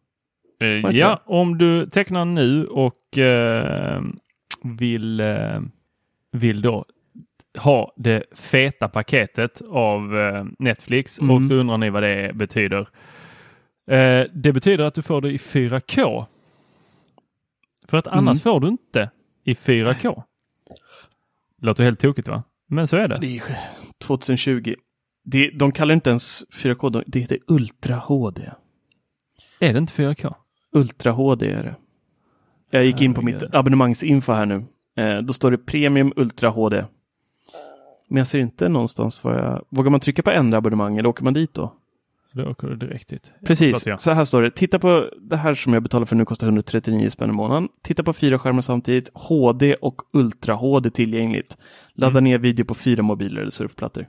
Eh, 0.61 0.69
ja, 0.69 1.21
om 1.25 1.59
du 1.59 1.87
tecknar 1.87 2.25
nu 2.25 2.67
och 2.67 3.19
eh, 3.19 4.03
vill, 4.63 5.21
eh, 5.21 5.61
vill 6.31 6.63
då 6.63 6.85
ha 7.59 7.93
det 7.97 8.25
feta 8.33 8.89
paketet 8.89 9.63
av 9.71 10.19
eh, 10.19 10.45
Netflix 10.59 11.19
Mm. 11.21 11.31
och 11.37 11.43
då 11.43 11.55
undrar 11.55 11.79
ni 11.79 11.91
vad 11.91 12.03
det 12.03 12.31
betyder. 12.35 12.81
Eh, 13.87 14.25
det 14.35 14.53
betyder 14.53 14.85
att 14.85 14.95
du 14.95 15.03
får 15.03 15.21
det 15.21 15.31
i 15.33 15.37
4K. 15.37 16.25
För 17.89 17.99
att 17.99 18.07
annars 18.07 18.43
får 18.43 18.61
du 18.61 18.69
inte 18.69 19.11
i 19.45 19.55
4K. 19.55 20.23
Låter 21.61 21.85
helt 21.85 22.01
tokigt 22.01 22.29
va? 22.29 22.43
Men 22.67 22.87
så 22.89 22.97
är 22.97 23.09
det. 23.09 23.19
Det 23.21 23.37
är 23.37 23.43
2020. 23.99 24.75
Det, 25.25 25.51
de 25.59 25.73
kallar 25.73 25.95
inte 25.95 26.11
ens 26.11 26.45
4K, 26.51 26.91
de- 26.91 27.03
det 27.07 27.19
heter 27.21 27.39
Ultra 27.47 27.97
HD. 27.97 28.43
Är 29.61 29.73
det 29.73 29.79
inte 29.79 29.93
4K? 29.93 30.35
Ultra 30.73 31.13
HD 31.13 31.47
är 31.53 31.63
det. 31.63 31.75
Jag 32.71 32.85
gick 32.85 33.01
in 33.01 33.15
på 33.15 33.23
mitt 33.23 33.43
abonnemangsinfo 33.55 34.33
här 34.33 34.47
nu. 34.47 34.65
Eh, 34.97 35.19
då 35.19 35.33
står 35.33 35.51
det 35.51 35.59
Premium 35.59 36.13
Ultra 36.17 36.49
HD. 36.49 36.85
Men 38.09 38.17
jag 38.19 38.27
ser 38.27 38.39
inte 38.39 38.69
någonstans 38.69 39.25
vad 39.25 39.35
jag... 39.39 39.65
Vågar 39.69 39.91
man 39.91 40.01
trycka 40.01 40.23
på 40.23 40.31
ändra 40.31 40.59
abonnemang 40.59 40.97
eller 40.97 41.09
åker 41.09 41.25
man 41.25 41.35
dit 41.35 41.55
då? 41.55 41.73
Då 42.33 42.45
åker 42.51 42.69
du 42.69 42.77
direkt 42.77 43.09
dit. 43.09 43.31
Precis, 43.47 43.87
så 43.99 44.11
här 44.11 44.25
står 44.25 44.43
det. 44.43 44.51
Titta 44.51 44.79
på 44.79 45.11
det 45.21 45.37
här 45.37 45.55
som 45.55 45.73
jag 45.75 45.83
betalar 45.83 46.07
för 46.07 46.17
nu 46.17 46.25
kostar 46.25 46.47
139 46.47 47.09
spänn 47.11 47.31
i 47.31 47.33
månaden. 47.33 47.69
Titta 47.83 48.03
på 48.03 48.13
fyra 48.13 48.39
skärmar 48.39 48.63
samtidigt. 48.63 49.11
HD 49.15 49.75
och 49.75 50.03
Ultra 50.13 50.55
HD 50.55 50.91
tillgängligt. 50.91 51.59
Ladda 51.95 52.11
Mm. 52.19 52.25
ner 52.25 52.39
video 52.39 52.65
på 52.65 52.75
fyra 52.75 53.03
mobiler 53.03 53.41
eller 53.41 53.51
surfplattor. 53.51 54.07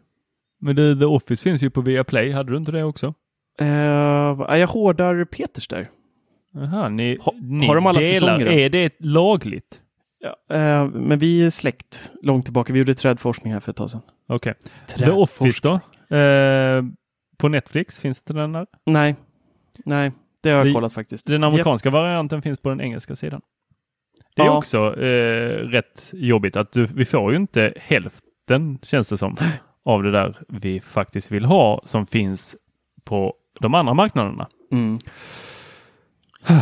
Men 0.63 0.75
det, 0.75 0.95
The 0.99 1.05
Office 1.05 1.43
finns 1.43 1.63
ju 1.63 1.69
på 1.69 1.81
Viaplay. 1.81 2.31
Hade 2.31 2.51
du 2.51 2.57
inte 2.57 2.71
det 2.71 2.83
också? 2.83 3.13
Eh, 3.59 3.67
jag 4.59 4.67
hårdar 4.67 5.25
Peters 5.25 5.67
där. 5.67 5.89
Jaha, 6.53 6.89
ni, 6.89 7.17
Ha- 7.21 7.33
ni 7.41 7.67
har 7.67 7.75
de 7.75 7.85
alla 7.87 7.99
delar. 7.99 8.13
säsonger 8.13 8.45
då? 8.45 8.51
Är 8.51 8.69
det 8.69 8.93
lagligt? 8.99 9.81
Ja, 10.19 10.55
eh, 10.55 10.87
men 10.87 11.19
vi 11.19 11.45
är 11.45 11.49
släkt 11.49 12.11
långt 12.21 12.45
tillbaka. 12.45 12.73
Vi 12.73 12.79
gjorde 12.79 12.93
trädforskning 12.93 13.53
här 13.53 13.59
för 13.59 13.71
ett 13.71 13.77
tag 13.77 13.89
sedan. 13.89 14.01
Okej. 14.27 14.53
The 14.97 15.11
Office 15.11 15.59
då? 15.63 16.15
Eh, 16.17 16.83
på 17.37 17.47
Netflix, 17.47 17.99
finns 17.99 18.21
det 18.21 18.33
den 18.33 18.51
där? 18.51 18.65
Nej, 18.85 19.15
nej, 19.85 20.11
det 20.43 20.49
har 20.49 20.57
jag 20.57 20.67
Det- 20.67 20.73
kollat 20.73 20.93
faktiskt. 20.93 21.27
Den 21.27 21.43
amerikanska 21.43 21.89
varianten 21.89 22.41
finns 22.41 22.59
på 22.59 22.69
den 22.69 22.81
engelska 22.81 23.15
sidan. 23.15 23.41
Det 24.35 24.41
är 24.41 24.45
Ja. 24.45 24.57
också 24.57 25.01
eh, 25.01 25.57
rätt 25.57 26.09
jobbigt 26.13 26.55
att 26.55 26.71
du, 26.71 26.85
vi 26.85 27.05
får 27.05 27.31
ju 27.31 27.37
inte 27.37 27.73
hälften, 27.77 28.79
känns 28.83 29.07
det 29.09 29.17
som, 29.17 29.37
av 29.85 30.03
det 30.03 30.11
där 30.11 30.37
vi 30.49 30.79
faktiskt 30.79 31.31
vill 31.31 31.45
ha 31.45 31.81
som 31.85 32.05
finns 32.05 32.55
på 33.03 33.33
de 33.59 33.73
andra 33.73 33.93
marknaderna. 33.93 34.47
Mm. 34.71 34.99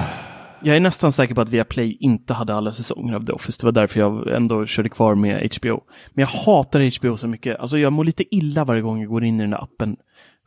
Jag 0.63 0.75
är 0.75 0.79
nästan 0.79 1.11
säker 1.11 1.35
på 1.35 1.41
att 1.41 1.49
Viaplay 1.49 1.97
inte 1.99 2.33
hade 2.33 2.53
alla 2.53 2.71
säsonger 2.71 3.15
av 3.15 3.25
The 3.25 3.31
Office. 3.31 3.61
Det 3.61 3.67
var 3.67 3.71
därför 3.71 3.99
jag 3.99 4.35
ändå 4.35 4.65
körde 4.65 4.89
kvar 4.89 5.15
med 5.15 5.55
HBO. 5.55 5.83
Men 6.13 6.21
jag 6.21 6.27
hatar 6.27 6.99
HBO 6.99 7.17
så 7.17 7.27
mycket. 7.27 7.59
Alltså 7.59 7.77
jag 7.77 7.93
mår 7.93 8.03
lite 8.03 8.35
illa 8.35 8.65
varje 8.65 8.81
gång 8.81 8.99
jag 8.99 9.09
går 9.09 9.23
in 9.23 9.39
i 9.39 9.43
den 9.43 9.49
där 9.49 9.63
appen. 9.63 9.97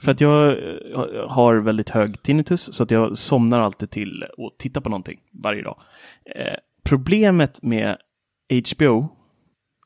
För 0.01 0.13
att 0.13 0.21
jag 0.21 0.49
eh, 0.49 1.29
har 1.29 1.57
väldigt 1.57 1.91
hög 1.91 2.23
tinnitus 2.23 2.75
så 2.75 2.83
att 2.83 2.91
jag 2.91 3.17
somnar 3.17 3.61
alltid 3.61 3.91
till 3.91 4.23
att 4.23 4.59
titta 4.59 4.81
på 4.81 4.89
någonting 4.89 5.21
varje 5.43 5.63
dag. 5.63 5.81
Eh, 6.37 6.57
problemet 6.85 7.63
med 7.63 7.97
HBO 8.75 9.09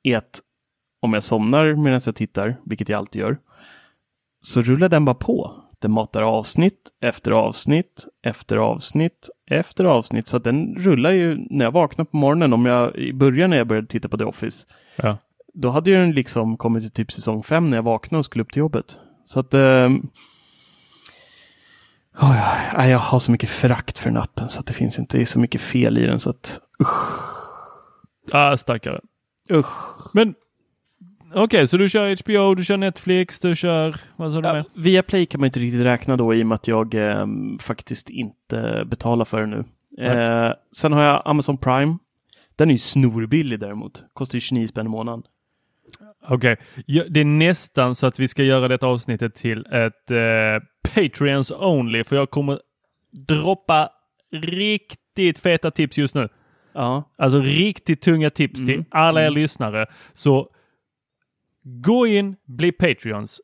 är 0.03 0.17
att 0.17 0.41
om 1.01 1.15
jag 1.15 1.23
somnar 1.23 1.75
medan 1.75 2.01
jag 2.07 2.17
tittar, 2.17 2.57
vilket 2.65 2.89
jag 2.89 2.99
alltid 2.99 3.21
gör, 3.23 3.39
så 4.41 4.63
rullar 4.63 4.89
den 4.89 5.05
bara 5.05 5.15
på. 5.15 5.65
Den 5.81 5.93
matar 5.93 6.23
avsnitt 6.23 6.91
efter 7.03 7.31
avsnitt 7.33 8.07
efter 8.23 8.57
avsnitt 8.57 9.29
efter 9.51 9.85
avsnitt. 9.85 10.29
Så 10.29 10.37
att 10.37 10.45
den 10.45 10.75
rullar 10.79 11.11
ju 11.11 11.47
när 11.51 11.65
jag 11.65 11.73
vaknar 11.73 12.05
på 12.05 12.17
morgonen. 12.17 12.53
Om 12.53 12.67
jag 12.67 12.97
i 12.97 13.13
början 13.13 13.51
när 13.51 13.57
jag 13.57 13.67
började 13.67 13.87
titta 13.87 14.09
på 14.09 14.19
The 14.19 14.25
Office. 14.25 14.67
Ja. 14.97 15.19
Då 15.55 15.71
hade 15.71 15.91
ju 15.91 15.97
den 15.97 16.13
liksom 16.13 16.57
kommit 16.57 16.83
till 16.83 16.91
typ 16.93 17.13
säsong 17.13 17.43
fem 17.43 17.69
när 17.71 17.77
jag 17.77 17.83
vaknade 17.83 18.19
och 18.19 18.25
skulle 18.25 18.43
upp 18.45 18.53
till 18.53 18.61
jobbet. 18.61 18.99
Så 19.25 19.41
att... 19.41 19.55
oj, 19.55 20.01
oj, 22.21 22.41
nej, 22.77 22.91
jag 22.91 22.99
har 22.99 23.19
så 23.19 23.33
mycket 23.33 23.51
förakt 23.51 23.99
för 23.99 24.11
den 24.11 24.17
appen 24.23 24.49
så 24.49 24.61
att 24.61 24.67
det 24.67 24.73
finns 24.75 24.99
inte 24.99 25.27
så 25.27 25.39
mycket 25.39 25.61
fel 25.61 25.99
i 25.99 26.07
den 26.07 26.21
så 26.21 26.31
att 26.31 26.61
Ah, 28.33 28.57
stackare. 28.57 29.01
usch. 29.51 30.15
Men 30.15 30.35
okej, 31.35 31.69
så 31.69 31.77
du 31.77 31.89
kör 31.89 32.17
HBO, 32.25 32.55
du 32.55 32.65
kör 32.65 32.77
Netflix, 32.77 33.41
du 33.41 33.57
kör, 33.57 33.95
vad 34.17 34.33
sa 34.33 34.41
du 34.41 34.49
Ja, 34.49 34.55
mer? 34.55 34.65
via 34.75 35.03
Play 35.03 35.27
kan 35.27 35.41
man 35.41 35.47
inte 35.47 35.61
riktigt 35.61 35.85
räkna 35.87 36.17
då 36.17 36.35
i 36.35 36.43
och 36.43 36.47
med 36.47 36.55
att 36.55 36.69
jag 36.69 36.95
ehm, 36.95 37.59
faktiskt 37.59 38.11
inte 38.11 38.85
betalar 38.87 39.25
för 39.25 39.41
det 39.41 39.47
nu. 39.47 39.65
Eh, 40.05 40.53
sen 40.77 40.93
har 40.93 41.03
jag 41.05 41.23
Amazon 41.25 41.59
Prime. 41.59 41.99
Den 42.57 42.69
är 42.69 42.73
ju 42.75 42.79
snorbillig 42.79 43.61
däremot. 43.61 44.05
Kostar 44.13 44.37
ju 44.37 44.41
29 44.41 44.67
spänn 44.69 44.87
i 44.87 44.89
månaden. 44.89 45.23
Okej, 46.29 46.57
ja, 46.87 47.03
det 47.11 47.21
är 47.21 47.25
nästan 47.25 47.95
så 47.95 48.07
att 48.07 48.21
vi 48.21 48.29
ska 48.29 48.43
göra 48.43 48.69
detta 48.69 48.87
avsnittet 48.87 49.35
till 49.35 49.67
ett 49.67 50.11
eh, 50.11 50.63
Patreons 50.95 51.53
only, 51.53 52.05
för 52.05 52.17
jag 52.17 52.31
kommer 52.31 52.61
droppa 53.29 53.91
riktigt 54.33 55.39
feta 55.39 55.71
tips 55.71 55.99
just 55.99 56.15
nu. 56.15 56.29
Ja. 56.73 57.13
Alltså 57.19 57.41
riktigt 57.41 58.01
tunga 58.01 58.31
tips 58.31 58.61
till 58.61 58.75
Mm. 58.75 58.85
alla 58.91 59.21
er 59.23 59.27
Mm. 59.27 59.35
lyssnare. 59.35 59.87
Så 60.15 60.49
gå 61.69 62.07
in, 62.07 62.37
bli 62.45 62.73
Patreons, 62.73 63.41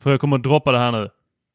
för 0.00 0.10
jag 0.10 0.20
kommer 0.20 0.38
droppa 0.38 0.72
det 0.72 0.78
här 0.78 0.92
nu. 0.92 1.10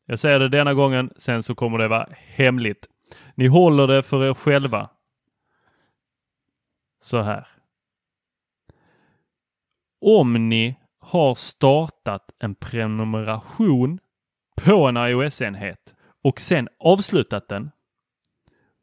Jag 0.06 0.20
säger 0.20 0.40
det 0.40 0.50
denna 0.50 0.74
gången, 0.74 1.14
sen 1.18 1.44
så 1.44 1.56
kommer 1.56 1.78
det 1.78 1.88
vara 1.88 2.10
hemligt. 2.12 2.88
Ni 3.36 3.48
håller 3.48 3.88
det 3.88 4.04
för 4.04 4.24
er 4.26 4.34
själva. 4.34 4.90
Så 7.02 7.22
här. 7.22 7.48
Om 10.02 10.50
ni 10.50 10.76
har 11.00 11.36
startat 11.36 12.32
en 12.40 12.56
prenumeration 12.56 14.00
på 14.62 14.88
en 14.88 14.98
iOS-enhet 14.98 15.96
och 16.24 16.42
sen 16.42 16.68
avslutat 16.80 17.48
den 17.48 17.72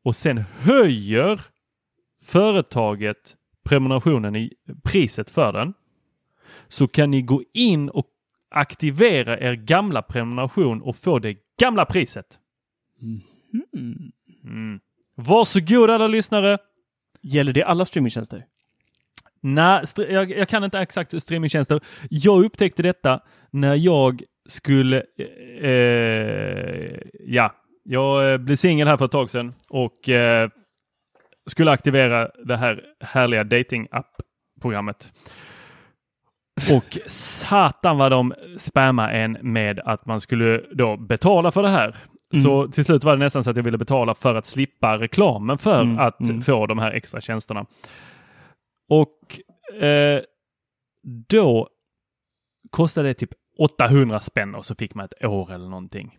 och 0.05 0.16
sen 0.16 0.39
höjer 0.39 1.41
företaget 2.22 3.37
prenumerationen 3.64 4.37
i 4.37 4.53
priset 4.84 5.30
för 5.30 5.53
den 5.53 5.74
så 6.69 6.89
kan 6.89 7.11
ni 7.11 7.23
gå 7.23 7.43
in 7.55 7.89
och 7.89 8.07
aktivera 8.51 9.41
er 9.41 9.55
gamla 9.55 10.03
prenumeration 10.03 10.83
och 10.83 10.97
få 10.97 11.19
det 11.19 11.37
gamla 11.61 11.85
priset. 11.85 12.27
Mm. 14.45 14.81
Varsågod 15.14 15.91
alla 15.91 16.07
lyssnare! 16.07 16.59
Gäller 17.23 17.53
det 17.53 17.62
alla 17.62 17.85
streamingtjänster? 17.85 18.45
Nej, 19.41 19.85
jag, 19.97 20.31
jag 20.31 20.49
kan 20.49 20.64
inte 20.64 20.79
exakt 20.79 21.23
streamingtjänster. 21.23 21.81
Jag 22.11 22.45
upptäckte 22.45 22.83
detta 22.83 23.21
när 23.51 23.75
jag 23.75 24.23
skulle... 24.49 25.05
Eh, 25.61 27.01
ja, 27.25 27.55
jag 27.83 28.33
eh, 28.33 28.39
blev 28.39 28.57
singel 28.57 28.89
här 28.89 28.97
för 28.97 29.05
ett 29.05 29.11
tag 29.11 29.31
sedan 29.31 29.55
och 29.69 30.09
eh, 30.09 30.51
skulle 31.47 31.71
aktivera 31.71 32.31
det 32.45 32.57
här 32.57 32.85
härliga 33.01 33.45
dating 33.45 33.89
app 33.91 34.17
programmet 34.61 35.12
Och 36.73 36.99
satan 37.07 37.99
vad 37.99 38.13
de 38.13 38.35
spammar 38.57 39.13
en 39.13 39.39
med 39.41 39.81
att 39.81 40.07
man 40.07 40.21
skulle 40.21 40.63
då 40.73 40.97
betala 40.97 41.51
för 41.51 41.63
det 41.63 41.69
här. 41.69 41.97
Så 42.45 42.69
till 42.69 42.85
slut 42.85 43.05
var 43.05 43.17
det 43.17 43.25
nästan 43.25 43.45
så 43.45 43.51
att 43.51 43.57
jag 43.57 43.65
ville 43.65 43.79
betala 43.79 44.15
för 44.15 44.35
att 44.35 44.47
slippa 44.47 44.99
reklamen 44.99 45.59
för 45.59 45.83
Mm, 45.83 45.99
att 45.99 46.21
mm. 46.21 46.43
få 46.43 46.67
de 46.67 46.79
här 46.79 46.93
extra 46.93 47.21
tjänsterna. 47.21 47.67
Och 48.89 49.41
eh, 49.83 50.21
då 51.29 51.69
kostade 52.71 53.09
det 53.09 53.15
typ 53.15 53.31
800 53.59 54.21
spänn 54.21 54.55
och 54.55 54.67
så 54.67 54.75
fick 54.75 54.95
man 54.95 55.05
ett 55.05 55.25
år 55.25 55.53
eller 55.53 55.69
någonting. 55.69 56.19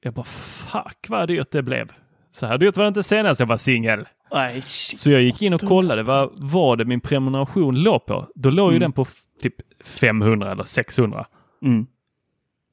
Jag 0.00 0.14
bara 0.14 0.24
fuck 0.24 1.06
vad 1.08 1.28
dyrt 1.28 1.50
det 1.50 1.62
blev. 1.62 1.92
Så 2.32 2.46
här 2.46 2.58
dyrt 2.58 2.76
var 2.76 2.84
det 2.84 2.88
inte 2.88 3.02
senast 3.02 3.40
jag 3.40 3.46
var 3.46 3.56
singel. 3.56 4.08
Nej. 4.32 4.62
Så 4.62 5.10
jag 5.10 5.22
gick 5.22 5.42
in 5.42 5.52
och 5.54 5.60
kollade 5.60 6.02
vad 6.02 6.30
var 6.34 6.76
det 6.76 6.84
min 6.84 7.00
prenumeration 7.00 7.82
låg 7.82 8.06
på. 8.06 8.26
Då 8.34 8.50
låg 8.50 8.70
ju 8.72 8.76
Mm. 8.76 8.80
den 8.80 8.92
på 8.92 9.06
typ 9.42 9.54
500 9.84 10.52
eller 10.52 10.64
600. 10.64 11.26
Mm. 11.62 11.86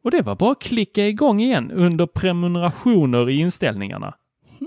Och 0.04 0.12
det 0.12 0.22
var 0.22 0.36
bara 0.36 0.52
att 0.52 0.62
klicka 0.62 1.08
igång 1.08 1.40
igen 1.42 1.72
under 1.72 2.06
prenumerationer 2.06 3.30
i 3.30 3.38
inställningarna. 3.40 4.14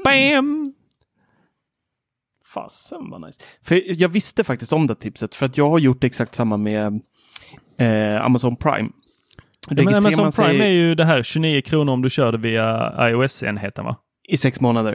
Bam! 0.04 0.74
Fasen 2.54 3.10
vad 3.10 3.20
nice. 3.20 3.40
För 3.62 4.00
jag 4.02 4.08
visste 4.08 4.44
faktiskt 4.44 4.72
om 4.72 4.86
det 4.86 4.94
tipset 4.94 5.34
för 5.34 5.46
att 5.46 5.56
jag 5.56 5.70
har 5.70 5.78
gjort 5.78 6.04
exakt 6.04 6.34
samma 6.34 6.56
med 6.56 7.00
eh, 7.78 8.24
Amazon 8.24 8.56
Prime. 8.56 8.88
Ja, 9.70 9.74
men 9.84 9.88
Amazon 9.94 10.22
man 10.22 10.32
sig 10.32 10.46
Prime 10.48 10.64
är 10.64 10.70
ju 10.70 10.94
det 10.94 11.04
här 11.04 11.22
29 11.22 11.60
kronor 11.62 11.92
om 11.92 12.02
du 12.02 12.10
kör 12.10 12.32
det 12.32 12.38
via 12.38 12.94
iOS-enheten 13.10 13.84
va? 13.84 13.96
i 14.28 14.36
sex 14.36 14.60
månader. 14.60 14.92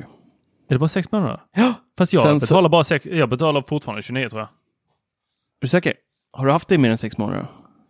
Är 0.70 0.76
det 0.76 0.80
bara 0.80 0.89
sex 0.89 1.12
månader? 1.12 1.39
Ja. 1.56 1.74
Fast 1.98 2.14
jag 2.14 2.24
Sen 2.24 2.39
så- 2.39 2.44
betalar 2.46 2.70
bara 2.70 2.84
sex, 2.84 3.06
jag 3.06 3.30
betalar 3.30 3.62
fortfarande 3.62 4.02
29 4.02 4.30
tror 4.30 4.39
jag. 4.41 4.48
Är 4.50 5.62
du 5.62 5.68
säker? 5.68 5.94
Har 6.32 6.46
du 6.46 6.52
haft 6.52 6.68
det 6.68 6.76
i 6.76 6.78
mer 6.78 6.89
än 6.89 6.98
sex 6.98 7.18
månader? 7.18 7.46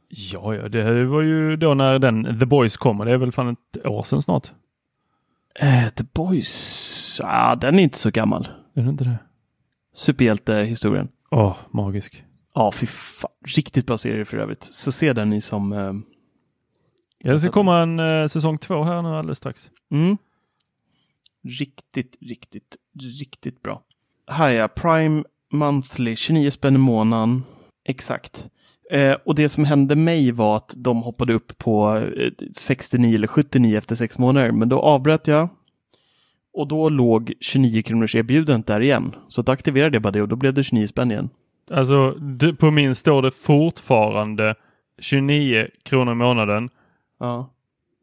Ja, 0.08 0.56
ja, 0.56 0.70
det 0.70 1.06
var 1.06 1.22
ju 1.22 1.56
då 1.56 1.74
när 1.74 2.00
den 2.00 2.40
The 2.40 2.46
Boys 2.46 2.78
kommer. 2.78 3.06
Det 3.06 3.12
är 3.12 3.18
väl 3.18 3.32
fan 3.32 3.50
ett 3.50 3.86
år 3.86 4.04
sedan 4.04 4.22
snart. 4.22 4.52
Eh, 5.60 5.90
The 5.90 6.04
Boys, 6.14 7.22
ah, 7.24 7.56
den 7.56 7.80
är 7.80 7.84
inte 7.84 7.98
så 7.98 8.12
gammal. 8.12 8.48
Är 8.74 8.82
det 8.82 8.90
inte 8.90 9.04
det? 9.04 9.18
Superhjältehistorien. 9.94 11.08
Åh, 11.32 11.48
oh, 11.48 11.56
magisk. 11.72 12.24
Ja, 12.54 12.72
fy 12.72 12.86
fan. 12.88 13.32
Riktigt 13.56 13.86
bra 13.88 13.98
serie 13.98 14.26
för 14.26 14.38
övrigt. 14.38 14.64
Så 14.64 14.92
se 14.92 15.14
den 15.14 15.30
ni 15.30 15.42
som... 15.42 15.74
Eh, 15.74 15.94
ja, 17.18 17.34
det 17.34 17.40
ska 17.40 17.52
komma 17.52 17.80
en 17.80 18.00
eh, 18.00 18.28
säsong 18.28 18.58
två 18.58 18.84
här 18.84 19.02
nu 19.02 19.10
alldeles 19.10 19.38
strax. 19.38 19.70
Mm. 19.92 20.18
Riktigt, 21.60 22.18
riktigt, 22.22 22.78
riktigt 23.20 23.64
bra. 23.64 23.84
Här 24.28 24.50
ja, 24.50 24.68
Prime 24.68 25.24
Monthly, 25.52 26.16
29 26.16 26.52
spänn 26.52 26.76
i 26.76 26.78
månaden. 26.78 27.44
Exakt. 27.86 28.48
Eh, 28.92 29.16
och 29.26 29.36
det 29.36 29.50
som 29.50 29.66
hände 29.66 29.96
mig 29.96 30.32
var 30.32 30.58
att 30.58 30.74
de 30.78 31.04
hoppade 31.04 31.34
upp 31.34 31.58
på 31.58 31.98
eh, 31.98 32.32
69 32.52 33.16
eller 33.16 33.28
79 33.28 33.78
efter 33.78 33.96
sex 33.96 34.18
månader, 34.18 34.52
men 34.52 34.70
då 34.70 34.80
avbröt 34.80 35.28
jag. 35.28 35.50
Och 36.54 36.68
då 36.68 36.90
låg 36.90 37.34
29 37.40 37.82
kronors 37.82 38.16
erbjudandet 38.16 38.68
där 38.68 38.82
igen. 38.82 39.16
Så 39.28 39.42
då 39.42 39.52
aktiverade 39.52 39.96
jag 39.96 40.02
bara 40.02 40.12
det 40.12 40.22
och 40.22 40.28
då 40.28 40.36
blev 40.36 40.54
det 40.54 40.64
29 40.64 40.88
spänn 40.88 41.12
igen. 41.12 41.30
Alltså 41.72 42.16
på 42.60 42.72
min 42.72 42.96
står 42.96 43.22
det 43.22 43.32
fortfarande 43.32 44.56
29 45.00 45.68
kronor 45.84 46.12
i 46.12 46.16
månaden. 46.16 46.70
Ja. 47.20 47.50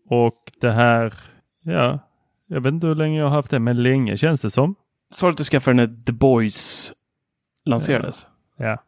Och 0.08 0.52
det 0.60 0.70
här, 0.70 1.14
ja, 1.62 1.98
jag 2.46 2.60
vet 2.60 2.72
inte 2.74 2.86
hur 2.86 2.94
länge 2.94 3.18
jag 3.18 3.26
har 3.26 3.36
haft 3.36 3.50
det, 3.50 3.58
men 3.58 3.82
länge 3.82 4.16
känns 4.16 4.40
det 4.40 4.50
som. 4.50 4.74
Sa 5.10 5.26
du 5.26 5.30
att 5.30 5.36
du 5.36 5.44
skaffade 5.44 5.76
den 5.76 5.90
när 5.90 6.04
The 6.04 6.12
Boys 6.12 6.92
lanserades? 7.64 8.26
Ja. 8.56 8.66
ja. 8.66 8.82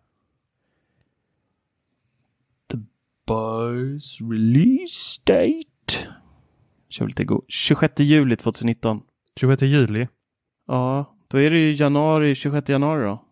The 2.70 2.79
Boys 3.27 4.20
release 4.20 5.20
date. 5.25 6.09
Kör 6.89 7.07
lite 7.07 7.25
god. 7.25 7.45
26 7.49 8.01
juli 8.01 8.37
2019. 8.37 9.03
26 9.37 9.62
juli? 9.62 10.09
Ja, 10.66 11.14
då 11.29 11.41
är 11.41 11.51
det 11.51 11.59
ju 11.59 11.73
januari, 11.73 12.35
26 12.35 12.68
januari 12.68 13.05
då. 13.05 13.25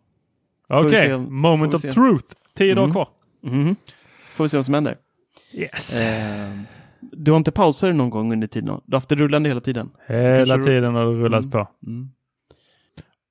Okej, 0.69 1.15
okay. 1.15 1.17
moment 1.17 1.75
of 1.75 1.83
truth. 1.83 2.35
10 2.55 2.73
mm. 2.73 2.77
dagar 2.77 2.93
kvar. 2.93 3.09
Mm. 3.43 3.77
Får 4.35 4.45
vi 4.45 4.49
se 4.49 4.57
vad 4.57 4.65
som 4.65 4.75
händer. 4.75 4.99
Yes. 5.53 5.99
Eh, 5.99 6.51
du 7.01 7.31
har 7.31 7.39
inte 7.39 7.53
pausat 7.53 7.95
någon 7.95 8.11
gång 8.11 8.33
under 8.33 8.47
tiden? 8.47 8.67
Du 8.67 8.93
har 8.95 8.97
haft 8.97 9.09
det 9.09 9.15
rullande 9.15 9.49
hela 9.49 9.61
tiden? 9.61 9.91
Hela 10.07 10.59
tiden 10.59 10.95
har 10.95 11.05
det 11.05 11.13
rullat 11.13 11.41
mm. 11.41 11.51
på. 11.51 11.69
Mm. 11.87 12.11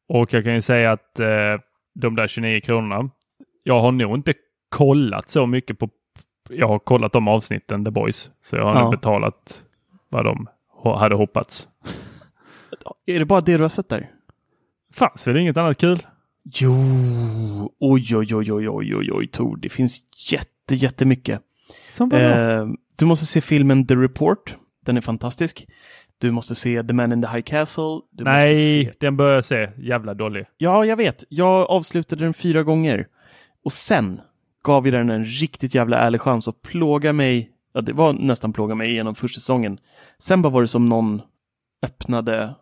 Och 0.10 0.34
jag 0.34 0.44
kan 0.44 0.54
ju 0.54 0.62
säga 0.62 0.92
att 0.92 1.20
eh, 1.20 1.28
de 1.94 2.16
där 2.16 2.28
29 2.28 2.62
kronorna. 2.62 3.10
Jag 3.64 3.82
har 3.82 3.92
nog 3.92 4.16
inte 4.16 4.34
kollat 4.70 5.30
så 5.30 5.46
mycket 5.46 5.80
på. 5.80 5.90
Jag 6.50 6.68
har 6.68 6.80
kollat 6.80 7.14
de 7.14 7.28
avsnitten, 7.28 7.86
The 7.86 7.92
Boys. 7.92 8.30
Så 8.44 8.56
jag 8.56 8.64
har 8.64 8.76
ja. 8.76 8.82
nog 8.82 8.92
betalat 8.92 9.64
vad 10.10 10.26
de 10.26 10.48
hade 10.84 11.16
hoppats. 11.16 11.68
Är 13.06 13.20
det 13.20 13.26
bara 13.26 13.42
det 13.42 13.58
du 13.58 13.64
har 13.64 13.70
sett 13.70 13.90
där? 13.90 14.10
Fanns 14.94 15.28
väl 15.28 15.38
inget 15.38 15.58
annat 15.58 15.78
kul? 15.78 16.00
Jo, 16.44 16.76
oj, 17.80 18.18
oj, 18.18 18.36
oj, 18.36 18.54
oj, 18.54 18.70
oj, 18.70 18.96
oj, 18.96 19.12
oj, 19.12 19.28
Tor. 19.28 19.58
Det 19.58 19.70
finns 19.70 20.02
jätte, 20.32 20.76
jättemycket. 20.76 21.42
Som 21.92 22.12
eh, 22.12 22.66
du 22.96 23.06
måste 23.06 23.26
se 23.26 23.42
filmen 23.42 23.88
The 23.88 23.96
Report. 23.96 24.56
Den 24.86 24.98
är 24.98 25.02
fantastisk. 25.02 25.68
Du 26.22 26.32
måste 26.32 26.56
se 26.56 26.84
The 26.84 26.94
Man 26.94 27.12
in 27.12 27.22
the 27.22 27.28
High 27.28 27.42
Castle. 27.42 28.02
Du 28.12 28.24
Nej, 28.24 28.94
den 29.00 29.18
bör 29.18 29.36
jag 29.36 29.46
se. 29.46 29.70
Jävla 29.78 30.14
dålig. 30.14 30.46
Ja, 30.58 30.86
jag 30.86 30.98
vet. 30.98 31.24
Jag 31.30 31.70
avslutade 31.70 32.26
den 32.26 32.34
fyra 32.34 32.64
gånger. 32.64 33.08
Och 33.64 33.72
sen 33.72 34.22
gav 34.64 34.84
vi 34.84 34.92
den 34.92 35.10
en 35.10 35.26
riktigt 35.26 35.76
jävla 35.76 35.98
ärlig 35.98 36.22
chans 36.22 36.48
att 36.48 36.62
plåga 36.62 37.14
mig. 37.14 37.52
Ja, 37.74 37.82
det 37.82 37.94
var 37.94 38.14
nästan 38.14 38.54
plåga 38.54 38.76
mig 38.76 38.94
genom 38.94 39.16
första 39.16 39.40
säsongen. 39.40 39.78
Sen 40.20 40.42
bara 40.42 40.50
var 40.50 40.62
det 40.62 40.68
som 40.68 40.90
någon 40.90 41.22
öppnade 41.84 42.56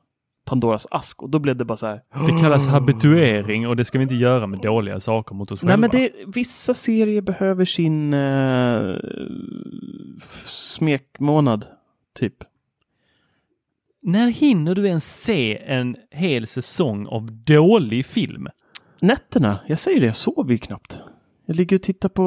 Pandoras 0.45 0.87
ask 0.91 1.23
och 1.23 1.29
då 1.29 1.39
blev 1.39 1.55
det 1.55 1.65
bara 1.65 1.77
så 1.77 1.87
här. 1.87 2.01
Det 2.27 2.41
kallas 2.41 2.67
habituering 2.67 3.67
och 3.67 3.75
det 3.75 3.85
ska 3.85 3.97
vi 3.97 4.01
inte 4.01 4.15
göra 4.15 4.47
med 4.47 4.59
dåliga 4.59 4.99
saker 4.99 5.35
mot 5.35 5.51
oss 5.51 5.59
själva. 5.59 5.75
Nej, 5.75 5.79
men 5.79 5.89
det, 5.89 6.11
vissa 6.35 6.73
serier 6.73 7.21
behöver 7.21 7.65
sin 7.65 8.13
uh, 8.13 8.99
smekmånad, 10.45 11.65
typ. 12.19 12.33
När 14.01 14.29
hinner 14.29 14.75
du 14.75 14.87
ens 14.87 15.23
se 15.23 15.57
en 15.65 15.95
hel 16.11 16.47
säsong 16.47 17.07
av 17.07 17.31
dålig 17.31 18.05
film? 18.05 18.47
Nätterna, 19.01 19.59
jag 19.67 19.79
säger 19.79 19.99
det, 19.99 20.05
jag 20.05 20.15
sover 20.15 20.51
ju 20.51 20.57
knappt. 20.57 21.01
Jag 21.45 21.55
ligger 21.55 21.77
och 21.77 21.81
tittar 21.81 22.09
på, 22.09 22.23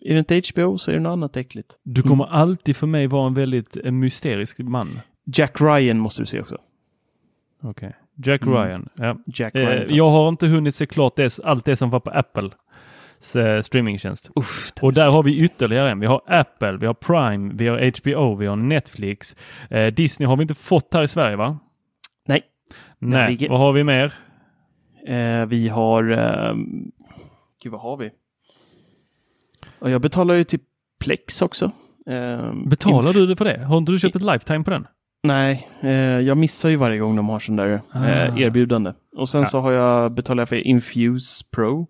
är 0.00 0.14
det 0.14 0.18
inte 0.18 0.42
HBO 0.54 0.78
så 0.78 0.90
är 0.90 0.94
det 0.94 1.00
något 1.00 1.12
annat 1.12 1.36
äckligt. 1.36 1.78
Du 1.82 2.02
kommer 2.02 2.24
mm. 2.24 2.36
alltid 2.36 2.76
för 2.76 2.86
mig 2.86 3.06
vara 3.06 3.26
en 3.26 3.34
väldigt 3.34 3.76
mysterisk 3.84 4.58
man. 4.58 5.00
Jack 5.24 5.60
Ryan 5.60 5.98
måste 5.98 6.22
du 6.22 6.26
se 6.26 6.40
också. 6.40 6.58
Okej. 7.62 7.70
Okay. 7.70 7.92
Jack 8.32 8.42
mm. 8.42 8.54
Ryan. 8.54 8.88
Ja. 8.94 9.16
Jack 9.26 9.54
Ryan. 9.54 9.72
Eh, 9.72 9.96
jag 9.96 10.10
har 10.10 10.28
inte 10.28 10.46
hunnit 10.46 10.74
se 10.74 10.86
klart 10.86 11.16
det, 11.16 11.38
allt 11.44 11.64
det 11.64 11.76
som 11.76 11.90
var 11.90 12.00
på 12.00 12.10
Apple 12.10 12.44
eh, 12.44 12.50
streamingtjänst. 13.20 14.30
Uff, 14.36 14.72
och 14.82 14.92
där 14.92 15.10
har 15.10 15.22
vi 15.22 15.38
ytterligare 15.38 15.90
en. 15.90 16.00
Vi 16.00 16.06
har 16.06 16.22
Apple, 16.26 16.76
vi 16.76 16.86
har 16.86 16.94
Prime, 16.94 17.52
vi 17.54 17.68
har 17.68 18.00
HBO, 18.00 18.34
vi 18.34 18.46
har 18.46 18.56
Netflix. 18.56 19.36
Eh, 19.70 19.86
Disney 19.86 20.26
har 20.26 20.36
vi 20.36 20.42
inte 20.42 20.54
fått 20.54 20.94
här 20.94 21.02
i 21.02 21.08
Sverige 21.08 21.36
va? 21.36 21.58
Nej. 22.28 22.42
Nej, 22.98 23.46
vad 23.50 23.58
har 23.58 23.72
vi 23.72 23.84
mer? 23.84 24.14
Eh, 25.06 25.46
vi 25.46 25.68
har, 25.68 26.10
eh, 26.10 26.54
gud 27.62 27.72
vad 27.72 27.80
har 27.80 27.96
vi? 27.96 28.10
Och 29.78 29.90
jag 29.90 30.00
betalar 30.00 30.34
ju 30.34 30.44
till 30.44 30.60
Plex 31.04 31.42
också. 31.42 31.70
Eh, 32.06 32.52
Betalar 32.66 33.12
du 33.12 33.26
det 33.26 33.36
för 33.36 33.44
det? 33.44 33.64
Har 33.64 33.78
inte 33.78 33.92
du 33.92 33.98
köpt 33.98 34.16
ett 34.16 34.22
lifetime 34.22 34.64
på 34.64 34.70
den? 34.70 34.86
Nej, 35.22 35.68
eh, 35.80 35.90
jag 36.20 36.36
missar 36.36 36.68
ju 36.68 36.76
varje 36.76 36.98
gång 36.98 37.16
de 37.16 37.28
har 37.28 37.40
sån 37.40 37.56
där 37.56 37.68
eh, 37.68 37.80
ah. 37.92 38.38
erbjudande. 38.38 38.92
Och 39.16 39.28
sen 39.28 39.40
ja. 39.40 39.46
så 39.46 39.60
har 39.60 39.72
jag 39.72 40.12
betalat 40.12 40.48
för 40.48 40.56
Infuse 40.56 41.44
Pro. 41.50 41.86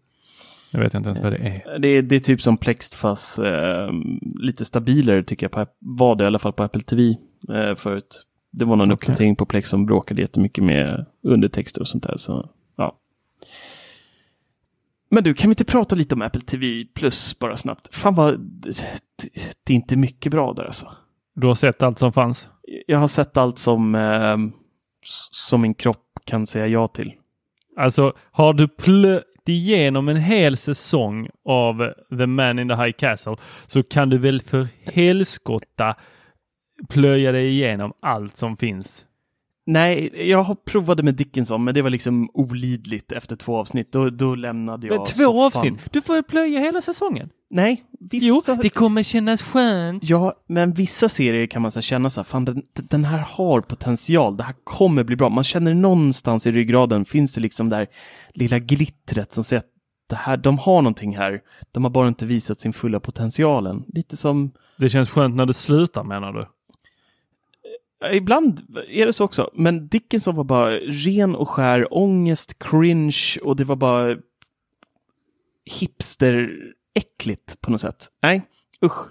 Jag 0.75 0.81
vet 0.81 0.95
inte 0.95 1.09
ens 1.09 1.21
vad 1.21 1.33
det 1.33 1.39
är. 1.39 1.79
Det 1.79 1.89
är, 1.89 2.03
det 2.03 2.17
är 2.17 2.21
typ 2.21 2.43
som 2.43 2.57
Plext 2.57 2.95
fast 2.95 3.39
eh, 3.39 3.89
lite 4.41 4.65
stabilare 4.65 5.23
tycker 5.23 5.45
jag. 5.45 5.53
På, 5.53 5.67
var 5.79 6.17
det 6.17 6.25
i 6.25 6.27
alla 6.27 6.39
fall 6.39 6.53
på 6.53 6.63
Apple 6.63 6.83
TV 6.83 7.17
eh, 7.49 7.75
förut. 7.75 8.27
Det 8.51 8.65
var 8.65 8.77
någon 8.77 8.93
okay. 8.93 8.95
uppdatering 8.95 9.37
på 9.37 9.47
Plex 9.47 9.69
som 9.69 9.87
bråkade 9.87 10.21
jättemycket 10.21 10.65
med 10.65 11.07
undertexter 11.23 11.81
och 11.81 11.89
sånt 11.89 12.05
där. 12.05 12.17
Så, 12.17 12.51
ja. 12.77 12.99
Men 15.11 15.25
du, 15.25 15.35
kan 15.35 15.49
vi 15.49 15.53
inte 15.53 15.65
prata 15.65 15.95
lite 15.95 16.15
om 16.15 16.23
Apple 16.23 16.41
TV 16.41 16.85
Plus 16.95 17.39
bara 17.39 17.57
snabbt? 17.57 17.95
Fan 17.95 18.15
vad, 18.15 18.41
det, 18.41 18.69
det 19.65 19.73
är 19.73 19.77
inte 19.77 19.97
mycket 19.97 20.33
bra 20.33 20.53
där 20.53 20.65
alltså. 20.65 20.93
Du 21.35 21.47
har 21.47 21.55
sett 21.55 21.83
allt 21.83 21.99
som 21.99 22.13
fanns? 22.13 22.49
Jag 22.87 22.99
har 22.99 23.09
sett 23.09 23.37
allt 23.37 23.59
som, 23.59 23.95
eh, 23.95 24.37
som 25.31 25.61
min 25.61 25.75
kropp 25.75 26.07
kan 26.25 26.47
säga 26.47 26.67
ja 26.67 26.87
till. 26.87 27.13
Alltså, 27.77 28.13
har 28.31 28.53
du 28.53 28.69
plöjt 28.69 29.25
igenom 29.53 30.09
en 30.09 30.17
hel 30.17 30.57
säsong 30.57 31.29
av 31.45 31.93
The 32.19 32.27
Man 32.27 32.59
in 32.59 32.69
the 32.69 32.75
High 32.75 32.93
Castle 32.93 33.37
så 33.67 33.83
kan 33.83 34.11
du 34.11 34.19
väl 34.19 34.41
för 34.41 34.69
helskotta 34.85 35.95
plöja 36.89 37.33
dig 37.33 37.49
igenom 37.49 37.93
allt 38.01 38.37
som 38.37 38.57
finns 38.57 39.07
Nej, 39.67 40.29
jag 40.31 40.43
har 40.43 40.55
provade 40.55 41.03
med 41.03 41.15
Dickinson, 41.15 41.65
men 41.65 41.75
det 41.75 41.83
var 41.83 41.91
liksom 41.91 42.31
olidligt 42.35 43.13
efter 43.13 43.37
två 43.37 43.57
avsnitt. 43.57 43.93
Då, 43.93 44.11
då 44.11 44.35
lämnade 44.35 44.87
jag 44.87 44.97
men 44.97 45.07
Två 45.07 45.43
avsnitt? 45.43 45.93
Du 45.93 46.03
får 46.03 46.23
plöja 46.23 46.61
hela 46.61 46.81
säsongen. 46.81 47.29
Nej, 47.51 47.85
vissa... 48.11 48.27
Jo, 48.27 48.43
det 48.63 48.69
kommer 48.69 49.03
kännas 49.03 49.43
skönt. 49.43 50.03
Ja, 50.05 50.35
men 50.49 50.73
vissa 50.73 51.09
serier 51.09 51.47
kan 51.47 51.63
man 51.63 51.71
så 51.71 51.81
känna 51.81 52.11
så 52.11 52.21
här, 52.21 52.25
fan 52.25 52.45
den, 52.45 52.63
den 52.73 53.05
här 53.05 53.19
har 53.19 53.61
potential, 53.61 54.37
det 54.37 54.43
här 54.43 54.55
kommer 54.65 55.05
bli 55.05 55.17
bra. 55.17 55.29
Man 55.29 55.45
känner 55.45 55.75
någonstans 55.75 56.47
i 56.47 56.53
ryggraden, 56.53 57.05
finns 57.05 57.35
det 57.35 57.41
liksom 57.41 57.71
där 57.71 57.87
lilla 58.35 58.59
glittret 58.59 59.33
som 59.33 59.45
säger 59.45 59.61
att 59.61 59.71
det 60.07 60.17
här, 60.17 60.37
de 60.37 60.59
har 60.59 60.83
någonting 60.83 61.17
här. 61.17 61.43
De 61.73 61.85
har 61.85 61.91
bara 61.91 62.09
inte 62.09 62.27
visat 62.27 62.59
sin 62.61 62.73
fulla 62.73 63.01
potentialen. 63.01 63.85
Lite 63.89 64.17
som... 64.17 64.53
Det 64.77 64.89
känns 64.89 65.11
skönt 65.11 65.37
när 65.37 65.47
det 65.47 65.55
slutar 65.55 66.05
menar 66.05 66.33
du? 66.33 66.47
Ibland 68.13 68.61
är 68.89 69.07
det 69.07 69.13
så 69.13 69.25
också, 69.25 69.51
men 69.55 69.89
Dickinson 69.89 70.37
var 70.37 70.45
bara 70.45 70.71
ren 70.77 71.35
och 71.35 71.49
skär 71.49 71.95
ångest, 71.95 72.59
cringe 72.59 73.39
och 73.43 73.57
det 73.57 73.65
var 73.65 73.77
bara 73.77 74.17
hipsteräckligt 75.81 77.61
på 77.61 77.71
något 77.71 77.81
sätt. 77.81 78.09
Nej, 78.23 78.43
usch. 78.85 79.09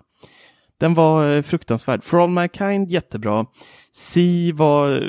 Den 0.78 0.94
var 0.94 1.36
eh, 1.36 1.42
fruktansvärd. 1.42 2.04
For 2.04 2.24
All 2.24 2.30
Mankind 2.30 2.92
jättebra. 2.92 3.46
Si 3.92 4.52
var 4.52 5.04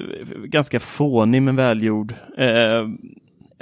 ganska 0.47 0.81
fånig 0.81 1.43
men 1.43 1.57
välgjord. 1.57 2.15
Eh, 2.39 2.89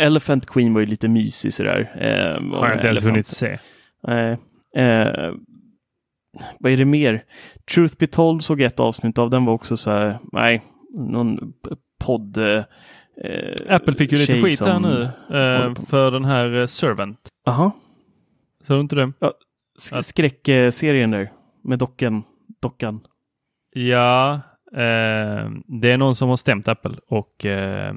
Elephant 0.03 0.47
Queen 0.47 0.75
var 0.75 0.81
ju 0.81 0.87
lite 0.87 1.09
mysig 1.09 1.55
sådär. 1.55 1.91
Eh, 1.95 2.59
Har 2.59 2.69
jag 2.69 2.77
inte 2.77 2.87
ens 2.89 3.05
hunnit 3.05 3.27
se. 3.27 3.59
Nej. 4.03 4.39
Eh, 4.77 5.33
vad 6.61 6.73
är 6.73 6.77
det 6.77 6.85
mer? 6.85 7.25
Truth 7.75 7.95
Be 7.99 8.07
Told 8.07 8.45
såg 8.45 8.61
ett 8.61 8.81
avsnitt 8.81 9.19
av, 9.19 9.31
den 9.31 9.45
var 9.45 9.53
också 9.53 9.77
så 9.77 9.91
här, 9.91 10.19
nej, 10.33 10.63
någon 10.95 11.53
podd. 12.05 12.39
Eh, 12.39 12.65
Apple 13.69 13.95
fick 13.95 14.13
ju 14.13 14.19
lite 14.19 14.43
skit 14.43 14.61
här 14.61 14.81
nu 14.81 15.03
eh, 15.39 15.75
för 15.89 16.11
den 16.11 16.25
här 16.25 16.55
eh, 16.61 16.67
Servant. 16.67 17.19
Aha. 17.47 17.71
Såg 18.67 18.77
du 18.77 18.81
inte 18.81 18.97
det? 18.97 19.13
Ja, 19.19 19.33
sk- 19.81 20.03
skräckserien 20.03 21.11
där 21.11 21.31
med 21.65 21.79
dockan. 21.79 22.23
dockan. 22.63 23.01
Ja, 23.75 24.35
eh, 24.73 25.51
det 25.67 25.91
är 25.91 25.97
någon 25.97 26.17
som 26.17 26.29
har 26.29 26.37
stämt 26.37 26.69
Apple 26.69 26.95
och 27.09 27.47
eh, 27.47 27.95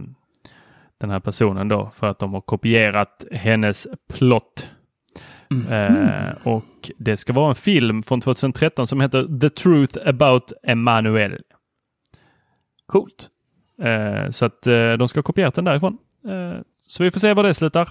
den 0.98 1.10
här 1.10 1.20
personen 1.20 1.68
då 1.68 1.89
för 1.93 2.08
att 2.08 2.20
de 2.20 2.34
har 2.34 2.41
kopierat 2.41 3.24
hennes 3.32 3.88
plott. 4.14 4.70
Eh, 5.72 6.32
och 6.43 6.91
det 6.98 7.18
ska 7.18 7.34
vara 7.34 7.50
en 7.50 7.56
film 7.56 8.04
från 8.04 8.22
2013 8.22 8.88
som 8.88 9.02
heter 9.02 9.39
The 9.39 9.50
Truth 9.50 10.08
About 10.10 10.52
Emanuel. 10.64 11.41
Coolt. 12.86 13.28
Eh, 13.82 14.30
så 14.30 14.46
att 14.46 14.68
eh, 14.68 14.93
de 14.93 15.08
ska 15.08 15.18
ha 15.18 15.24
kopierat 15.24 15.56
den 15.56 15.66
därifrån. 15.66 15.98
Eh, 16.28 16.62
så 16.88 17.04
vi 17.04 17.12
får 17.12 17.20
se 17.20 17.34
var 17.34 17.43
det 17.43 17.54
slutar. 17.54 17.89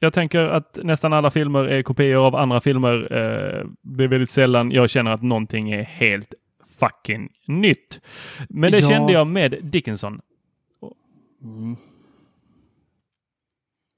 Jag 0.00 0.12
tänker 0.12 0.38
att 0.40 0.78
nästan 0.82 1.12
alla 1.12 1.30
filmer 1.30 1.64
är 1.64 1.82
kopior 1.82 2.26
av 2.26 2.36
andra 2.36 2.60
filmer. 2.60 2.94
Eh, 3.12 3.66
det 3.82 4.04
är 4.04 4.08
väldigt 4.08 4.30
sällan 4.30 4.70
jag 4.70 4.90
känner 4.90 5.10
att 5.10 5.22
någonting 5.22 5.70
är 5.70 5.82
helt 5.82 6.34
fucking 6.80 7.32
nytt. 7.46 8.00
Men 8.48 8.70
det 8.72 8.78
Ja. 8.78 8.88
kände 8.88 9.12
jag 9.12 9.26
med 9.26 9.58
Dickinson. 9.62 10.20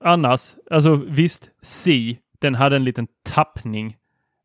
Annars, 0.01 0.55
alltså 0.71 0.95
visst, 0.95 1.51
Si, 1.63 2.19
den 2.39 2.55
hade 2.55 2.77
en 2.77 2.85
liten 2.85 3.07
tappning, 3.23 3.97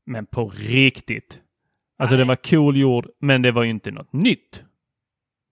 men 0.05 0.25
på 0.25 0.49
riktigt. 0.49 1.39
Alltså 1.97 2.17
den 2.17 2.27
var 2.27 2.35
cool 2.35 2.77
gjord, 2.77 3.09
men 3.19 3.41
det 3.41 3.51
var 3.51 3.63
ju 3.63 3.69
inte 3.69 3.91
något 3.91 4.13
nytt. 4.13 4.63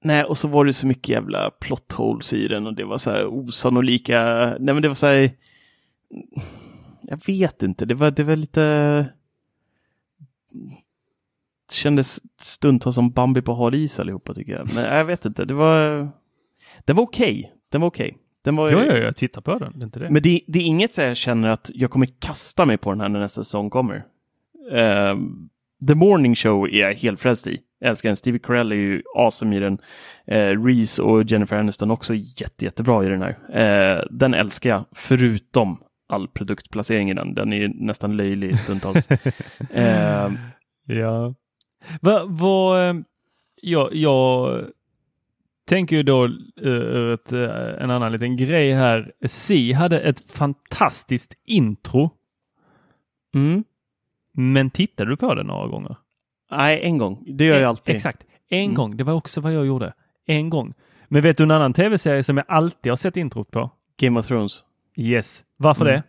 Nej, 0.04 0.24
och 0.24 0.38
så 0.38 0.48
var 0.48 0.66
det 0.66 0.74
så 0.74 0.88
mycket 0.88 1.10
jävla 1.10 1.52
plot 1.52 1.94
holes 1.94 2.34
i 2.34 2.48
den 2.48 2.68
och 2.68 2.74
det 2.74 2.84
var 2.84 2.98
så 2.98 3.12
här 3.12 3.26
osannolika. 3.26 4.24
Nej, 4.60 4.74
men 4.74 4.82
det 4.82 4.88
var 4.88 4.96
så 4.96 5.08
här. 5.08 5.32
Jag 7.02 7.26
vet 7.26 7.64
inte, 7.64 7.86
det 7.86 7.94
var, 7.94 8.12
det 8.12 8.24
var 8.24 8.36
lite. 8.36 8.62
Det 11.70 11.76
kändes 11.76 12.22
stundtals 12.38 12.96
som 12.96 13.12
Bambi 13.12 13.42
på 13.42 13.54
hal 13.54 13.76
is 13.76 14.00
allihopa 14.00 14.34
tycker 14.34 14.54
jag. 14.54 14.74
Men 14.74 14.84
jag 14.84 15.06
vet 15.06 15.26
inte, 15.26 15.46
det 15.46 15.54
var. 15.54 16.10
Den 16.86 16.96
var 16.96 17.04
okej. 17.04 17.54
Den 17.70 17.82
var 17.82 17.88
okej. 17.88 18.18
Den 18.44 18.56
var, 18.56 18.72
Ja, 18.72 18.86
ja, 18.86 18.98
jag 18.98 19.16
tittar 19.16 19.42
på 19.42 19.60
den. 19.60 19.74
Det 19.76 19.84
är 19.84 19.86
inte 19.86 20.00
det. 20.00 20.10
Men 20.10 20.22
det, 20.22 20.42
det 20.48 20.60
är 20.60 20.64
inget 20.64 20.94
så 20.94 21.02
jag 21.02 21.18
känner 21.18 21.50
att 21.50 21.72
jag 21.74 21.92
kommer 21.92 22.08
kasta 22.20 22.66
mig 22.66 22.78
på 22.78 22.90
den 22.92 23.02
här 23.02 23.10
när 23.10 23.20
nästa 23.20 23.44
säsong 23.44 23.70
kommer. 23.70 24.06
Ehm, 24.72 25.50
The 25.88 25.96
Morning 25.96 26.36
Show 26.36 26.68
är 26.68 26.80
jag 26.80 26.94
helt 26.94 27.20
frälst 27.20 27.48
i. 27.48 27.60
Jag 27.80 27.90
älskar 27.90 28.10
den. 28.10 28.16
Stevie 28.16 28.40
Carell 28.40 28.72
är 28.72 28.76
ju 28.76 29.02
awesome 29.16 29.56
i 29.56 29.60
den. 29.60 29.78
Uh, 30.32 30.66
Reese 30.66 31.00
och 31.00 31.24
Jennifer 31.24 31.58
Aniston 31.58 31.92
också 31.92 32.14
jätte, 32.16 32.66
jättebra 32.66 33.06
i 33.06 33.08
den 33.10 33.22
här. 33.22 33.38
Eh, 33.54 34.04
den 34.12 34.34
älskar 34.34 34.70
jag, 34.70 34.86
förutom 34.92 35.78
all 36.10 36.28
produktplacering 36.28 37.10
i 37.12 37.14
den. 37.14 37.34
Den 37.34 37.54
är 37.54 37.68
nästan 37.68 38.18
löjlig 38.18 38.60
stundtals. 38.60 39.08
Ehm, 39.74 40.38
Ja. 40.86 41.34
Vad, 42.02 42.40
vad, 42.40 42.90
eh, 42.90 42.96
jag, 43.62 43.96
jag 43.96 44.60
tänker 45.66 45.96
ju 45.96 46.04
då 46.04 46.26
uh, 46.66 47.14
ett, 47.14 47.32
eh, 47.32 47.84
en 47.84 47.90
annan 47.92 48.12
liten 48.12 48.38
grej 48.38 48.72
här. 48.74 49.12
Si 49.28 49.72
hade 49.74 50.00
ett 50.00 50.32
fantastiskt 50.32 51.34
intro. 51.46 52.10
mm. 53.36 53.64
Men 54.36 54.70
tittade 54.70 55.10
du 55.10 55.18
på 55.18 55.36
det 55.36 55.44
några 55.44 55.68
gånger? 55.68 55.96
Nej, 56.52 56.80
en 56.84 56.98
gång. 56.98 57.24
Det 57.28 57.46
gör 57.46 57.60
jag 57.60 57.70
alltid. 57.70 57.96
Exakt. 57.96 58.26
En 58.50 58.64
Mm. 58.64 58.74
gång. 58.76 58.98
Det 58.98 59.04
var 59.04 59.14
också 59.14 59.42
vad 59.42 59.54
jag 59.54 59.66
gjorde. 59.66 59.94
En 60.26 60.50
gång. 60.50 60.74
Men 61.08 61.22
vet 61.22 61.38
du 61.38 61.44
en 61.44 61.52
annan 61.52 61.74
tv-serie 61.74 62.24
som 62.24 62.38
jag 62.38 62.46
alltid 62.50 62.92
har 62.92 62.98
sett 62.98 63.18
introt 63.18 63.52
på? 63.52 63.70
Game 63.98 64.20
of 64.20 64.28
Thrones. 64.28 64.66
Yes. 64.98 65.44
Varför 65.58 65.86
Mm. 65.86 65.94
det? 65.96 66.04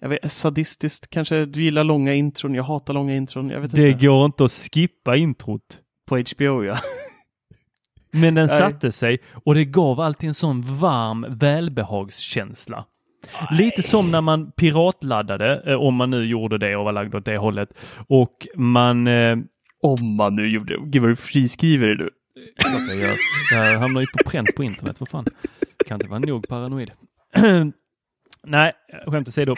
Jag 0.00 0.08
vet, 0.08 0.32
sadistiskt 0.32 1.10
kanske. 1.10 1.44
Du 1.44 1.62
gillar 1.62 1.84
långa 1.84 2.14
intron. 2.14 2.54
Jag 2.54 2.62
hatar 2.64 2.94
långa 2.94 3.14
intron. 3.14 3.50
Jag 3.50 3.60
vet 3.60 3.74
Det 3.74 3.88
inte. 3.88 4.06
går 4.06 4.24
inte 4.26 4.44
att 4.44 4.52
skippa 4.52 5.16
introt. 5.16 5.80
På 6.06 6.16
HBO, 6.18 6.64
ja. 6.64 6.76
Men 8.12 8.34
den 8.34 8.46
Nej. 8.46 8.58
satte 8.58 8.92
sig 8.92 9.18
och 9.44 9.54
det 9.54 9.64
gav 9.64 10.00
alltid 10.00 10.28
en 10.28 10.34
sån 10.34 10.62
varm 10.62 11.26
välbehagskänsla. 11.28 12.84
Lite 13.50 13.82
som 13.82 14.10
när 14.10 14.20
man 14.20 14.52
piratladdade, 14.52 15.62
eh, 15.66 15.80
om 15.80 15.94
man 15.94 16.10
nu 16.10 16.24
gjorde 16.26 16.58
det 16.58 16.76
och 16.76 16.84
var 16.84 16.92
lagd 16.92 17.14
åt 17.14 17.24
det 17.24 17.36
hållet. 17.36 17.68
Och 18.08 18.46
man... 18.56 19.06
Eh, 19.06 19.36
Om 19.82 20.16
man 20.16 20.34
nu 20.34 20.48
gjorde 20.48 20.76
det. 20.76 20.80
Gud 20.86 21.02
vad 21.02 21.10
du 21.10 21.16
friskriver 21.16 21.86
dig 21.86 21.96
nu. 21.96 22.10
jag. 23.00 23.16
Det 23.50 23.56
här 23.56 23.76
hamnar 23.76 24.00
ju 24.00 24.06
på 24.06 24.30
pränt 24.30 24.54
på 24.56 24.62
internet, 24.64 24.98
för 24.98 25.06
fan. 25.06 25.24
Kan 25.86 25.94
inte 25.96 26.08
vara 26.08 26.18
nog 26.18 26.48
paranoid. 26.48 26.90
Nej, 28.46 28.72
skämt 29.06 29.28
åsido. 29.28 29.54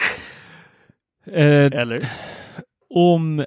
Eh, 1.27 1.65
Eller? 1.65 2.09
om... 2.89 3.45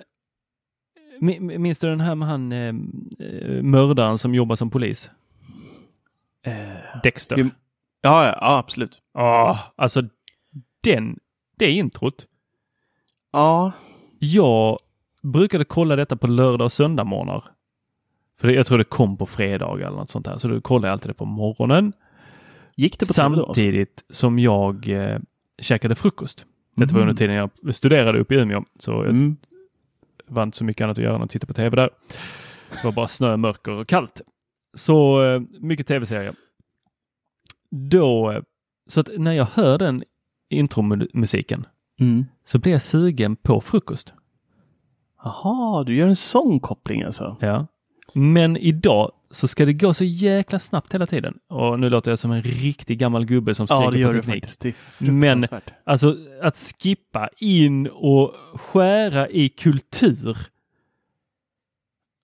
Mi- 1.21 1.59
Minns 1.59 1.79
du 1.79 1.89
den 1.89 2.01
här 2.01 2.15
med 2.15 2.29
han 2.29 2.53
eh, 2.53 2.75
eh, 3.19 3.63
mördaren 3.63 4.19
som 4.19 4.35
jobbar 4.35 4.57
som 4.57 4.71
polis? 4.71 5.11
Dexter. 7.03 7.37
Jo. 7.39 7.49
Ja, 8.03 8.25
ja, 8.27 8.59
absolut. 8.59 9.01
Ja, 9.15 9.59
alltså 9.77 10.03
den, 10.81 11.19
det 11.59 11.71
introt. 11.71 12.27
Ja. 13.33 13.73
Jag 14.19 14.79
brukade 15.23 15.65
kolla 15.65 15.97
detta 15.97 16.17
på 16.17 16.27
lördag 16.27 16.65
och 16.65 16.73
söndag 16.73 17.05
morgnar. 17.05 17.45
För 18.41 18.49
det, 18.49 18.55
jag 18.55 18.67
tror 18.67 18.79
det 18.79 18.85
kom 18.85 19.17
på 19.17 19.27
fredag 19.27 19.73
eller 19.75 19.97
något 19.97 20.11
sånt 20.11 20.25
där. 20.27 20.39
Så 20.39 20.49
då 20.49 20.61
kollade 20.61 20.87
jag 20.89 20.93
alltid 20.93 21.11
det 21.11 21.15
på 21.15 21.25
morgonen. 21.25 21.93
Gick 22.77 22.99
det 23.01 23.07
på? 23.07 23.13
Samtidigt 23.15 24.05
som 24.11 24.39
jag 24.39 24.89
eh, 24.89 25.19
käkade 25.59 25.95
frukost. 25.95 26.47
Detta 26.77 26.93
var 26.95 27.01
Mhm. 27.01 27.09
under 27.09 27.19
tiden 27.19 27.37
jag 27.37 27.75
studerade 27.75 28.19
uppe 28.19 28.35
i 28.35 28.39
Umeå. 28.39 28.65
Så 28.79 28.91
jag 28.91 29.05
Mm. 29.07 29.37
Var 30.29 30.43
inte 30.43 30.57
så 30.57 30.65
mycket 30.65 30.85
annat 30.85 30.99
att 30.99 31.05
göra 31.05 31.15
än 31.17 31.23
att 31.23 31.31
titta 31.31 31.47
på 31.47 31.55
tv 31.55 31.77
där. 31.77 31.91
Det 32.71 32.85
var 32.85 32.93
bara 32.93 33.07
snö, 33.09 33.37
mörker 33.37 33.73
och 33.73 33.87
kallt. 33.89 34.21
Så 34.75 35.25
eh, 35.25 35.41
mycket 35.61 35.87
tv-serier. 35.87 36.35
Då, 37.71 38.31
eh, 38.33 38.43
så 38.89 39.01
att 39.01 39.09
när 39.19 39.33
jag 39.33 39.45
hör 39.45 39.79
den 39.79 40.03
intromusiken 40.51 41.67
Mm. 42.01 42.25
så 42.45 42.59
blir 42.59 42.73
jag 42.73 42.83
sugen 42.83 43.37
på 43.37 43.61
frukost. 43.61 44.13
Jaha, 45.23 45.85
du 45.85 45.97
gör 45.97 46.07
en 46.07 46.17
sån 46.17 46.61
koppling 46.61 47.03
alltså? 47.03 47.37
Ja. 47.41 47.67
Men 48.15 48.57
idag 48.57 49.13
så 49.31 49.49
ska 49.49 49.67
det 49.67 49.73
gå 49.73 49.95
så 49.95 50.05
jäkla 50.05 50.59
snabbt 50.59 50.95
hela 50.95 51.07
tiden. 51.07 51.39
Och 51.49 51.81
nu 51.81 51.91
låter 51.91 52.11
jag 52.11 52.19
som 52.19 52.31
en 52.31 52.43
riktig 52.43 52.99
gammal 52.99 53.25
gubbe 53.25 53.55
som 53.55 53.67
skriker 53.67 53.83
Ja, 53.83 53.91
det 53.91 53.99
gör 53.99 54.13
på 54.13 54.23
teknik. 54.23 54.45
Det 54.61 54.69
är 55.07 55.11
Men 55.11 55.47
alltså 55.85 56.17
att 56.43 56.57
skippa 56.57 57.29
in 57.39 57.87
och 57.87 58.35
skära 58.55 59.29
i 59.29 59.49
kultur. 59.49 60.37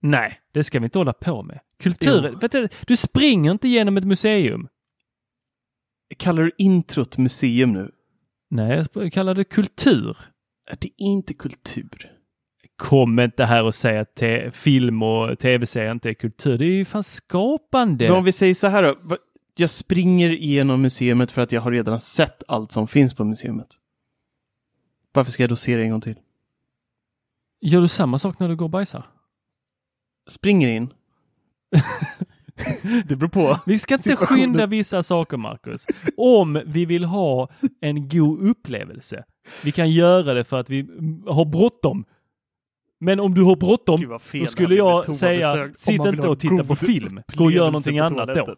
Nej, 0.02 0.40
det 0.52 0.64
ska 0.64 0.78
vi 0.78 0.84
inte 0.84 0.98
hålla 0.98 1.12
på 1.12 1.42
med. 1.42 1.60
Kultur, 1.78 2.38
vet 2.40 2.52
du, 2.52 2.68
du 2.86 2.96
springer 2.96 3.50
inte 3.50 3.68
genom 3.68 3.96
ett 3.96 4.04
museum. 4.04 4.68
Kallar 6.16 6.42
du 6.42 6.52
introt 6.58 7.18
museum 7.18 7.72
nu? 7.72 7.90
Nej, 8.50 8.84
jag 8.94 9.12
kallar 9.12 9.34
det 9.34 9.44
kultur. 9.44 10.16
Det 10.78 10.88
är 10.88 10.92
inte 10.96 11.34
kultur. 11.34 12.13
Kom 12.76 13.20
inte 13.20 13.44
här 13.44 13.64
och 13.64 13.74
säg 13.74 13.98
att 13.98 14.22
film 14.54 15.02
och 15.02 15.38
tv-serier 15.38 15.92
inte 15.92 16.08
är 16.08 16.14
kultur. 16.14 16.58
Det 16.58 16.64
är 16.64 16.70
ju 16.70 16.84
fan 16.84 17.04
skapande. 17.04 18.08
Men 18.08 18.16
om 18.16 18.24
vi 18.24 18.32
säger 18.32 18.54
så 18.54 18.66
här 18.66 18.82
då. 18.82 19.16
Jag 19.56 19.70
springer 19.70 20.30
igenom 20.32 20.82
museet 20.82 21.32
för 21.32 21.42
att 21.42 21.52
jag 21.52 21.60
har 21.60 21.70
redan 21.70 22.00
sett 22.00 22.42
allt 22.48 22.72
som 22.72 22.88
finns 22.88 23.14
på 23.14 23.24
museet. 23.24 23.68
Varför 25.12 25.32
ska 25.32 25.42
jag 25.42 25.50
då 25.50 25.56
se 25.56 25.76
det 25.76 25.82
en 25.82 25.90
gång 25.90 26.00
till? 26.00 26.18
Gör 27.60 27.80
du 27.80 27.88
samma 27.88 28.18
sak 28.18 28.38
när 28.38 28.48
du 28.48 28.56
går 28.56 28.66
och 28.66 28.70
bajsar? 28.70 29.06
Springer 30.28 30.68
in. 30.68 30.92
det 33.04 33.16
beror 33.16 33.28
på. 33.28 33.60
Vi 33.66 33.78
ska 33.78 33.94
inte 33.94 34.16
skynda 34.16 34.66
vissa 34.66 35.02
saker, 35.02 35.36
Marcus. 35.36 35.86
Om 36.16 36.62
vi 36.66 36.84
vill 36.84 37.04
ha 37.04 37.48
en 37.80 38.08
god 38.08 38.48
upplevelse. 38.48 39.24
Vi 39.62 39.72
kan 39.72 39.90
göra 39.90 40.34
det 40.34 40.44
för 40.44 40.60
att 40.60 40.70
vi 40.70 40.86
har 41.26 41.44
bråttom. 41.44 42.04
Men 43.04 43.20
om 43.20 43.34
du 43.34 43.42
har 43.42 43.56
bråttom, 43.56 44.00
då 44.32 44.46
skulle 44.46 44.74
jag 44.74 45.14
säga, 45.16 45.68
sitt 45.74 46.04
inte 46.04 46.28
och 46.28 46.38
titta 46.38 46.64
på 46.64 46.76
film. 46.76 47.20
Gå 47.34 47.44
och 47.44 47.52
gör 47.52 47.64
någonting 47.66 47.98
annat 47.98 48.34
då. 48.34 48.56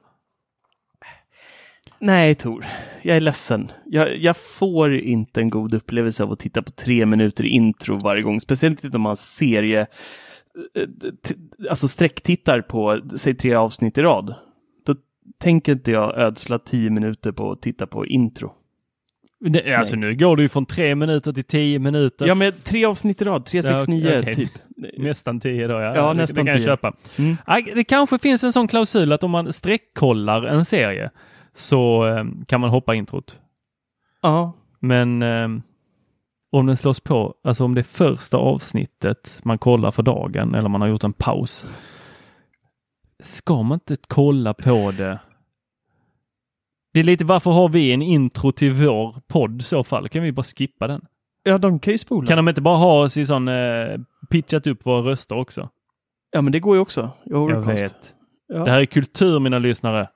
Nej, 1.98 2.34
Tor. 2.34 2.64
Jag 3.02 3.16
är 3.16 3.20
ledsen. 3.20 3.72
Jag, 3.86 4.16
jag 4.18 4.36
får 4.36 4.94
inte 4.94 5.40
en 5.40 5.50
god 5.50 5.74
upplevelse 5.74 6.22
av 6.22 6.32
att 6.32 6.38
titta 6.38 6.62
på 6.62 6.70
tre 6.70 7.06
minuter 7.06 7.44
intro 7.44 7.98
varje 7.98 8.22
gång. 8.22 8.40
Speciellt 8.40 8.84
inte 8.84 8.96
om 8.96 9.02
man 9.02 9.16
serie, 9.16 9.80
eh, 10.74 10.88
t- 11.24 11.34
alltså 11.70 11.88
sträcktittar 11.88 12.60
på, 12.60 13.00
säg 13.16 13.34
tre 13.34 13.54
avsnitt 13.54 13.98
i 13.98 14.02
rad. 14.02 14.34
Då 14.86 14.94
tänker 15.38 15.72
inte 15.72 15.90
jag 15.90 16.18
ödsla 16.18 16.58
tio 16.58 16.90
minuter 16.90 17.32
på 17.32 17.52
att 17.52 17.62
titta 17.62 17.86
på 17.86 18.06
intro. 18.06 18.52
Det, 19.40 19.74
alltså 19.74 19.96
nu 19.96 20.16
går 20.16 20.36
du 20.36 20.42
ju 20.42 20.48
från 20.48 20.66
tre 20.66 20.94
minuter 20.94 21.32
till 21.32 21.44
tio 21.44 21.78
minuter. 21.78 22.26
Ja, 22.26 22.34
men 22.34 22.52
tre 22.64 22.84
avsnitt 22.84 23.22
i 23.22 23.24
rad, 23.24 23.44
tre, 23.44 23.62
sex, 23.62 23.88
nio, 23.88 24.34
typ. 24.34 24.50
Nästan 24.98 25.40
tio 25.40 25.66
då, 25.66 25.74
ja. 25.74 25.94
Ja, 25.96 26.08
det, 26.08 26.14
nästan 26.14 26.44
det 26.44 26.52
kan 26.52 26.60
jag 26.60 26.64
tio. 26.64 26.66
köpa. 26.66 26.92
Mm. 27.18 27.36
Nej, 27.46 27.72
Det 27.74 27.84
kanske 27.84 28.18
finns 28.18 28.44
en 28.44 28.52
sån 28.52 28.68
klausul 28.68 29.12
att 29.12 29.24
om 29.24 29.30
man 29.30 29.52
sträckkollar 29.52 30.42
en 30.42 30.64
serie 30.64 31.10
så 31.54 32.06
eh, 32.06 32.24
kan 32.46 32.60
man 32.60 32.70
hoppa 32.70 32.94
introt. 32.94 33.38
Ja, 34.22 34.52
Men 34.80 35.22
eh, 35.22 35.48
om 36.50 36.66
den 36.66 36.76
slås 36.76 37.00
på, 37.00 37.34
alltså 37.44 37.64
om 37.64 37.74
det 37.74 37.80
är 37.80 37.82
första 37.82 38.36
avsnittet 38.36 39.40
man 39.42 39.58
kollar 39.58 39.90
för 39.90 40.02
dagen 40.02 40.54
eller 40.54 40.68
man 40.68 40.80
har 40.80 40.88
gjort 40.88 41.04
en 41.04 41.12
paus. 41.12 41.66
Ska 43.22 43.62
man 43.62 43.76
inte 43.76 43.96
kolla 44.08 44.54
på 44.54 44.92
det? 44.96 45.18
Det 46.96 47.00
är 47.00 47.04
lite 47.04 47.24
varför 47.24 47.50
har 47.50 47.68
vi 47.68 47.92
en 47.92 48.02
intro 48.02 48.52
till 48.52 48.72
vår 48.72 49.16
podd 49.28 49.60
i 49.60 49.64
så 49.64 49.84
fall? 49.84 50.08
Kan 50.08 50.22
vi 50.22 50.32
bara 50.32 50.42
skippa 50.42 50.86
den? 50.86 51.06
Ja, 51.42 51.58
de 51.58 51.78
kan 51.78 51.92
ju 51.92 51.98
spola. 51.98 52.26
Kan 52.26 52.36
de 52.36 52.48
inte 52.48 52.60
bara 52.60 52.76
ha 52.76 53.02
oss 53.02 53.16
i 53.16 53.26
sån 53.26 53.48
eh, 53.48 53.98
pitchat 54.30 54.66
upp 54.66 54.86
våra 54.86 55.10
röster 55.10 55.36
också? 55.36 55.68
Ja, 56.30 56.42
men 56.42 56.52
det 56.52 56.60
går 56.60 56.76
ju 56.76 56.80
också. 56.80 57.10
Jag, 57.24 57.50
Jag 57.50 57.66
vet. 57.66 58.14
Ja. 58.48 58.64
Det 58.64 58.70
här 58.70 58.80
är 58.80 58.84
kultur 58.84 59.40
mina 59.40 59.58
lyssnare. 59.58 60.08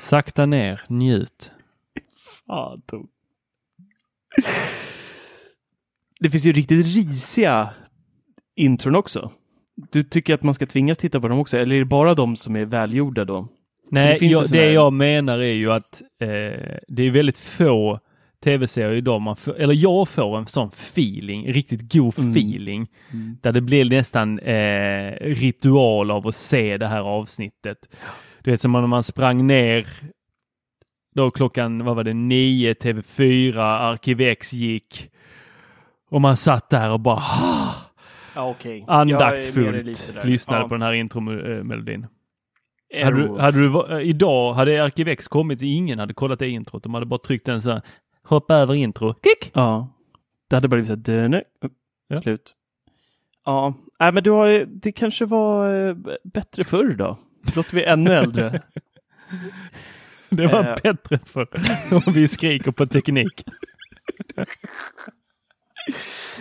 Sakta 0.00 0.46
ner, 0.46 0.80
njut. 0.88 1.52
Fan. 2.46 2.82
Det 6.20 6.30
finns 6.30 6.44
ju 6.46 6.52
riktigt 6.52 6.86
risiga 6.86 7.70
intron 8.56 8.94
också. 8.96 9.30
Du 9.92 10.02
tycker 10.02 10.34
att 10.34 10.42
man 10.42 10.54
ska 10.54 10.66
tvingas 10.66 10.98
titta 10.98 11.20
på 11.20 11.28
dem 11.28 11.38
också, 11.38 11.58
eller 11.58 11.74
är 11.74 11.78
det 11.78 11.84
bara 11.84 12.14
de 12.14 12.36
som 12.36 12.56
är 12.56 12.64
välgjorda 12.64 13.24
då? 13.24 13.48
Nej, 13.94 14.18
det 14.20 14.26
jag, 14.26 14.50
det 14.50 14.72
jag 14.72 14.92
menar 14.92 15.38
är 15.38 15.52
ju 15.52 15.72
att 15.72 16.02
eh, 16.20 16.28
det 16.88 17.02
är 17.02 17.10
väldigt 17.10 17.38
få 17.38 18.00
tv-serier 18.44 18.92
idag 18.96 19.20
man 19.20 19.36
får, 19.36 19.56
eller 19.60 19.74
jag 19.74 20.08
får 20.08 20.38
en 20.38 20.46
sån 20.46 20.68
feeling, 20.68 21.52
riktigt 21.52 21.92
god 21.92 22.18
Mm. 22.18 22.30
feeling, 22.30 22.86
där 23.42 23.52
det 23.52 23.60
blir 23.60 23.90
nästan 23.90 24.38
eh, 24.38 25.12
ritual 25.20 26.10
av 26.10 26.26
att 26.28 26.36
se 26.36 26.76
det 26.76 26.86
här 26.86 27.00
avsnittet. 27.02 27.78
Du 28.42 28.50
vet 28.50 28.60
som 28.60 28.72
när 28.72 28.86
man 28.86 29.02
sprang 29.04 29.46
ner 29.46 29.86
då 31.14 31.30
klockan, 31.30 31.84
vad 31.84 31.96
var 31.96 32.04
det, 32.04 32.14
nio, 32.14 32.74
TV4, 32.74 33.58
Arkivex 33.58 34.52
gick 34.52 35.10
och 36.10 36.20
man 36.20 36.36
satt 36.36 36.70
där 36.70 36.90
och 36.90 37.00
bara 37.00 37.22
Ja, 38.34 38.50
okej. 38.50 38.84
andaktsfullt 38.88 40.14
lyssnade 40.24 40.68
på 40.68 40.74
den 40.74 40.82
här 40.82 40.92
intromelodin. 40.92 42.06
Hade 43.04 43.16
du, 43.22 43.38
hade 43.38 43.58
du, 43.68 43.94
eh, 43.94 44.08
idag 44.08 44.54
hade 44.54 44.84
Arkivex 44.84 45.28
kommit 45.28 45.58
och 45.60 45.66
ingen 45.66 45.98
hade 45.98 46.14
kollat 46.14 46.38
det 46.38 46.48
introt. 46.48 46.82
De 46.82 46.94
hade 46.94 47.06
bara 47.06 47.18
tryckt 47.18 47.46
den 47.46 47.62
så 47.62 47.70
här, 47.70 47.82
hoppa 48.22 48.54
över 48.54 48.74
intro, 48.74 49.14
kick! 49.14 49.50
Ja. 49.54 49.88
Det 50.48 50.56
hade 50.56 50.68
bara 50.68 50.76
blivit 50.76 50.86
så 50.88 50.92
här, 50.94 51.20
döne, 51.20 51.42
Ja. 52.08 52.22
slut. 52.22 52.52
Ja, 53.44 53.74
nej 54.00 54.12
men 54.12 54.22
du 54.22 54.30
har, 54.30 54.64
det 54.68 54.92
kanske 54.92 55.24
var 55.24 55.74
eh, 55.88 55.96
bättre 56.24 56.64
förr 56.64 56.94
då. 56.98 57.18
Låter 57.56 57.74
vi 57.76 57.84
ännu 57.84 58.10
äldre. 58.14 58.62
Det 60.28 60.46
var 60.46 60.64
Eh. 60.64 60.74
bättre 60.82 61.18
för 61.24 61.48
om 62.06 62.12
vi 62.14 62.28
skriker 62.28 62.70
på 62.70 62.86
teknik. 62.86 63.44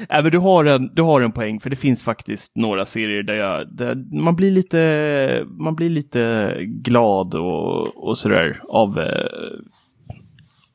Men 0.09 0.31
du 0.31 0.37
har, 0.37 0.65
en, 0.65 0.95
du 0.95 1.01
har 1.01 1.21
en 1.21 1.31
poäng, 1.31 1.59
för 1.59 1.69
det 1.69 1.75
finns 1.75 2.03
faktiskt 2.03 2.55
några 2.55 2.85
serier 2.85 3.23
där, 3.23 3.33
jag, 3.33 3.75
där 3.75 3.95
man, 4.21 4.35
blir 4.35 4.51
lite, 4.51 5.45
man 5.47 5.75
blir 5.75 5.89
lite 5.89 6.55
glad 6.65 7.35
och, 7.35 8.07
och 8.07 8.17
sådär 8.17 8.61
av 8.69 8.99
eh, 8.99 9.59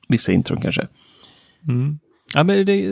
vissa 0.09 0.33
intron 0.33 0.61
kanske. 0.61 0.89
Mm. 1.69 1.99
Ja, 2.35 2.45
men 2.45 2.67
det, 2.67 2.87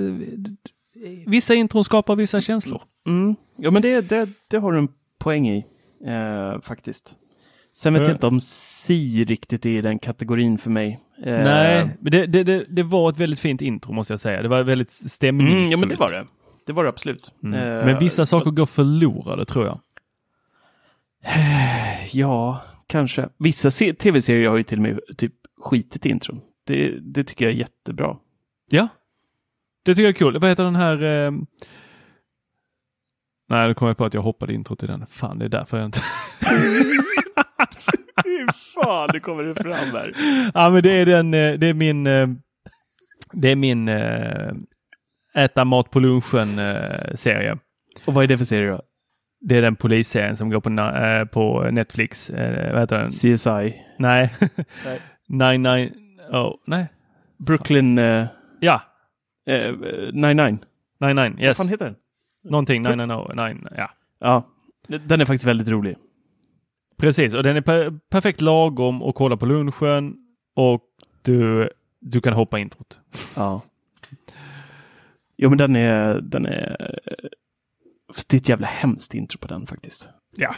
vissa 1.26 1.54
intron 1.54 1.84
skapar 1.84 2.16
vissa 2.16 2.40
känslor. 2.40 2.82
Mm. 3.06 3.36
Ja, 3.56 3.70
men 3.70 3.82
det, 3.82 4.00
det, 4.00 4.28
det 4.48 4.58
har 4.58 4.72
du 4.72 4.78
en 4.78 4.88
poäng 5.18 5.48
i, 5.48 5.66
eh, 6.06 6.60
faktiskt. 6.60 7.14
Sen 7.76 7.92
vet 7.94 8.02
Ja. 8.02 8.08
jag 8.08 8.14
inte 8.14 8.26
om 8.26 8.40
Si 8.40 9.24
riktigt 9.24 9.66
är 9.66 9.70
i 9.70 9.80
den 9.80 9.98
kategorin 9.98 10.58
för 10.58 10.70
mig. 10.70 11.00
Eh, 11.24 11.32
Nej, 11.44 11.90
men 12.00 12.10
det, 12.12 12.26
det, 12.26 12.64
det, 12.68 12.82
var 12.82 13.10
ett 13.10 13.18
väldigt 13.18 13.40
fint 13.40 13.62
intro 13.62 13.92
måste 13.92 14.12
jag 14.12 14.20
säga. 14.20 14.42
Det 14.42 14.48
var 14.48 14.62
väldigt 14.62 14.92
stämningsfullt. 14.92 15.58
Mm, 15.60 15.70
ja, 15.70 15.76
men 15.76 15.88
det 15.88 15.96
var 15.96 16.10
det. 16.12 16.26
Det 16.66 16.72
var 16.72 16.82
det 16.84 16.88
absolut. 16.88 17.32
Mm. 17.42 17.54
Eh, 17.54 17.84
Men 17.86 17.98
vissa 17.98 18.26
saker 18.26 18.50
går 18.50 18.66
förlorade 18.66 19.44
tror 19.44 19.64
jag. 19.66 19.80
Ja, 22.12 22.62
kanske. 22.86 23.28
Vissa 23.38 23.70
se- 23.70 23.94
tv-serier 23.94 24.48
har 24.48 24.56
ju 24.56 24.62
till 24.62 24.78
och 24.78 24.82
med 24.82 25.00
typ 25.16 25.32
skitit 25.60 26.06
intron. 26.06 26.40
Det, 26.66 26.98
det 27.00 27.24
tycker 27.24 27.44
jag 27.44 27.54
är 27.54 27.58
jättebra. 27.58 28.16
Ja, 28.70 28.88
det 29.84 29.94
tycker 29.94 30.02
jag 30.02 30.08
är 30.08 30.18
kul. 30.18 30.38
Vad 30.38 30.50
heter 30.50 30.64
den 30.64 30.76
här? 30.76 31.02
Eh... 31.02 31.32
Nej, 33.48 33.68
då 33.68 33.74
kom 33.74 33.88
jag 33.88 33.96
på 33.96 34.04
att 34.04 34.14
jag 34.14 34.22
hoppade 34.22 34.54
intro 34.54 34.76
till 34.76 34.88
den. 34.88 35.06
Fan, 35.06 35.38
det 35.38 35.44
är 35.44 35.48
därför 35.48 35.76
jag 35.78 35.86
inte... 35.86 36.00
Fy 38.24 38.46
fan, 38.74 39.10
nu 39.12 39.20
kommer 39.20 39.42
det 39.42 39.54
fram 39.62 39.72
här. 39.72 40.12
ja, 40.54 40.70
men 40.70 40.82
det 40.82 40.90
är 40.92 41.06
den, 41.06 41.34
eh, 41.34 41.52
det 41.54 41.66
är 41.66 41.74
min, 41.74 42.06
eh, 42.06 42.28
det 43.32 43.48
är 43.50 43.56
min 43.56 43.88
eh, 43.88 44.52
äta 45.34 45.64
mat 45.64 45.90
på 45.90 46.00
lunchen 46.00 46.58
eh, 46.58 47.14
serie. 47.14 47.58
Och 48.04 48.14
vad 48.14 48.24
är 48.24 48.28
det 48.28 48.38
för 48.38 48.44
serie 48.44 48.70
då? 48.70 48.82
Det 49.40 49.56
är 49.58 49.62
den 49.62 49.76
polisserien 49.76 50.36
som 50.36 50.50
går 50.50 50.60
på, 50.60 51.26
på 51.32 51.70
Netflix. 51.70 52.30
Vad 52.72 52.80
heter 52.80 52.98
den? 52.98 53.08
CSI? 53.10 53.82
Nej. 53.98 54.34
Nej. 54.84 55.00
Nine 55.28 55.62
Nine... 55.62 55.92
Oh, 56.32 56.54
nej. 56.66 56.86
Brooklyn 57.38 57.98
Ja. 58.60 58.82
eh, 59.46 59.72
99? 60.12 60.12
Nine 60.12 60.36
Nine. 60.36 60.58
Vad 60.98 61.40
Yes. 61.44 61.56
fan 61.56 61.68
heter 61.68 61.84
den? 61.84 61.94
Någonting. 62.44 62.82
Nine 62.82 62.96
Nine 62.98 63.12
oh, 63.12 63.34
Nine. 63.48 63.68
Ja. 63.76 63.90
Ja, 64.20 64.46
den 64.88 65.20
är 65.20 65.24
faktiskt 65.24 65.44
väldigt 65.44 65.68
rolig. 65.68 65.96
Precis, 66.96 67.34
och 67.34 67.42
den 67.42 67.56
är 67.56 67.60
per 67.60 67.98
perfekt 68.10 68.40
lagom 68.40 69.02
att 69.02 69.14
kolla 69.14 69.36
på 69.36 69.46
lunchen 69.46 70.14
och 70.56 70.80
du, 71.22 71.70
du 72.00 72.20
kan 72.20 72.32
hoppa 72.32 72.58
introt. 72.58 72.98
Ja. 73.36 73.62
Jo, 75.36 75.48
men 75.48 75.58
den 75.58 75.76
är, 75.76 76.20
den 76.20 76.46
är... 76.46 76.76
Det 78.28 78.36
är 78.36 78.38
ett 78.40 78.48
jävla 78.48 78.66
hemskt 78.66 79.14
intro 79.14 79.38
på 79.38 79.48
den 79.48 79.66
faktiskt. 79.66 80.08
Ja. 80.36 80.54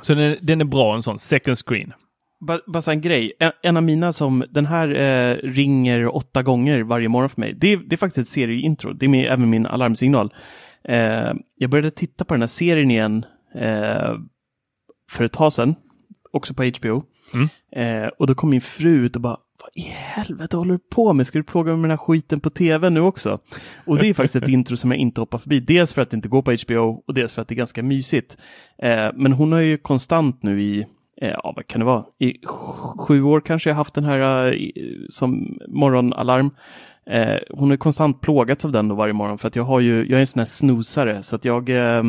Så 0.00 0.14
den, 0.14 0.24
är- 0.24 0.38
den 0.42 0.60
är 0.60 0.64
bra, 0.64 0.94
en 0.94 1.02
sån 1.02 1.18
second 1.18 1.56
screen. 1.58 1.92
Ba- 2.40 2.60
Bara 2.66 2.92
en 2.92 3.00
grej. 3.00 3.32
En, 3.38 3.52
en 3.62 3.76
av 3.76 3.82
mina 3.82 4.12
som, 4.12 4.44
den 4.50 4.66
här 4.66 4.88
eh, 4.94 5.36
ringer 5.36 6.16
åtta 6.16 6.42
gånger 6.42 6.82
varje 6.82 7.08
morgon 7.08 7.28
för 7.30 7.40
mig. 7.40 7.54
Det 7.54 7.72
är, 7.72 7.76
det 7.76 7.94
är 7.94 7.96
faktiskt 7.96 8.18
ett 8.18 8.28
serieintro. 8.32 8.92
Det 8.92 9.06
är 9.06 9.10
med, 9.10 9.32
även 9.32 9.50
min 9.50 9.66
alarmsignal. 9.66 10.34
Eh, 10.84 11.32
jag 11.56 11.70
började 11.70 11.90
titta 11.90 12.24
på 12.24 12.34
den 12.34 12.42
här 12.42 12.46
serien 12.46 12.90
igen 12.90 13.24
eh, 13.54 14.14
för 15.10 15.24
ett 15.24 15.32
tag 15.32 15.52
sedan. 15.52 15.74
Också 16.32 16.54
på 16.54 16.62
HBO. 16.64 17.02
Eh, 17.76 18.06
och 18.18 18.26
då 18.26 18.34
kom 18.34 18.50
min 18.50 18.60
fru 18.60 18.90
ut 19.04 19.16
och 19.16 19.22
bara 19.22 19.36
vad 19.62 19.70
i 19.74 19.80
helvete 19.90 20.56
håller 20.56 20.72
du 20.74 20.78
på 20.94 21.12
med? 21.12 21.26
Ska 21.26 21.38
du 21.38 21.42
plåga 21.44 21.72
mig 21.72 21.76
med 21.80 21.90
den 21.90 21.98
här 21.98 22.04
skiten 22.04 22.40
på 22.40 22.50
tv 22.50 22.90
nu 22.90 23.00
också? 23.00 23.38
Och 23.86 23.98
det 23.98 24.06
är 24.08 24.14
faktiskt 24.14 24.36
ett 24.36 24.48
intro 24.48 24.76
som 24.76 24.90
jag 24.90 25.00
inte 25.00 25.20
hoppar 25.20 25.38
förbi. 25.38 25.60
Dels 25.60 25.94
för 25.94 26.02
att 26.02 26.10
det 26.10 26.14
inte 26.16 26.28
går 26.28 26.42
på 26.42 26.52
HBO 26.66 27.02
och 27.06 27.14
dels 27.14 27.32
för 27.32 27.42
att 27.42 27.48
det 27.48 27.54
är 27.54 27.56
ganska 27.56 27.82
mysigt. 27.82 28.36
Eh, 28.82 29.06
men 29.14 29.32
hon 29.32 29.52
har 29.52 29.60
ju 29.60 29.78
konstant 29.78 30.42
nu 30.42 30.62
i, 30.62 30.80
eh, 31.22 31.28
ja 31.28 31.52
vad 31.56 31.66
kan 31.66 31.78
det 31.80 31.84
vara, 31.84 32.04
i 32.18 32.32
sj- 32.32 32.98
sju 32.98 33.22
år 33.22 33.40
kanske 33.40 33.70
jag 33.70 33.74
haft 33.76 33.94
den 33.94 34.04
här 34.04 34.52
eh, 34.52 34.70
som 35.10 35.58
morgonalarm. 35.68 36.50
Eh, 37.10 37.36
hon 37.50 37.70
har 37.70 37.76
konstant 37.76 38.20
plågats 38.20 38.64
av 38.64 38.72
den 38.72 38.88
då 38.88 38.94
varje 38.94 39.12
morgon 39.12 39.38
för 39.38 39.48
att 39.48 39.56
jag 39.56 39.64
har 39.64 39.80
ju, 39.80 39.96
jag 39.96 40.12
är 40.16 40.20
en 40.20 40.26
sån 40.26 40.40
här 40.40 40.44
snoosare 40.46 41.22
så 41.22 41.36
att 41.36 41.44
jag, 41.44 41.68
eh, 41.68 42.02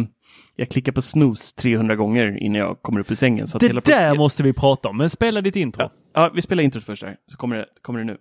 jag 0.62 0.70
klickar 0.70 0.92
på 0.92 1.02
snooze 1.02 1.56
300 1.56 1.96
gånger 1.96 2.44
innan 2.44 2.60
jag 2.60 2.82
kommer 2.82 3.00
upp 3.00 3.12
i 3.12 3.16
sängen. 3.16 3.48
Så 3.48 3.58
Det 3.58 3.86
där 3.86 4.16
måste 4.16 4.44
vi 4.44 4.54
prata 4.54 4.90
om, 4.90 4.98
men 4.98 5.10
spela 5.10 5.42
ditt 5.42 5.56
intro. 5.56 5.90
Ja, 6.14 6.32
vi 6.36 6.42
spelar 6.42 6.64
introt 6.64 6.84
först 6.84 7.04
här, 7.04 7.16
så 7.28 7.38
kommer 7.38 7.58
det, 7.58 7.66
kommer 7.82 8.00
det 8.00 8.06
nu. 8.06 8.18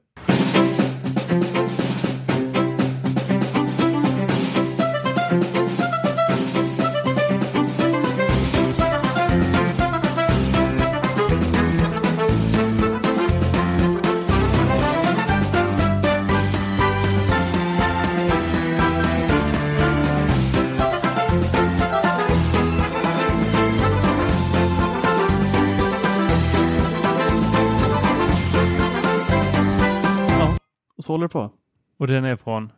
Och 31.00 31.04
så 31.04 31.12
håller 31.12 31.24
det 31.24 31.28
på. 31.28 31.50
Och 31.98 32.06
den 32.06 32.24
är 32.24 32.36
från? 32.36 32.72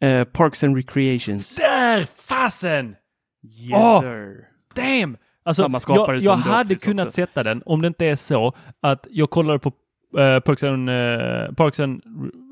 Eh, 0.00 0.24
Parks 0.24 0.64
and 0.64 0.76
Recreations. 0.76 1.56
Där! 1.56 2.04
Fasen! 2.16 2.96
Yes 3.60 3.72
Åh! 3.74 4.00
sir. 4.00 4.48
Damn! 4.74 5.16
Alltså, 5.44 5.62
Samma 5.62 5.80
skapare 5.80 6.16
jag, 6.16 6.22
som 6.22 6.32
jag 6.32 6.42
The 6.42 6.48
hade 6.50 6.74
Office 6.74 6.86
kunnat 6.88 7.06
också. 7.06 7.14
sätta 7.14 7.42
den 7.42 7.62
om 7.66 7.82
det 7.82 7.88
inte 7.88 8.06
är 8.06 8.16
så 8.16 8.52
att 8.80 9.06
jag 9.10 9.30
kollade 9.30 9.58
på 9.58 9.68
uh, 9.68 10.40
Parks 10.40 10.62
and, 10.64 10.90
uh, 10.90 11.52
Parks 11.54 11.80
and 11.80 12.02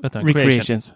den? 0.01 0.11
Creation. 0.11 0.33
Recreations. 0.33 0.93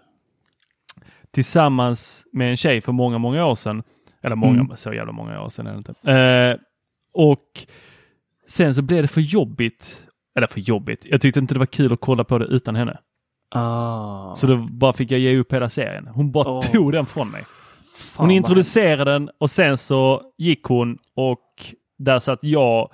tillsammans 1.30 2.26
med 2.32 2.50
en 2.50 2.56
tjej 2.56 2.80
för 2.80 2.92
många, 2.92 3.18
många 3.18 3.46
år 3.46 3.54
sedan. 3.54 3.82
Eller 4.22 4.36
många, 4.36 4.60
Mm. 4.60 4.76
så 4.76 4.92
jävla 4.94 5.12
många 5.12 5.42
år 5.42 5.48
sedan 5.48 5.66
är 5.66 5.72
det 5.72 5.78
inte. 5.78 6.12
Eh, 6.12 6.56
och 7.12 7.66
sen 8.46 8.74
så 8.74 8.82
blev 8.82 9.02
det 9.02 9.08
för 9.08 9.20
jobbigt. 9.20 10.06
Eller 10.36 10.46
för 10.46 10.60
jobbigt. 10.60 11.04
Jag 11.04 11.20
tyckte 11.20 11.40
inte 11.40 11.54
det 11.54 11.58
var 11.58 11.66
kul 11.66 11.92
att 11.92 12.00
kolla 12.00 12.24
på 12.24 12.38
det 12.38 12.44
utan 12.44 12.76
henne. 12.76 12.98
Ah. 13.50 14.34
Så 14.34 14.46
då 14.46 14.56
bara 14.56 14.92
fick 14.92 15.10
jag 15.10 15.20
ge 15.20 15.38
upp 15.38 15.52
hela 15.52 15.68
serien. 15.68 16.06
Hon 16.06 16.32
bara 16.32 16.48
Åh. 16.50 16.60
tog 16.62 16.92
den 16.92 17.06
från 17.06 17.30
mig. 17.30 17.44
Fan, 17.94 18.24
Hon 18.26 18.30
introducerade 18.30 19.12
den 19.12 19.30
och 19.38 19.50
sen 19.50 19.78
så 19.78 20.22
gick 20.38 20.62
hon 20.64 20.98
och 21.14 21.74
där 21.98 22.18
satt 22.20 22.44
jag 22.44 22.92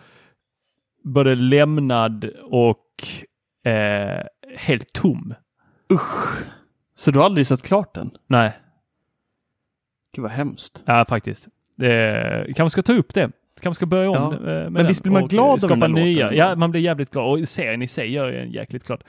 både 1.05 1.35
lämnad 1.35 2.25
och 2.43 2.85
eh, 3.71 4.23
helt 4.57 4.93
tom. 4.93 5.35
Usch. 5.93 6.39
Så 6.97 7.11
du 7.11 7.19
har 7.19 7.27
aldrig 7.27 7.47
sett 7.47 7.63
klart 7.63 7.95
den? 7.95 8.11
Nej, 8.27 8.53
Gud 10.15 10.23
vad 10.23 10.33
hemskt. 10.33 10.83
ja, 10.87 11.05
faktiskt. 11.09 11.49
Det, 11.77 12.53
kanske 12.57 12.71
ska 12.71 12.93
ta 12.93 12.99
upp 12.99 13.15
det. 13.15 13.31
Kanske 13.61 13.79
ska 13.79 13.87
börja 13.87 14.11
om 14.11 14.17
Ja. 14.45 14.51
eh, 14.65 14.71
Men 14.71 14.87
visst 14.87 15.03
blir 15.03 15.13
man 15.13 15.29
glad 15.29 15.65
av 15.65 15.71
den 15.71 15.81
där 15.81 15.89
nya. 15.89 16.25
låten? 16.25 16.39
Ja, 16.39 16.57
man 16.57 16.71
blir 16.71 16.81
jävligt 16.81 17.11
glad 17.11 17.41
och 17.43 17.49
serien 17.49 17.83
i 17.83 17.89
sig 17.89 18.13
gör 18.13 18.29
ju 18.33 18.39
en 18.39 18.51
jäkligt 18.51 18.87
glad. 18.87 19.05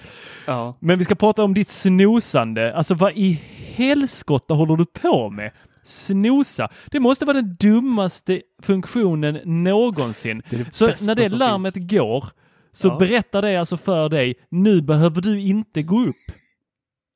Ja. 0.48 0.78
Men 0.80 1.00
vi 1.00 1.06
ska 1.06 1.16
prata 1.16 1.44
om 1.44 1.54
ditt 1.54 1.70
snosande. 1.70 2.76
Alltså 2.76 2.94
vad 2.96 3.12
i 3.16 3.42
helskotta 3.76 4.54
håller 4.54 4.76
du 4.76 4.86
på 4.86 5.30
med? 5.30 5.52
Snosa. 5.84 6.70
Det 6.92 7.00
måste 7.00 7.26
vara 7.26 7.42
den 7.42 7.56
dummaste 7.60 8.42
funktionen 8.62 9.40
någonsin. 9.64 10.42
Det 10.50 10.58
det 10.58 10.76
så 10.76 10.86
när 10.86 11.16
det 11.16 11.30
larmet 11.30 11.76
går 11.76 12.26
så 12.72 12.88
Ja. 12.88 12.98
berättar 12.98 13.42
det 13.42 13.56
alltså 13.58 13.78
för 13.78 14.10
dig, 14.10 14.36
nu 14.50 14.82
behöver 14.82 15.22
du 15.22 15.42
inte 15.42 15.84
gå 15.84 16.00
upp. 16.02 16.16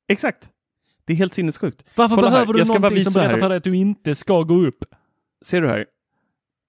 Exakt. 0.08 0.48
Det 1.04 1.12
är 1.12 1.16
helt 1.16 1.34
sinnessjukt. 1.34 1.84
Varför 1.96 2.14
Kolla 2.16 2.28
här, 2.28 2.34
behöver 2.34 2.52
du 2.54 2.64
ska 2.64 2.72
bara 2.74 2.78
någonting 2.78 3.02
som 3.04 3.12
berättar 3.12 3.32
här. 3.32 3.40
för 3.40 3.48
dig 3.48 3.56
att 3.56 3.64
du 3.64 3.76
inte 3.76 4.14
ska 4.14 4.42
gå 4.42 4.54
upp? 4.66 4.84
Ser 5.44 5.60
du 5.60 5.68
här? 5.68 5.86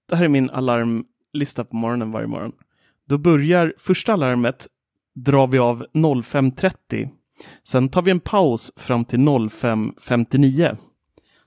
Det 0.10 0.16
här 0.16 0.26
är 0.26 0.30
min 0.30 0.50
alarmlista 0.50 1.64
på 1.64 1.76
morgonen 1.76 2.12
varje 2.12 2.28
morgon. 2.28 2.52
Då 3.08 3.18
börjar 3.18 3.74
första 3.78 4.14
alarmet 4.14 4.68
drar 5.16 5.48
vi 5.48 5.60
av 5.60 5.86
05.30. 5.94 7.10
Sen 7.64 7.90
tar 7.90 8.02
vi 8.02 8.12
en 8.12 8.20
paus 8.20 8.72
fram 8.76 9.06
till 9.06 9.20
05.59. 9.20 10.78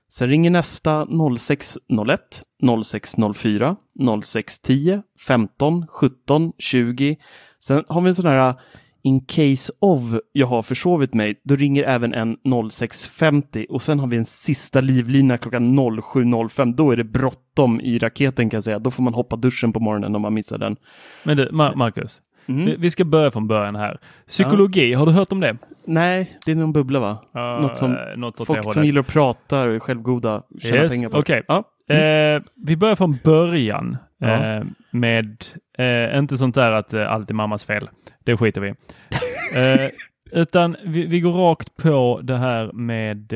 Sen 0.09 0.29
ringer 0.29 0.49
nästa 0.49 1.05
06.01, 1.05 2.17
06.04, 2.61 3.75
06.10, 3.99 5.03
15, 5.27 5.87
17, 5.87 6.53
20. 6.57 7.17
Sen 7.59 7.83
har 7.87 8.01
vi 8.01 8.07
en 8.07 8.15
sån 8.15 8.25
här 8.25 8.59
in 9.07 9.19
case 9.25 9.73
of 9.79 10.01
jag 10.31 10.47
har 10.47 10.61
försovit 10.61 11.13
mig. 11.13 11.41
Då 11.43 11.55
ringer 11.55 11.83
även 11.83 12.13
en 12.13 12.37
06.50 12.37 13.65
och 13.69 13.81
sen 13.81 13.99
har 13.99 14.07
vi 14.07 14.17
en 14.17 14.25
sista 14.25 14.81
livlina 14.81 15.37
klockan 15.37 15.79
07.05. 15.79 16.73
Då 16.75 16.91
är 16.91 16.95
det 16.95 17.03
bråttom 17.03 17.81
i 17.81 17.99
raketen 17.99 18.49
kan 18.49 18.57
jag 18.57 18.63
säga. 18.63 18.79
Då 18.79 18.91
får 18.91 19.03
man 19.03 19.13
hoppa 19.13 19.35
duschen 19.35 19.73
på 19.73 19.79
morgonen 19.79 20.15
om 20.15 20.21
man 20.21 20.33
missar 20.33 20.57
den. 20.57 20.75
Men 21.23 21.37
du, 21.37 21.49
Ma- 21.49 21.75
Marcus. 21.75 22.21
Mm. 22.47 22.81
Vi- 22.81 22.91
ska 22.91 23.03
börja 23.05 23.31
från 23.31 23.47
början 23.47 23.75
här. 23.75 23.97
Psykologi, 24.27 24.93
har 24.93 25.05
du 25.05 25.11
hört 25.11 25.31
om 25.31 25.39
det? 25.39 25.57
Nej, 25.85 26.37
det 26.45 26.51
är 26.51 26.55
någon 26.55 26.73
bubbla 26.73 26.99
va? 26.99 27.17
Ja, 27.33 27.59
något 27.61 27.77
som 27.77 27.91
eh, 27.91 27.97
något 28.17 28.45
folk 28.47 28.73
som 28.73 28.85
gillar 28.85 28.99
att 29.01 29.07
prata 29.07 29.61
och 29.61 29.73
är 29.75 29.79
självgoda 29.79 30.41
tjänar 30.59 30.77
Yes, 30.83 30.91
pengar 30.91 31.09
på. 31.09 31.17
okej. 31.17 31.43
Ja. 31.47 31.63
Eh, 31.89 32.41
vi 32.55 32.75
börjar 32.75 32.95
från 32.95 33.17
början 33.23 33.97
Ja. 34.17 34.57
eh, 34.57 34.63
med, 34.91 35.45
eh, 35.77 36.17
inte 36.17 36.37
sånt 36.37 36.55
där 36.55 36.71
att 36.71 36.93
eh, 36.93 37.11
allt 37.11 37.29
är 37.29 37.33
mammas 37.33 37.65
fel. 37.65 37.89
Det 38.23 38.37
skiter 38.37 38.61
vi 38.61 38.69
eh, 39.55 39.91
Utan 40.31 40.75
vi, 40.83 41.05
vi 41.05 41.19
går 41.19 41.31
rakt 41.31 41.75
på 41.75 42.19
det 42.23 42.37
här 42.37 42.71
med 42.73 43.33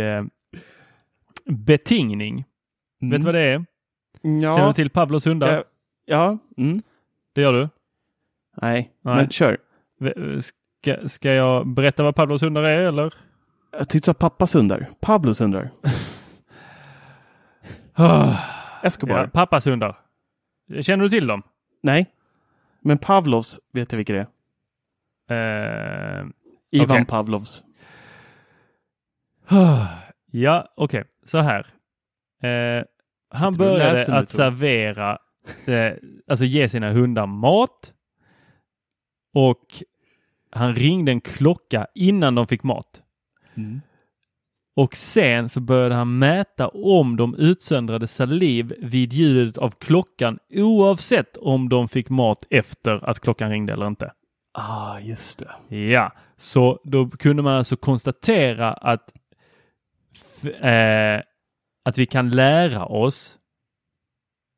betingning. 1.45 2.45
Mm. 3.02 3.12
Vet 3.12 3.22
du 3.22 3.26
vad 3.26 3.36
det 3.36 3.41
är? 3.41 3.66
Ja. 4.22 4.56
Känner 4.56 4.68
du 4.68 4.74
till 4.74 4.89
Pavlos 4.89 5.26
hundar? 5.28 5.54
Ja. 5.54 5.64
ja. 6.06 6.38
Mm. 6.64 6.82
Det 7.34 7.41
gör 7.41 7.54
du? 7.54 7.70
Nej. 8.62 8.91
Nej. 9.02 9.16
men 9.16 9.30
kör. 9.30 9.58
Ska, 10.41 11.08
ska 11.10 11.34
jag 11.34 11.68
berätta 11.68 12.04
vad 12.04 12.16
Pavlos 12.16 12.41
hundar 12.41 12.64
är 12.64 12.80
eller? 12.80 13.14
Jag 13.72 13.89
tyckte 13.89 14.12
du 14.12 14.14
sa 14.14 14.14
pappas 14.14 14.56
hundar. 14.56 14.88
Pablos 14.99 15.41
hundar. 15.41 15.70
Escobar. 18.84 19.20
Ja, 19.20 19.28
pappas 19.28 19.68
hundar. 19.68 20.00
Känner 20.82 21.04
du 21.04 21.10
till 21.10 21.28
dem? 21.28 21.44
Nej. 21.84 22.06
Men 22.82 22.98
Pavlovs 22.98 23.60
vet 23.74 23.92
jag 23.92 23.98
vilka 23.98 24.14
det 24.14 24.28
är. 25.28 26.22
Eh, 26.22 26.26
Ivan 26.72 26.92
okej. 26.92 27.06
Pavlovs. 27.06 27.64
Ja, 30.32 30.74
okej. 30.76 31.04
Så 31.24 31.38
här. 31.38 31.68
Eh, 32.44 32.84
han 33.30 33.54
började 33.54 34.18
att 34.18 34.30
servera, 34.30 35.18
eh, 35.66 35.94
alltså 36.28 36.46
ge 36.46 36.70
sina 36.70 36.92
hundar 36.92 37.26
mat. 37.26 37.94
Och 39.34 39.66
han 40.50 40.76
ringde 40.76 41.12
en 41.12 41.22
klocka 41.22 41.88
innan 41.96 42.36
de 42.36 42.48
fick 42.48 42.64
mat. 42.64 43.02
Mm. 43.56 43.82
Och 44.76 44.95
sen 44.95 45.49
så 45.49 45.59
började 45.59 45.95
han 45.95 46.19
mäta 46.19 46.67
om 46.67 47.17
de 47.17 47.36
utsöndrade 47.36 48.07
saliv 48.07 48.74
vid 48.80 49.13
ljudet 49.13 49.57
av 49.57 49.69
klockan 49.69 50.39
oavsett 50.49 51.38
om 51.38 51.69
de 51.69 51.89
fick 51.89 52.09
mat 52.09 52.45
efter 52.49 53.09
att 53.09 53.19
klockan 53.19 53.49
ringde 53.49 53.74
eller 53.74 53.88
inte. 53.88 54.11
Ah, 54.53 54.99
just 54.99 55.43
det. 55.67 55.76
Ja, 55.78 56.11
så 56.38 56.80
då 56.84 57.09
kunde 57.09 57.43
man 57.43 57.53
alltså 57.53 57.76
konstatera 57.76 58.74
att, 58.74 59.13
eh, 60.61 61.22
att 61.86 61.97
vi 61.97 62.05
kan 62.05 62.30
lära 62.30 62.86
oss, 62.86 63.38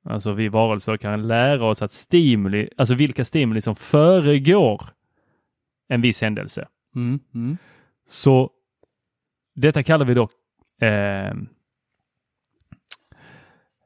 alltså 0.09 0.33
vi 0.33 0.47
varelser 0.47 0.97
kan 0.97 1.27
lära 1.27 1.65
oss 1.65 1.81
att 1.81 1.91
stimuli, 1.91 2.69
alltså 2.77 2.95
vilka 2.95 3.25
stimuli 3.25 3.61
som 3.61 3.75
föregår 3.75 4.81
en 5.87 6.01
viss 6.01 6.21
händelse. 6.21 6.67
Mm. 6.95 7.19
Mm. 7.33 7.57
Så 8.07 8.49
detta 9.53 9.83
kallar 9.83 10.05
vi 10.05 10.13
då 10.13 10.29
eh, 10.87 11.33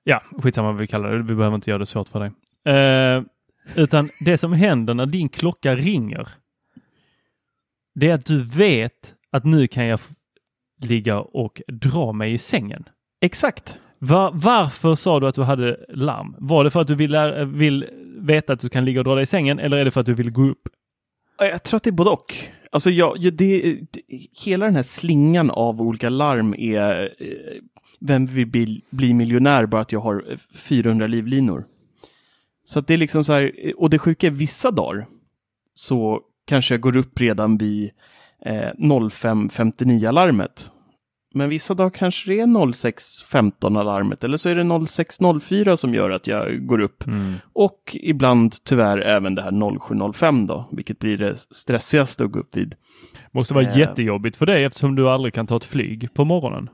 Ja, 0.03 0.21
skitsamma 0.43 0.71
vad 0.71 0.81
vi 0.81 0.87
kallar 0.87 1.11
det. 1.11 1.17
Vi 1.23 1.35
behöver 1.35 1.55
inte 1.55 1.69
göra 1.69 1.79
det 1.79 1.85
svårt 1.85 2.09
för 2.09 2.19
dig. 2.19 2.31
Eh, 2.75 3.23
utan 3.75 4.09
det 4.25 4.37
som 4.37 4.53
händer 4.53 4.93
när 4.93 5.05
din 5.05 5.29
klocka 5.29 5.75
ringer. 5.75 6.27
Det 7.95 8.09
är 8.09 8.13
att 8.13 8.25
du 8.25 8.43
vet 8.43 9.15
att 9.31 9.43
nu 9.45 9.67
kan 9.67 9.85
jag 9.85 9.99
ligga 10.81 11.19
och 11.19 11.61
dra 11.67 12.11
mig 12.13 12.33
i 12.33 12.37
sängen. 12.37 12.83
Exakt. 13.21 13.81
Va- 13.99 14.31
varför 14.33 14.95
sa 14.95 15.19
du 15.19 15.27
att 15.27 15.35
du 15.35 15.43
hade 15.43 15.85
larm? 15.89 16.35
Var 16.39 16.63
det 16.63 16.71
för 16.71 16.81
att 16.81 16.87
du 16.87 16.95
vill, 16.95 17.17
vill 17.45 17.89
veta 18.19 18.53
att 18.53 18.59
du 18.59 18.69
kan 18.69 18.85
ligga 18.85 18.99
och 18.99 19.03
dra 19.05 19.15
dig 19.15 19.23
i 19.23 19.25
sängen 19.25 19.59
eller 19.59 19.77
är 19.77 19.85
det 19.85 19.91
för 19.91 19.99
att 20.01 20.05
du 20.05 20.13
vill 20.13 20.31
gå 20.31 20.43
upp? 20.43 20.69
Ja, 21.37 21.45
Jag 21.45 21.63
tror 21.63 21.77
att 21.77 21.83
det 21.83 21.89
är 21.89 21.91
både 21.91 22.09
och. 22.09 22.33
Alltså, 22.71 22.89
ja, 22.89 23.15
det, 23.19 23.31
det, 23.31 23.81
hela 24.45 24.65
den 24.65 24.75
här 24.75 24.83
slingan 24.83 25.49
av 25.49 25.81
olika 25.81 26.09
larm 26.09 26.53
är 26.57 27.15
eh, 27.19 27.61
vem 27.99 28.25
vill 28.25 28.47
bli, 28.47 28.81
bli 28.89 29.13
miljonär 29.13 29.65
bara 29.65 29.81
att 29.81 29.91
jag 29.91 29.99
har 29.99 30.31
eh, 30.31 30.37
400 30.53 31.07
livlinor. 31.07 31.65
Så 32.65 32.79
att 32.79 32.87
det 32.87 32.93
är 32.93 32.97
liksom 32.97 33.23
så 33.23 33.33
här, 33.33 33.51
eh, 33.57 33.71
och 33.71 33.89
det 33.89 33.99
sjuka 33.99 34.27
är 34.27 34.31
vissa 34.31 34.71
dagar 34.71 35.07
så 35.75 36.21
kanske 36.45 36.73
jag 36.73 36.81
går 36.81 36.97
upp 36.97 37.19
redan 37.19 37.57
vid 37.57 37.91
eh, 38.45 38.71
05.59-larmet. 38.77 40.71
Men 41.37 41.49
vissa 41.49 41.73
dagar 41.73 41.89
kanske 41.89 42.29
det 42.29 42.39
är 42.39 42.45
06.15 42.45 43.79
alarmet 43.79 44.23
eller 44.23 44.37
så 44.37 44.49
är 44.49 44.55
det 44.55 44.63
06.04 44.63 45.75
som 45.75 45.93
gör 45.93 46.09
att 46.09 46.27
jag 46.27 46.65
går 46.67 46.79
upp. 46.81 47.03
Och 47.53 47.97
ibland 48.01 48.53
tyvärr 48.63 48.97
även 48.97 49.35
det 49.35 49.41
här 49.41 49.51
07.05 49.51 50.47
då, 50.47 50.65
vilket 50.71 50.99
blir 50.99 51.17
det 51.17 51.37
stressigaste 51.37 52.23
att 52.23 52.31
gå 52.31 52.39
upp 52.39 52.57
vid. 52.57 52.75
Måste 53.31 53.53
vara 53.53 53.65
Eh. 53.65 53.77
jättejobbigt 53.77 54.35
för 54.37 54.45
dig 54.45 54.63
eftersom 54.63 54.95
du 54.95 55.09
aldrig 55.09 55.33
kan 55.33 55.47
ta 55.47 55.57
ett 55.57 55.65
flyg 55.65 56.13
på 56.13 56.25
morgonen. 56.25 56.69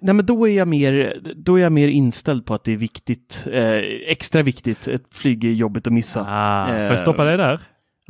Nej, 0.00 0.14
men 0.14 0.26
då 0.26 0.48
är 0.48 0.56
jag 0.58 0.68
mer, 0.68 1.20
då 1.36 1.56
är 1.58 1.62
jag 1.62 1.72
mer 1.72 1.88
inställd 1.88 2.46
på 2.46 2.54
att 2.54 2.64
det 2.64 2.72
är 2.72 2.76
viktigt, 2.76 3.46
eh, 3.52 3.74
extra 4.06 4.42
viktigt. 4.42 4.88
Ett 4.88 5.02
flyg 5.14 5.44
är 5.44 5.48
jobbigt 5.52 5.86
att 5.86 5.92
missa. 5.92 6.20
Ah, 6.28 6.66
får 6.66 6.74
Eh, 6.74 6.80
jag 6.82 7.00
stoppa 7.00 7.24
dig 7.24 7.36
där? 7.36 7.60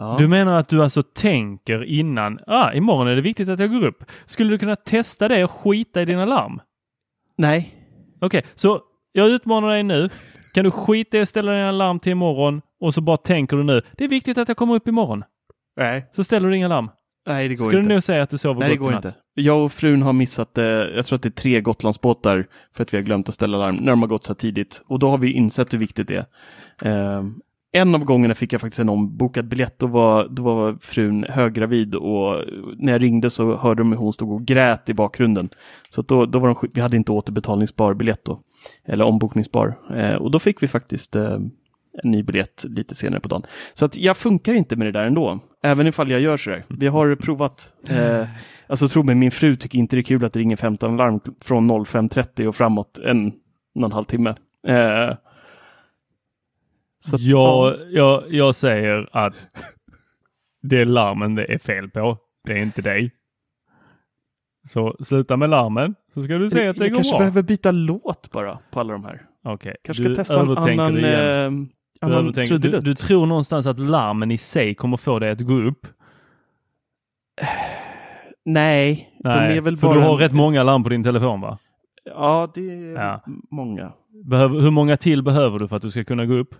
Ja. 0.00 0.16
Du 0.18 0.28
menar 0.28 0.58
att 0.58 0.68
du 0.68 0.82
alltså 0.82 1.02
tänker 1.02 1.84
innan, 1.84 2.38
ah, 2.46 2.72
imorgon 2.72 3.08
är 3.08 3.16
det 3.16 3.22
viktigt 3.22 3.48
att 3.48 3.60
jag 3.60 3.70
går 3.70 3.84
upp. 3.86 4.04
Skulle 4.26 4.50
du 4.50 4.58
kunna 4.58 4.76
testa 4.76 5.28
det 5.28 5.44
och 5.44 5.50
skita 5.50 6.02
i 6.02 6.04
dina 6.04 6.24
larm? 6.24 6.60
Nej. 7.38 7.74
Okej, 8.20 8.42
så 8.54 8.80
jag 9.12 9.28
utmanar 9.28 9.68
dig 9.70 9.82
nu. 9.82 10.08
Kan 10.54 10.64
du 10.64 10.70
skita 10.70 11.18
i 11.18 11.20
att 11.20 11.28
ställa 11.28 11.52
dina 11.52 11.70
larm 11.70 11.98
till 11.98 12.12
imorgon 12.12 12.62
och 12.80 12.94
så 12.94 13.00
bara 13.00 13.16
tänker 13.16 13.56
du 13.56 13.62
nu, 13.62 13.82
det 13.96 14.04
är 14.04 14.08
viktigt 14.08 14.38
att 14.38 14.48
jag 14.48 14.56
kommer 14.56 14.74
upp 14.74 14.88
imorgon. 14.88 15.24
Nej. 15.76 16.10
Så 16.12 16.24
ställer 16.24 16.48
du 16.48 16.56
inga 16.56 16.68
larm. 16.68 16.90
Nej, 17.26 17.48
det 17.48 17.54
går 17.54 17.64
Skulle 17.64 17.78
inte. 17.78 17.88
du 17.88 17.94
nog 17.94 18.02
säga 18.02 18.22
att 18.22 18.30
du 18.30 18.38
sover 18.38 18.60
Nej, 18.60 18.68
det 18.68 18.76
gott 18.76 18.84
går 18.84 18.92
i 18.92 18.94
natt? 18.94 19.04
inte. 19.04 19.16
Jag 19.34 19.64
och 19.64 19.72
frun 19.72 20.02
har 20.02 20.12
missat, 20.12 20.58
eh, 20.58 20.64
jag 20.64 21.06
tror 21.06 21.16
att 21.16 21.22
det 21.22 21.28
är 21.28 21.30
tre 21.30 21.60
Gotlandsbåtar 21.60 22.46
för 22.72 22.82
att 22.82 22.94
vi 22.94 22.98
har 22.98 23.02
glömt 23.04 23.28
att 23.28 23.34
ställa 23.34 23.58
larm 23.58 23.76
när 23.76 23.92
de 23.92 24.00
har 24.02 24.08
gått 24.08 24.24
så 24.24 24.32
här 24.32 24.36
tidigt. 24.36 24.82
Och 24.86 24.98
då 24.98 25.08
har 25.08 25.18
vi 25.18 25.32
insett 25.32 25.72
hur 25.74 25.78
viktigt 25.78 26.08
det 26.08 26.26
är. 26.82 27.16
Eh, 27.16 27.24
en 27.72 27.94
av 27.94 28.04
gångerna 28.04 28.34
fick 28.34 28.52
jag 28.52 28.60
faktiskt 28.60 28.80
en 28.80 28.88
ombokad 28.88 29.48
biljett. 29.48 29.78
Då 29.78 29.86
var, 29.86 30.28
då 30.28 30.42
var 30.42 30.76
frun 30.80 31.26
höggravid 31.28 31.94
och 31.94 32.44
när 32.76 32.92
jag 32.92 33.02
ringde 33.02 33.30
så 33.30 33.56
hörde 33.56 33.80
de 33.80 33.92
hur 33.92 33.98
hon 33.98 34.12
stod 34.12 34.32
och 34.32 34.44
grät 34.44 34.88
i 34.88 34.94
bakgrunden. 34.94 35.48
Så 35.90 36.00
att 36.00 36.08
då, 36.08 36.26
då 36.26 36.38
var 36.38 36.48
de, 36.48 36.68
vi 36.74 36.80
hade 36.80 36.96
inte 36.96 37.12
återbetalningsbar 37.12 37.94
biljett 37.94 38.24
då. 38.24 38.40
Eller 38.84 39.04
ombokningsbar. 39.04 39.74
Eh, 39.96 40.14
och 40.14 40.30
då 40.30 40.38
fick 40.38 40.62
vi 40.62 40.68
faktiskt 40.68 41.16
eh, 41.16 41.38
en 42.02 42.10
ny 42.10 42.22
biljett 42.22 42.64
lite 42.68 42.94
senare 42.94 43.20
på 43.20 43.28
dagen. 43.28 43.42
Så 43.74 43.84
att 43.84 43.96
jag 43.96 44.16
funkar 44.16 44.54
inte 44.54 44.76
med 44.76 44.86
det 44.86 44.92
där 44.92 45.04
ändå, 45.04 45.38
även 45.62 45.86
ifall 45.86 46.10
jag 46.10 46.20
gör 46.20 46.36
sådär. 46.36 46.64
Vi 46.68 46.86
har 46.86 47.14
provat, 47.14 47.74
eh, 47.88 48.28
alltså 48.66 48.88
tro 48.88 49.02
mig, 49.02 49.14
min 49.14 49.30
fru 49.30 49.56
tycker 49.56 49.78
inte 49.78 49.96
det 49.96 50.00
är 50.00 50.04
kul 50.04 50.24
att 50.24 50.32
det 50.32 50.40
ringer 50.40 50.56
15 50.56 50.96
larm 50.96 51.20
från 51.40 51.70
05.30 51.70 52.46
och 52.46 52.56
framåt 52.56 52.98
en, 52.98 53.26
en 53.74 53.84
och 53.84 53.84
en 53.84 53.92
halv 53.92 54.04
timme. 54.04 54.34
Eh, 54.66 55.14
så 57.00 57.16
att, 57.16 57.22
jag, 57.22 57.76
jag, 57.90 58.24
jag 58.28 58.54
säger 58.54 59.08
att 59.12 59.34
det 60.62 60.80
är 60.80 60.84
larmen 60.84 61.34
det 61.34 61.54
är 61.54 61.58
fel 61.58 61.90
på. 61.90 62.18
Det 62.44 62.52
är 62.52 62.62
inte 62.62 62.82
dig. 62.82 63.10
Så 64.68 64.96
sluta 65.00 65.36
med 65.36 65.50
larmen 65.50 65.94
så 66.14 66.22
ska 66.22 66.34
du 66.34 66.50
se 66.50 66.68
att 66.68 66.76
det 66.76 66.84
jag 66.84 66.90
går 66.90 66.96
kanske 66.96 67.12
bra. 67.12 67.18
behöver 67.18 67.42
byta 67.42 67.70
låt 67.70 68.30
bara 68.30 68.58
på 68.70 68.80
alla 68.80 68.92
de 68.92 69.04
här. 69.04 69.22
Okej, 69.44 69.54
okay. 69.54 69.74
Kanske 69.84 70.04
ska 70.04 70.14
testa 70.14 70.40
en 70.40 70.80
annan, 70.80 70.96
eh, 70.96 71.02
du, 71.02 71.68
annan 72.00 72.32
du, 72.32 72.80
du 72.80 72.94
tror 72.94 73.26
någonstans 73.26 73.66
att 73.66 73.78
larmen 73.78 74.30
i 74.30 74.38
sig 74.38 74.74
kommer 74.74 74.96
få 74.96 75.18
dig 75.18 75.30
att 75.30 75.40
gå 75.40 75.54
upp? 75.54 75.86
Nej, 78.44 79.12
Nej 79.24 79.48
de 79.48 79.56
är 79.56 79.60
väl 79.60 79.76
för 79.76 79.86
bara... 79.86 79.94
du 79.94 80.00
har 80.00 80.16
rätt 80.16 80.32
många 80.32 80.62
larm 80.62 80.82
på 80.82 80.88
din 80.88 81.04
telefon 81.04 81.40
va? 81.40 81.58
Ja, 82.04 82.52
det 82.54 82.70
är 82.70 82.94
ja. 82.94 83.20
många. 83.50 83.92
Behöver, 84.24 84.60
hur 84.60 84.70
många 84.70 84.96
till 84.96 85.22
behöver 85.22 85.58
du 85.58 85.68
för 85.68 85.76
att 85.76 85.82
du 85.82 85.90
ska 85.90 86.04
kunna 86.04 86.26
gå 86.26 86.34
upp? 86.34 86.54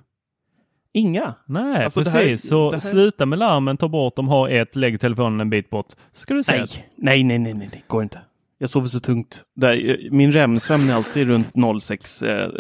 Inga. 0.93 1.35
Nej, 1.47 1.85
Alltså, 1.85 2.01
det 2.01 2.05
precis. 2.11 2.45
här- 2.45 2.49
så 2.49 2.71
det 2.71 2.77
här- 2.77 2.81
sluta 2.91 3.27
med 3.27 3.39
larmen, 3.39 3.77
ta 3.77 3.89
bort 3.89 4.17
dem, 4.17 4.29
ha 4.29 4.49
ett, 4.51 4.77
lägg 4.77 5.01
telefonen 5.01 5.41
en 5.41 5.51
bit 5.51 5.71
bort. 5.71 5.87
Så 6.13 6.21
ska 6.21 6.35
du 6.35 6.43
se. 6.43 6.53
Nej, 6.53 6.67
nej, 6.97 7.23
nej, 7.23 7.39
nej, 7.39 7.55
nej, 7.55 7.69
nej, 7.73 7.85
går 7.87 8.03
inte. 8.03 8.21
Jag 8.59 8.71
sover 8.71 8.89
så 8.89 9.01
tungt. 9.01 9.45
Där, 9.57 9.91
eh, 9.91 10.11
min 10.11 10.33
REM-sömn 10.33 10.91
är 10.91 10.95
alltid 10.95 11.27
runt 11.27 11.55
06, 11.81 12.23
eh, 12.23 12.51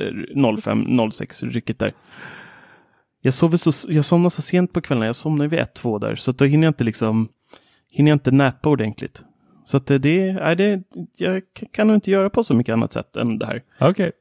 05, 0.62 1.10
06 1.10 1.42
rycket 1.42 1.78
där. 1.78 1.92
Jag 3.22 3.34
sover 3.34 3.56
så, 3.56 3.92
jag 3.92 4.04
somnar 4.04 4.30
så 4.30 4.42
sent 4.42 4.72
på 4.72 4.80
kvällarna. 4.80 5.06
Jag 5.06 5.16
somnar 5.16 5.46
vid 5.46 5.58
ett, 5.60 5.74
två 5.74 5.98
där. 5.98 6.14
Så 6.14 6.30
att 6.30 6.38
då 6.38 6.44
hinner 6.44 6.66
jag 6.66 6.70
inte 6.70 6.84
liksom, 6.84 7.28
hinner 7.90 8.10
jag 8.10 8.14
inte 8.16 8.30
näpa 8.30 8.68
ordentligt. 8.70 9.24
Så 9.64 9.76
att 9.76 9.86
det, 9.86 9.98
det, 9.98 10.28
är 10.30 10.54
det, 10.54 10.82
jag 11.16 11.42
kan 11.72 11.86
nog 11.86 11.96
inte 11.96 12.10
göra 12.10 12.30
på 12.30 12.42
så 12.44 12.54
mycket 12.54 12.72
annat 12.72 12.92
sätt 12.92 13.16
än 13.16 13.38
det 13.38 13.46
här. 13.46 13.62
Okej. 13.80 14.12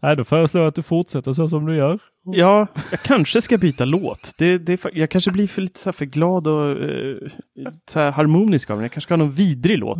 Nej, 0.00 0.16
då 0.16 0.24
föreslår 0.24 0.62
jag 0.62 0.68
att 0.68 0.74
du 0.74 0.82
fortsätter 0.82 1.32
så 1.32 1.48
som 1.48 1.66
du 1.66 1.76
gör. 1.76 1.98
Ja, 2.24 2.66
jag 2.90 3.00
kanske 3.02 3.40
ska 3.40 3.58
byta 3.58 3.84
låt. 3.84 4.34
Det, 4.38 4.58
det, 4.58 4.84
jag 4.92 5.10
kanske 5.10 5.30
blir 5.30 5.46
för 5.48 5.62
lite 5.62 5.80
så 5.80 5.92
för 5.92 6.04
glad 6.04 6.46
och 6.46 6.70
eh, 7.96 8.12
harmonisk 8.12 8.70
av 8.70 8.76
den. 8.76 8.82
Jag 8.84 8.92
kanske 8.92 9.06
ska 9.06 9.14
ha 9.14 9.18
någon 9.18 9.32
vidrig 9.32 9.78
låt. 9.78 9.98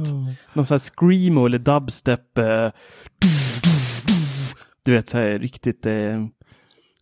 Någon 0.52 0.66
så 0.66 0.74
här 0.74 0.78
screamo 0.78 1.46
eller 1.46 1.58
dubstep. 1.58 2.38
Eh, 2.38 2.68
du 4.84 4.92
vet, 4.92 5.08
så 5.08 5.18
här 5.18 5.38
riktigt... 5.38 5.86
Eh, 5.86 6.26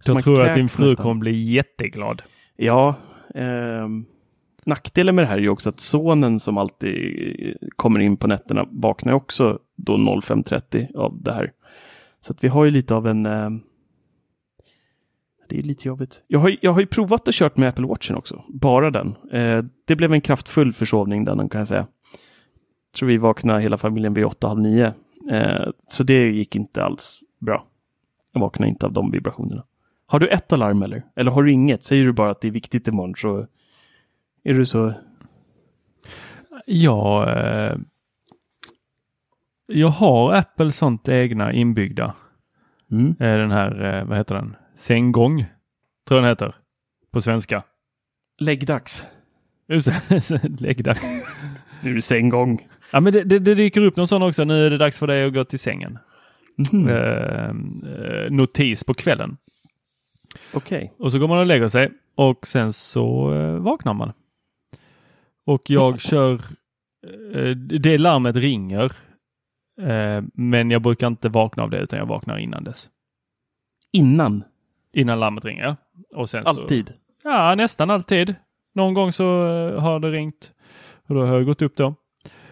Jag 0.06 0.22
tror 0.24 0.42
att 0.46 0.54
din 0.56 0.68
fru 0.68 0.84
nästan. 0.84 1.02
kommer 1.02 1.20
bli 1.20 1.52
jätteglad. 1.52 2.22
Ja. 2.56 2.94
ehm, 3.34 4.04
nackdelen 4.66 5.14
med 5.14 5.24
det 5.24 5.28
här 5.28 5.36
är 5.36 5.40
ju 5.42 5.48
också 5.48 5.68
att 5.70 5.80
sonen 5.80 6.40
som 6.40 6.58
alltid 6.58 6.96
kommer 7.76 8.00
in 8.00 8.16
på 8.16 8.26
nätterna 8.26 8.66
vaknar 8.70 9.12
också 9.12 9.58
då 9.76 9.96
05.30 9.96 10.96
av 10.96 11.22
det 11.22 11.32
här. 11.32 11.50
Så 12.24 12.32
att 12.32 12.44
vi 12.44 12.48
har 12.48 12.64
ju 12.64 12.70
lite 12.70 12.94
av 12.94 13.06
en... 13.06 13.26
Eh, 13.26 13.50
det 15.48 15.58
är 15.58 15.62
lite 15.62 15.88
jobbigt. 15.88 16.24
Jag 16.26 16.38
har, 16.38 16.56
jag 16.62 16.72
har 16.72 16.80
ju 16.80 16.86
provat 16.86 17.28
att 17.28 17.34
kört 17.34 17.56
med 17.56 17.68
Apple 17.68 17.86
Watchen 17.86 18.16
också. 18.16 18.42
Bara 18.48 18.90
den. 18.90 19.16
Eh, 19.32 19.64
det 19.84 19.96
blev 19.96 20.12
en 20.12 20.20
kraftfull 20.20 20.72
försovning 20.72 21.24
den 21.24 21.48
kan 21.48 21.58
jag 21.58 21.68
säga. 21.68 21.86
Jag 22.90 22.96
tror 22.98 23.08
vi 23.08 23.16
vaknade 23.16 23.60
hela 23.60 23.78
familjen 23.78 24.14
vid 24.14 24.24
8, 24.24 24.48
halv 24.48 24.60
9. 24.60 24.92
Eh, 25.30 25.68
så 25.88 26.02
det 26.02 26.30
gick 26.30 26.56
inte 26.56 26.84
alls 26.84 27.20
bra. 27.40 27.66
Jag 28.32 28.40
vaknade 28.40 28.70
inte 28.70 28.86
av 28.86 28.92
de 28.92 29.10
vibrationerna. 29.10 29.64
Har 30.06 30.18
du 30.18 30.28
ett 30.28 30.52
alarm 30.52 30.82
eller? 30.82 31.04
Eller 31.16 31.30
har 31.30 31.42
du 31.42 31.52
inget? 31.52 31.84
Säger 31.84 32.04
du 32.04 32.12
bara 32.12 32.30
att 32.30 32.40
det 32.40 32.48
är 32.48 32.52
viktigt 32.52 32.88
imorgon 32.88 33.14
så 33.16 33.46
är 34.44 34.54
du 34.54 34.66
så... 34.66 34.92
Ja, 36.66 37.30
eh, 37.30 37.76
jag 39.66 39.88
har 39.88 40.34
Apple 40.34 40.72
sånt 40.72 41.08
egna 41.08 41.52
inbyggda. 41.52 42.14
Mm. 42.90 43.08
Eh, 43.08 43.38
den 43.38 43.50
här, 43.50 43.84
eh, 43.84 44.04
vad 44.04 44.18
heter 44.18 44.34
den? 44.34 44.56
Sänggång, 44.76 45.44
tror 46.08 46.18
jag 46.18 46.22
den 46.22 46.28
heter. 46.28 46.54
På 47.12 47.22
svenska. 47.22 47.62
Läggdags. 48.38 49.06
Just 49.68 49.86
det, 50.08 50.40
läggdags. 50.60 51.02
Nu 51.82 52.00
sänggång. 52.00 52.68
Ja, 52.92 53.00
men 53.00 53.12
det, 53.12 53.24
det, 53.24 53.38
det 53.38 53.54
dyker 53.54 53.80
upp 53.80 53.96
någon 53.96 54.08
sån 54.08 54.22
också. 54.22 54.44
Nu 54.44 54.66
är 54.66 54.70
det 54.70 54.78
dags 54.78 54.98
för 54.98 55.06
dig 55.06 55.24
att 55.24 55.34
gå 55.34 55.44
till 55.44 55.58
sängen. 55.58 55.98
Mhm. 56.72 56.88
Eh, 56.88 57.54
notis 58.30 58.84
på 58.84 58.94
kvällen. 58.94 59.36
Okej. 60.52 60.92
Och 60.98 61.12
så 61.12 61.18
går 61.18 61.28
man 61.28 61.38
och 61.38 61.46
lägger 61.46 61.68
sig 61.68 61.90
och 62.14 62.46
sen 62.46 62.72
så 62.72 63.28
vaknar 63.58 63.94
man. 63.94 64.12
Och 65.46 65.70
jag 65.70 66.00
kör, 66.10 66.34
eh, 67.34 67.50
det 67.56 67.98
larmet 67.98 68.36
ringer. 68.36 68.92
Eh, 69.80 70.22
men 70.34 70.70
jag 70.70 70.82
brukar 70.82 71.06
inte 71.06 71.28
vakna 71.28 71.62
av 71.62 71.70
det 71.70 71.78
utan 71.78 71.98
jag 71.98 72.06
vaknar 72.06 72.38
innan 72.38 72.64
dess. 72.64 72.88
Innan? 73.92 74.44
Innan 74.92 75.20
larmet 75.20 75.44
ringer. 75.44 75.76
Och 76.14 76.30
sen 76.30 76.46
Alltid? 76.46 76.86
Så, 77.22 77.28
ja, 77.28 77.54
nästan 77.54 77.90
alltid. 77.90 78.34
Någon 78.74 78.94
gång 78.94 79.12
så 79.12 79.24
eh, 79.46 79.80
har 79.80 80.00
det 80.00 80.10
ringt 80.10 80.52
och 81.08 81.14
då 81.14 81.26
har 81.26 81.34
jag 81.34 81.46
gått 81.46 81.62
upp 81.62 81.76
då. 81.76 81.94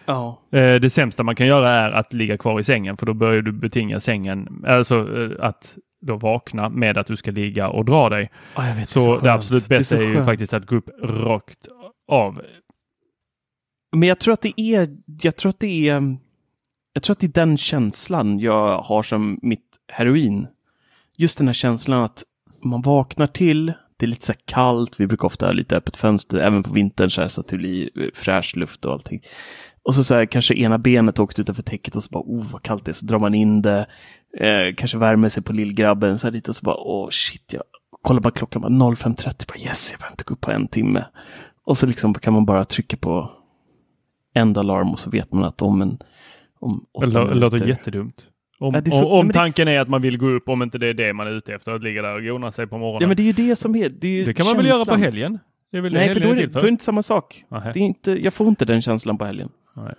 Ja. 0.05 0.41
Eh, 0.51 0.75
Det 0.75 0.89
sämsta 0.89 1.23
man 1.23 1.35
kan 1.35 1.47
göra 1.47 1.69
är 1.69 1.91
att 1.91 2.13
ligga 2.13 2.37
kvar 2.37 2.59
i 2.59 2.63
sängen 2.63 2.97
för 2.97 3.05
då 3.05 3.13
börjar 3.13 3.41
du 3.41 3.51
betinga 3.51 3.99
sängen, 3.99 4.63
alltså 4.67 5.07
att 5.39 5.77
då 6.01 6.15
vakna 6.15 6.69
med 6.69 6.97
att 6.97 7.07
du 7.07 7.15
ska 7.15 7.31
ligga 7.31 7.69
och 7.69 7.85
dra 7.85 8.09
dig. 8.09 8.31
Jag 8.55 8.63
vet, 8.75 8.77
är 8.77 8.85
så, 8.85 8.99
så 8.99 9.17
det 9.17 9.33
absolut 9.33 9.65
är 9.65 9.69
bästa 9.69 9.95
så 9.95 10.01
är, 10.01 10.07
ju 10.07 10.23
faktiskt 10.23 10.53
att 10.53 10.65
gå 10.65 10.75
upp 10.75 10.89
rakt 11.03 11.67
av. 12.07 12.41
Men 13.95 14.09
jag 14.09 14.19
tror 14.19 14.33
att 14.33 14.41
det 14.41 14.61
är, 14.61 14.87
jag 15.21 15.35
tror 15.35 15.49
att 15.49 15.59
det 15.59 15.89
är, 15.89 16.17
jag 16.93 17.03
tror 17.03 17.13
att 17.13 17.19
det 17.19 17.27
är 17.27 17.45
den 17.45 17.57
känslan 17.57 18.39
jag 18.39 18.81
har 18.81 19.03
som 19.03 19.39
mitt 19.41 19.79
heroin. 19.87 20.47
Just 21.17 21.37
den 21.37 21.47
här 21.47 21.53
känslan 21.53 22.03
att 22.03 22.23
man 22.63 22.81
vaknar 22.81 23.27
till, 23.27 23.73
det 23.97 24.05
är 24.05 24.07
lite 24.07 24.25
så 24.25 24.31
här 24.31 24.39
kallt, 24.45 24.99
vi 24.99 25.07
brukar 25.07 25.25
ofta 25.25 25.45
ha 25.45 25.53
lite 25.53 25.77
öppet 25.77 25.97
fönster, 25.97 26.37
även 26.37 26.63
på 26.63 26.73
vintern 26.73 27.09
så, 27.09 27.21
här, 27.21 27.27
så 27.27 27.41
att 27.41 27.47
det 27.47 27.57
blir 27.57 28.01
eh, 28.01 28.07
fräsch 28.13 28.57
luft 28.57 28.85
och 28.85 28.93
allting. 28.93 29.21
Och 29.83 29.95
så, 29.95 30.03
så 30.03 30.15
här, 30.15 30.25
kanske 30.25 30.55
ena 30.55 30.77
benet 30.77 31.19
åkt 31.19 31.39
utanför 31.39 31.63
täcket 31.63 31.95
och 31.95 32.03
så 32.03 32.09
bara, 32.11 32.23
oh 32.23 32.45
vad 32.51 32.61
kallt 32.61 32.85
det 32.85 32.91
är, 32.91 32.93
så 32.93 33.05
drar 33.05 33.19
man 33.19 33.33
in 33.33 33.61
det, 33.61 33.85
eh, 34.37 34.75
kanske 34.77 34.97
värmer 34.97 35.29
sig 35.29 35.43
på 35.43 35.53
lillgrabben 35.53 36.19
så 36.19 36.27
här 36.27 36.31
lite 36.31 36.51
och 36.51 36.55
så 36.55 36.65
bara, 36.65 36.77
åh 36.77 37.09
shit, 37.09 37.53
jag 37.53 37.63
kollar 38.01 38.21
bara 38.21 38.33
klockan, 38.33 38.61
bara 38.61 38.69
05.30, 38.71 39.47
bara 39.47 39.59
yes, 39.59 39.91
jag 39.91 39.99
behöver 39.99 40.13
inte 40.13 40.23
gå 40.23 40.33
upp 40.33 40.41
på 40.41 40.51
en 40.51 40.67
timme. 40.67 41.05
Och 41.65 41.77
så 41.77 41.85
liksom 41.85 42.13
kan 42.13 42.33
man 42.33 42.45
bara 42.45 42.63
trycka 42.63 42.97
på 42.97 43.31
end 44.35 44.57
alarm 44.57 44.91
och 44.91 44.99
så 44.99 45.09
vet 45.09 45.33
man 45.33 45.43
att 45.43 45.61
om 45.61 45.81
en 45.81 45.99
om 46.63 46.85
åtta 46.93 47.05
Det 47.05 47.11
lå- 47.11 47.33
låter 47.33 47.57
minuter- 47.59 47.67
jättedumt. 47.69 48.29
Om, 48.59 48.73
Ja, 48.85 48.91
så- 48.91 49.05
om, 49.05 49.11
om 49.11 49.17
men 49.17 49.27
det- 49.27 49.33
tanken 49.33 49.67
är 49.67 49.79
att 49.79 49.89
man 49.89 50.01
vill 50.01 50.17
gå 50.17 50.27
upp, 50.29 50.49
om 50.49 50.61
inte 50.63 50.77
det 50.77 50.87
är 50.87 50.93
det 50.93 51.13
man 51.13 51.27
är 51.27 51.31
ute 51.31 51.53
efter, 51.53 51.71
att 51.73 51.83
ligga 51.83 52.01
där 52.01 52.15
och 52.15 52.23
gona 52.23 52.51
sig 52.51 52.67
på 52.67 52.77
morgonen. 52.77 53.01
Ja 53.01 53.07
men 53.07 53.17
det 53.17 53.23
är 53.23 53.25
ju 53.25 53.33
det 53.49 53.55
som 53.55 53.75
är, 53.75 53.89
det 53.89 54.07
är 54.07 54.11
ju 54.11 54.25
Det 54.25 54.33
kan 54.33 54.45
man 54.45 54.57
väl 54.57 54.65
göra 54.65 54.85
på 54.85 54.95
helgen? 54.95 55.39
Det 55.71 55.77
är 55.77 55.81
väl 55.81 55.93
Nej, 55.93 56.13
för 56.13 56.19
då 56.19 56.29
är, 56.29 56.35
det, 56.35 56.45
då 56.45 56.51
för? 56.51 56.59
är 56.59 56.63
det 56.63 56.69
inte 56.69 56.83
samma 56.83 57.01
sak. 57.01 57.45
Det 57.49 57.57
är 57.57 57.77
inte, 57.77 58.11
jag 58.23 58.33
får 58.33 58.47
inte 58.47 58.65
den 58.65 58.81
känslan 58.81 59.17
på 59.17 59.25
helgen. 59.25 59.49
Nej. 59.75 59.93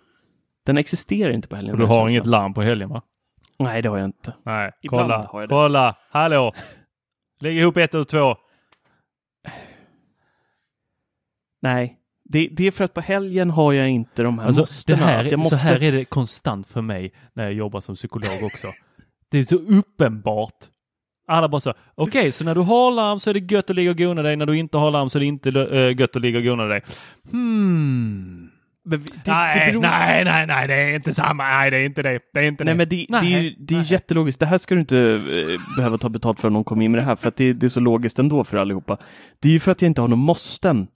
Den 0.66 0.78
existerar 0.78 1.32
inte 1.32 1.48
på 1.48 1.56
helgen. 1.56 1.72
Och 1.74 1.78
du 1.78 1.84
har 1.86 1.94
känslan. 1.96 2.10
inget 2.10 2.26
larm 2.26 2.54
på 2.54 2.62
helgen 2.62 2.88
va? 2.88 3.02
Nej, 3.58 3.82
det 3.82 3.88
har 3.88 3.98
jag 3.98 4.04
inte. 4.04 4.34
Nej, 4.44 4.70
Ibland 4.82 5.02
kolla, 5.04 5.26
har 5.32 5.40
jag 5.40 5.48
det. 5.48 5.52
kolla, 5.52 5.96
hallå! 6.10 6.52
Lägg 7.40 7.56
ihop 7.56 7.76
ett 7.76 7.94
och 7.94 8.08
två. 8.08 8.36
Nej, 11.62 11.98
det, 12.24 12.48
det 12.52 12.66
är 12.66 12.70
för 12.70 12.84
att 12.84 12.94
på 12.94 13.00
helgen 13.00 13.50
har 13.50 13.72
jag 13.72 13.90
inte 13.90 14.22
de 14.22 14.38
här 14.38 14.46
Alltså, 14.46 14.64
det 14.86 14.94
här, 14.94 15.36
måste... 15.36 15.56
Så 15.56 15.66
här 15.66 15.82
är 15.82 15.92
det 15.92 16.04
konstant 16.04 16.66
för 16.66 16.80
mig 16.82 17.12
när 17.34 17.44
jag 17.44 17.52
jobbar 17.52 17.80
som 17.80 17.94
psykolog 17.94 18.42
också. 18.42 18.72
det 19.30 19.38
är 19.38 19.44
så 19.44 19.56
uppenbart. 19.56 20.54
Alla 21.28 21.48
bara 21.48 21.60
så, 21.60 21.74
okej, 21.94 22.32
så 22.32 22.44
när 22.44 22.54
du 22.54 22.60
har 22.60 22.92
larm 22.92 23.20
så 23.20 23.30
är 23.30 23.34
det 23.34 23.52
gött 23.52 23.70
att 23.70 23.76
ligga 23.76 23.90
och 23.90 23.98
gona 23.98 24.22
dig, 24.22 24.36
när 24.36 24.46
du 24.46 24.56
inte 24.58 24.78
har 24.78 24.90
larm 24.90 25.10
så 25.10 25.18
är 25.18 25.20
det 25.20 25.26
inte 25.26 25.50
äh, 25.50 26.00
gött 26.00 26.16
att 26.16 26.22
ligga 26.22 26.38
och 26.38 26.44
gona 26.44 26.64
dig. 26.64 26.82
Hmm. 27.30 28.50
Vi- 28.84 28.96
det, 28.96 29.06
nej, 29.26 29.66
det 29.66 29.72
beror... 29.72 29.82
nej, 29.82 30.24
nej, 30.24 30.46
nej, 30.46 30.68
det 30.68 30.74
är 30.74 30.94
inte 30.94 31.14
samma. 31.14 31.44
Nej, 31.44 31.70
det 31.70 31.76
är 31.76 31.84
inte 31.84 32.02
det. 32.02 32.20
Det 32.34 32.40
är 32.40 32.44
inte 32.44 32.64
Nej, 32.64 32.74
det. 32.74 32.78
men 32.78 32.88
det, 32.88 33.06
det 33.08 33.34
är 33.36 33.40
ju 33.40 33.54
det 33.58 33.74
är 33.74 33.92
jättelogiskt. 33.92 34.40
Det 34.40 34.46
här 34.46 34.58
ska 34.58 34.74
du 34.74 34.80
inte 34.80 34.98
eh, 34.98 35.76
behöva 35.76 35.98
ta 35.98 36.08
betalt 36.08 36.40
för 36.40 36.48
om 36.48 36.54
någon 36.54 36.64
kommer 36.64 36.84
in 36.84 36.90
med 36.92 37.00
det 37.00 37.04
här, 37.04 37.16
för 37.16 37.28
att 37.28 37.36
det, 37.36 37.52
det 37.52 37.66
är 37.66 37.68
så 37.68 37.80
logiskt 37.80 38.18
ändå 38.18 38.44
för 38.44 38.56
allihopa. 38.56 38.96
Det 39.40 39.48
är 39.48 39.52
ju 39.52 39.60
för 39.60 39.72
att 39.72 39.82
jag 39.82 39.86
inte 39.88 40.00
har 40.00 40.08
någon 40.08 40.18
måsten 40.18 40.86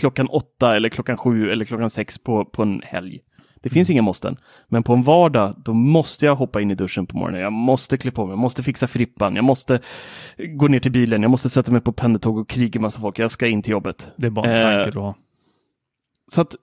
klockan 0.00 0.26
åtta 0.26 0.76
eller 0.76 0.88
klockan 0.88 1.16
sju 1.16 1.50
eller 1.50 1.64
klockan 1.64 1.90
sex 1.90 2.18
på, 2.18 2.44
på 2.44 2.62
en 2.62 2.82
helg. 2.84 3.20
Det 3.62 3.70
finns 3.70 3.90
inga 3.90 4.02
måsten. 4.02 4.36
Men 4.68 4.82
på 4.82 4.92
en 4.92 5.02
vardag, 5.02 5.54
då 5.64 5.72
måste 5.72 6.26
jag 6.26 6.36
hoppa 6.36 6.60
in 6.60 6.70
i 6.70 6.74
duschen 6.74 7.06
på 7.06 7.16
morgonen. 7.16 7.40
Jag 7.40 7.52
måste 7.52 7.98
klä 7.98 8.10
på 8.10 8.26
mig, 8.26 8.32
jag 8.32 8.38
måste 8.38 8.62
fixa 8.62 8.86
frippan, 8.86 9.36
jag 9.36 9.44
måste 9.44 9.80
gå 10.56 10.68
ner 10.68 10.80
till 10.80 10.92
bilen, 10.92 11.22
jag 11.22 11.30
måste 11.30 11.48
sätta 11.48 11.72
mig 11.72 11.80
på 11.80 11.92
pendeltåg 11.92 12.38
och 12.38 12.48
kriga 12.48 12.80
massa 12.80 13.00
folk. 13.00 13.18
Jag 13.18 13.30
ska 13.30 13.46
in 13.46 13.62
till 13.62 13.72
jobbet. 13.72 14.12
Det 14.16 14.26
är 14.26 14.30
bara 14.30 14.50
en 14.50 14.84
tanke 14.84 14.98
Eh, 14.98 15.02
har. 15.04 15.14
Så 16.32 16.40
att, 16.40 16.56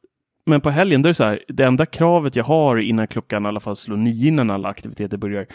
men 0.46 0.62
på 0.62 0.70
helgen, 0.70 1.02
då 1.02 1.08
är 1.08 1.10
det 1.10 1.14
så 1.14 1.24
här, 1.24 1.44
det 1.48 1.66
enda 1.66 1.86
kravet 1.86 2.36
jag 2.36 2.44
har 2.44 2.78
innan 2.78 3.08
klockan 3.08 3.46
i 3.46 3.48
alla 3.48 3.60
fall 3.60 3.76
slår 3.76 3.98
nio 3.98 4.28
innan 4.28 4.50
alla 4.50 4.70
aktiviteter 4.70 5.18
börjar, 5.18 5.46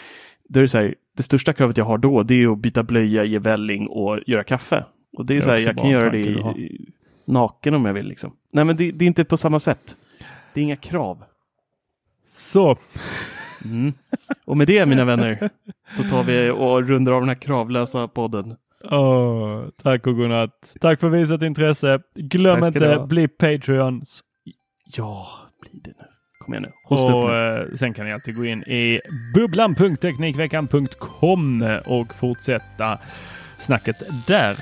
då 0.49 0.59
är 0.59 0.61
det 0.61 0.67
så 0.69 0.77
här, 0.77 0.95
det 1.17 1.23
största 1.23 1.53
kravet 1.53 1.77
jag 1.77 1.85
har 1.85 1.97
då 1.97 2.23
det 2.23 2.43
är 2.43 2.51
att 2.51 2.59
byta 2.59 2.83
blöja, 2.83 3.23
ge 3.23 3.39
välling 3.39 3.87
och 3.87 4.19
göra 4.27 4.43
kaffe. 4.43 4.85
Och 5.17 5.25
det 5.25 5.33
är, 5.33 5.35
Det 5.35 5.39
är 5.39 5.45
så 5.45 5.51
här, 5.51 5.59
jag 5.59 5.77
kan 5.77 5.89
göra 5.89 6.09
det 6.09 6.19
i, 6.19 6.89
naken 7.25 7.73
om 7.73 7.85
jag 7.85 7.93
vill. 7.93 8.07
Liksom. 8.07 8.33
Nej, 8.51 8.65
men 8.65 8.75
det, 8.75 8.91
det 8.91 9.05
är 9.05 9.07
inte 9.07 9.25
på 9.25 9.37
samma 9.37 9.59
sätt. 9.59 9.97
Det 10.53 10.59
är 10.61 10.63
inga 10.63 10.75
krav. 10.75 11.23
Så, 12.29 12.77
Mm. 13.65 13.93
Och 14.45 14.57
med 14.57 14.67
det 14.67 14.85
mina 14.85 15.05
vänner 15.05 15.49
så 15.97 16.03
tar 16.03 16.23
vi 16.23 16.49
och 16.49 16.87
rundar 16.87 17.11
av 17.11 17.21
den 17.21 17.29
här 17.29 17.35
kravlösa 17.35 18.07
podden. 18.07 18.55
åh, 18.91 19.63
tack 19.83 20.07
och 20.07 20.15
godnatt. 20.15 20.73
Tack 20.81 20.99
för 20.99 21.09
visat 21.09 21.41
intresse. 21.41 21.99
Glöm 22.15 22.63
inte, 22.63 23.05
bli 23.09 23.27
Patreons. 23.27 24.21
Ja, 24.85 25.27
blir 25.61 25.81
det 25.83 25.93
nu. 25.99 26.05
Kom 26.39 26.53
igen 26.53 26.63
nu. 26.63 26.71
Hosta 26.85 27.07
upp 27.17 27.23
Och 27.23 27.29
nu. 27.29 27.67
eh, 27.71 27.75
sen 27.75 27.93
kan 27.93 28.05
ni 28.05 28.13
alltid 28.13 28.35
gå 28.35 28.45
in 28.45 28.63
i 28.63 28.99
bubblan.teknikveckan.com 29.35 31.79
och 31.85 32.13
fortsätta 32.15 32.97
snacket 33.57 33.95
där. 34.27 34.57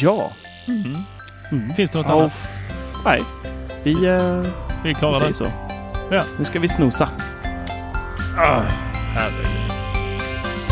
Ja. 0.00 0.32
Mm. 0.68 0.96
Finns 1.76 1.90
det 1.90 1.98
något 1.98 2.06
Ja, 2.08 2.20
annat? 2.20 2.32
Nej, 3.04 3.22
vi, 3.82 3.92
eh, 3.92 3.98
Vi 4.02 4.08
är 4.08 4.44
vi 4.82 4.94
klara 4.94 5.14
säger 5.14 5.26
där. 5.26 5.32
så. 5.32 5.46
Ja. 6.10 6.22
Nu 6.38 6.44
ska 6.44 6.58
vi 6.58 6.68
snosa. 6.68 7.08
Ah, 8.38 8.60
herregud. 9.14 9.72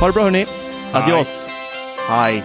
Ha 0.01 0.07
det 0.07 0.13
bra 0.13 0.23
hörni. 0.23 0.47
Adios. 0.93 1.49
Hej. 2.09 2.45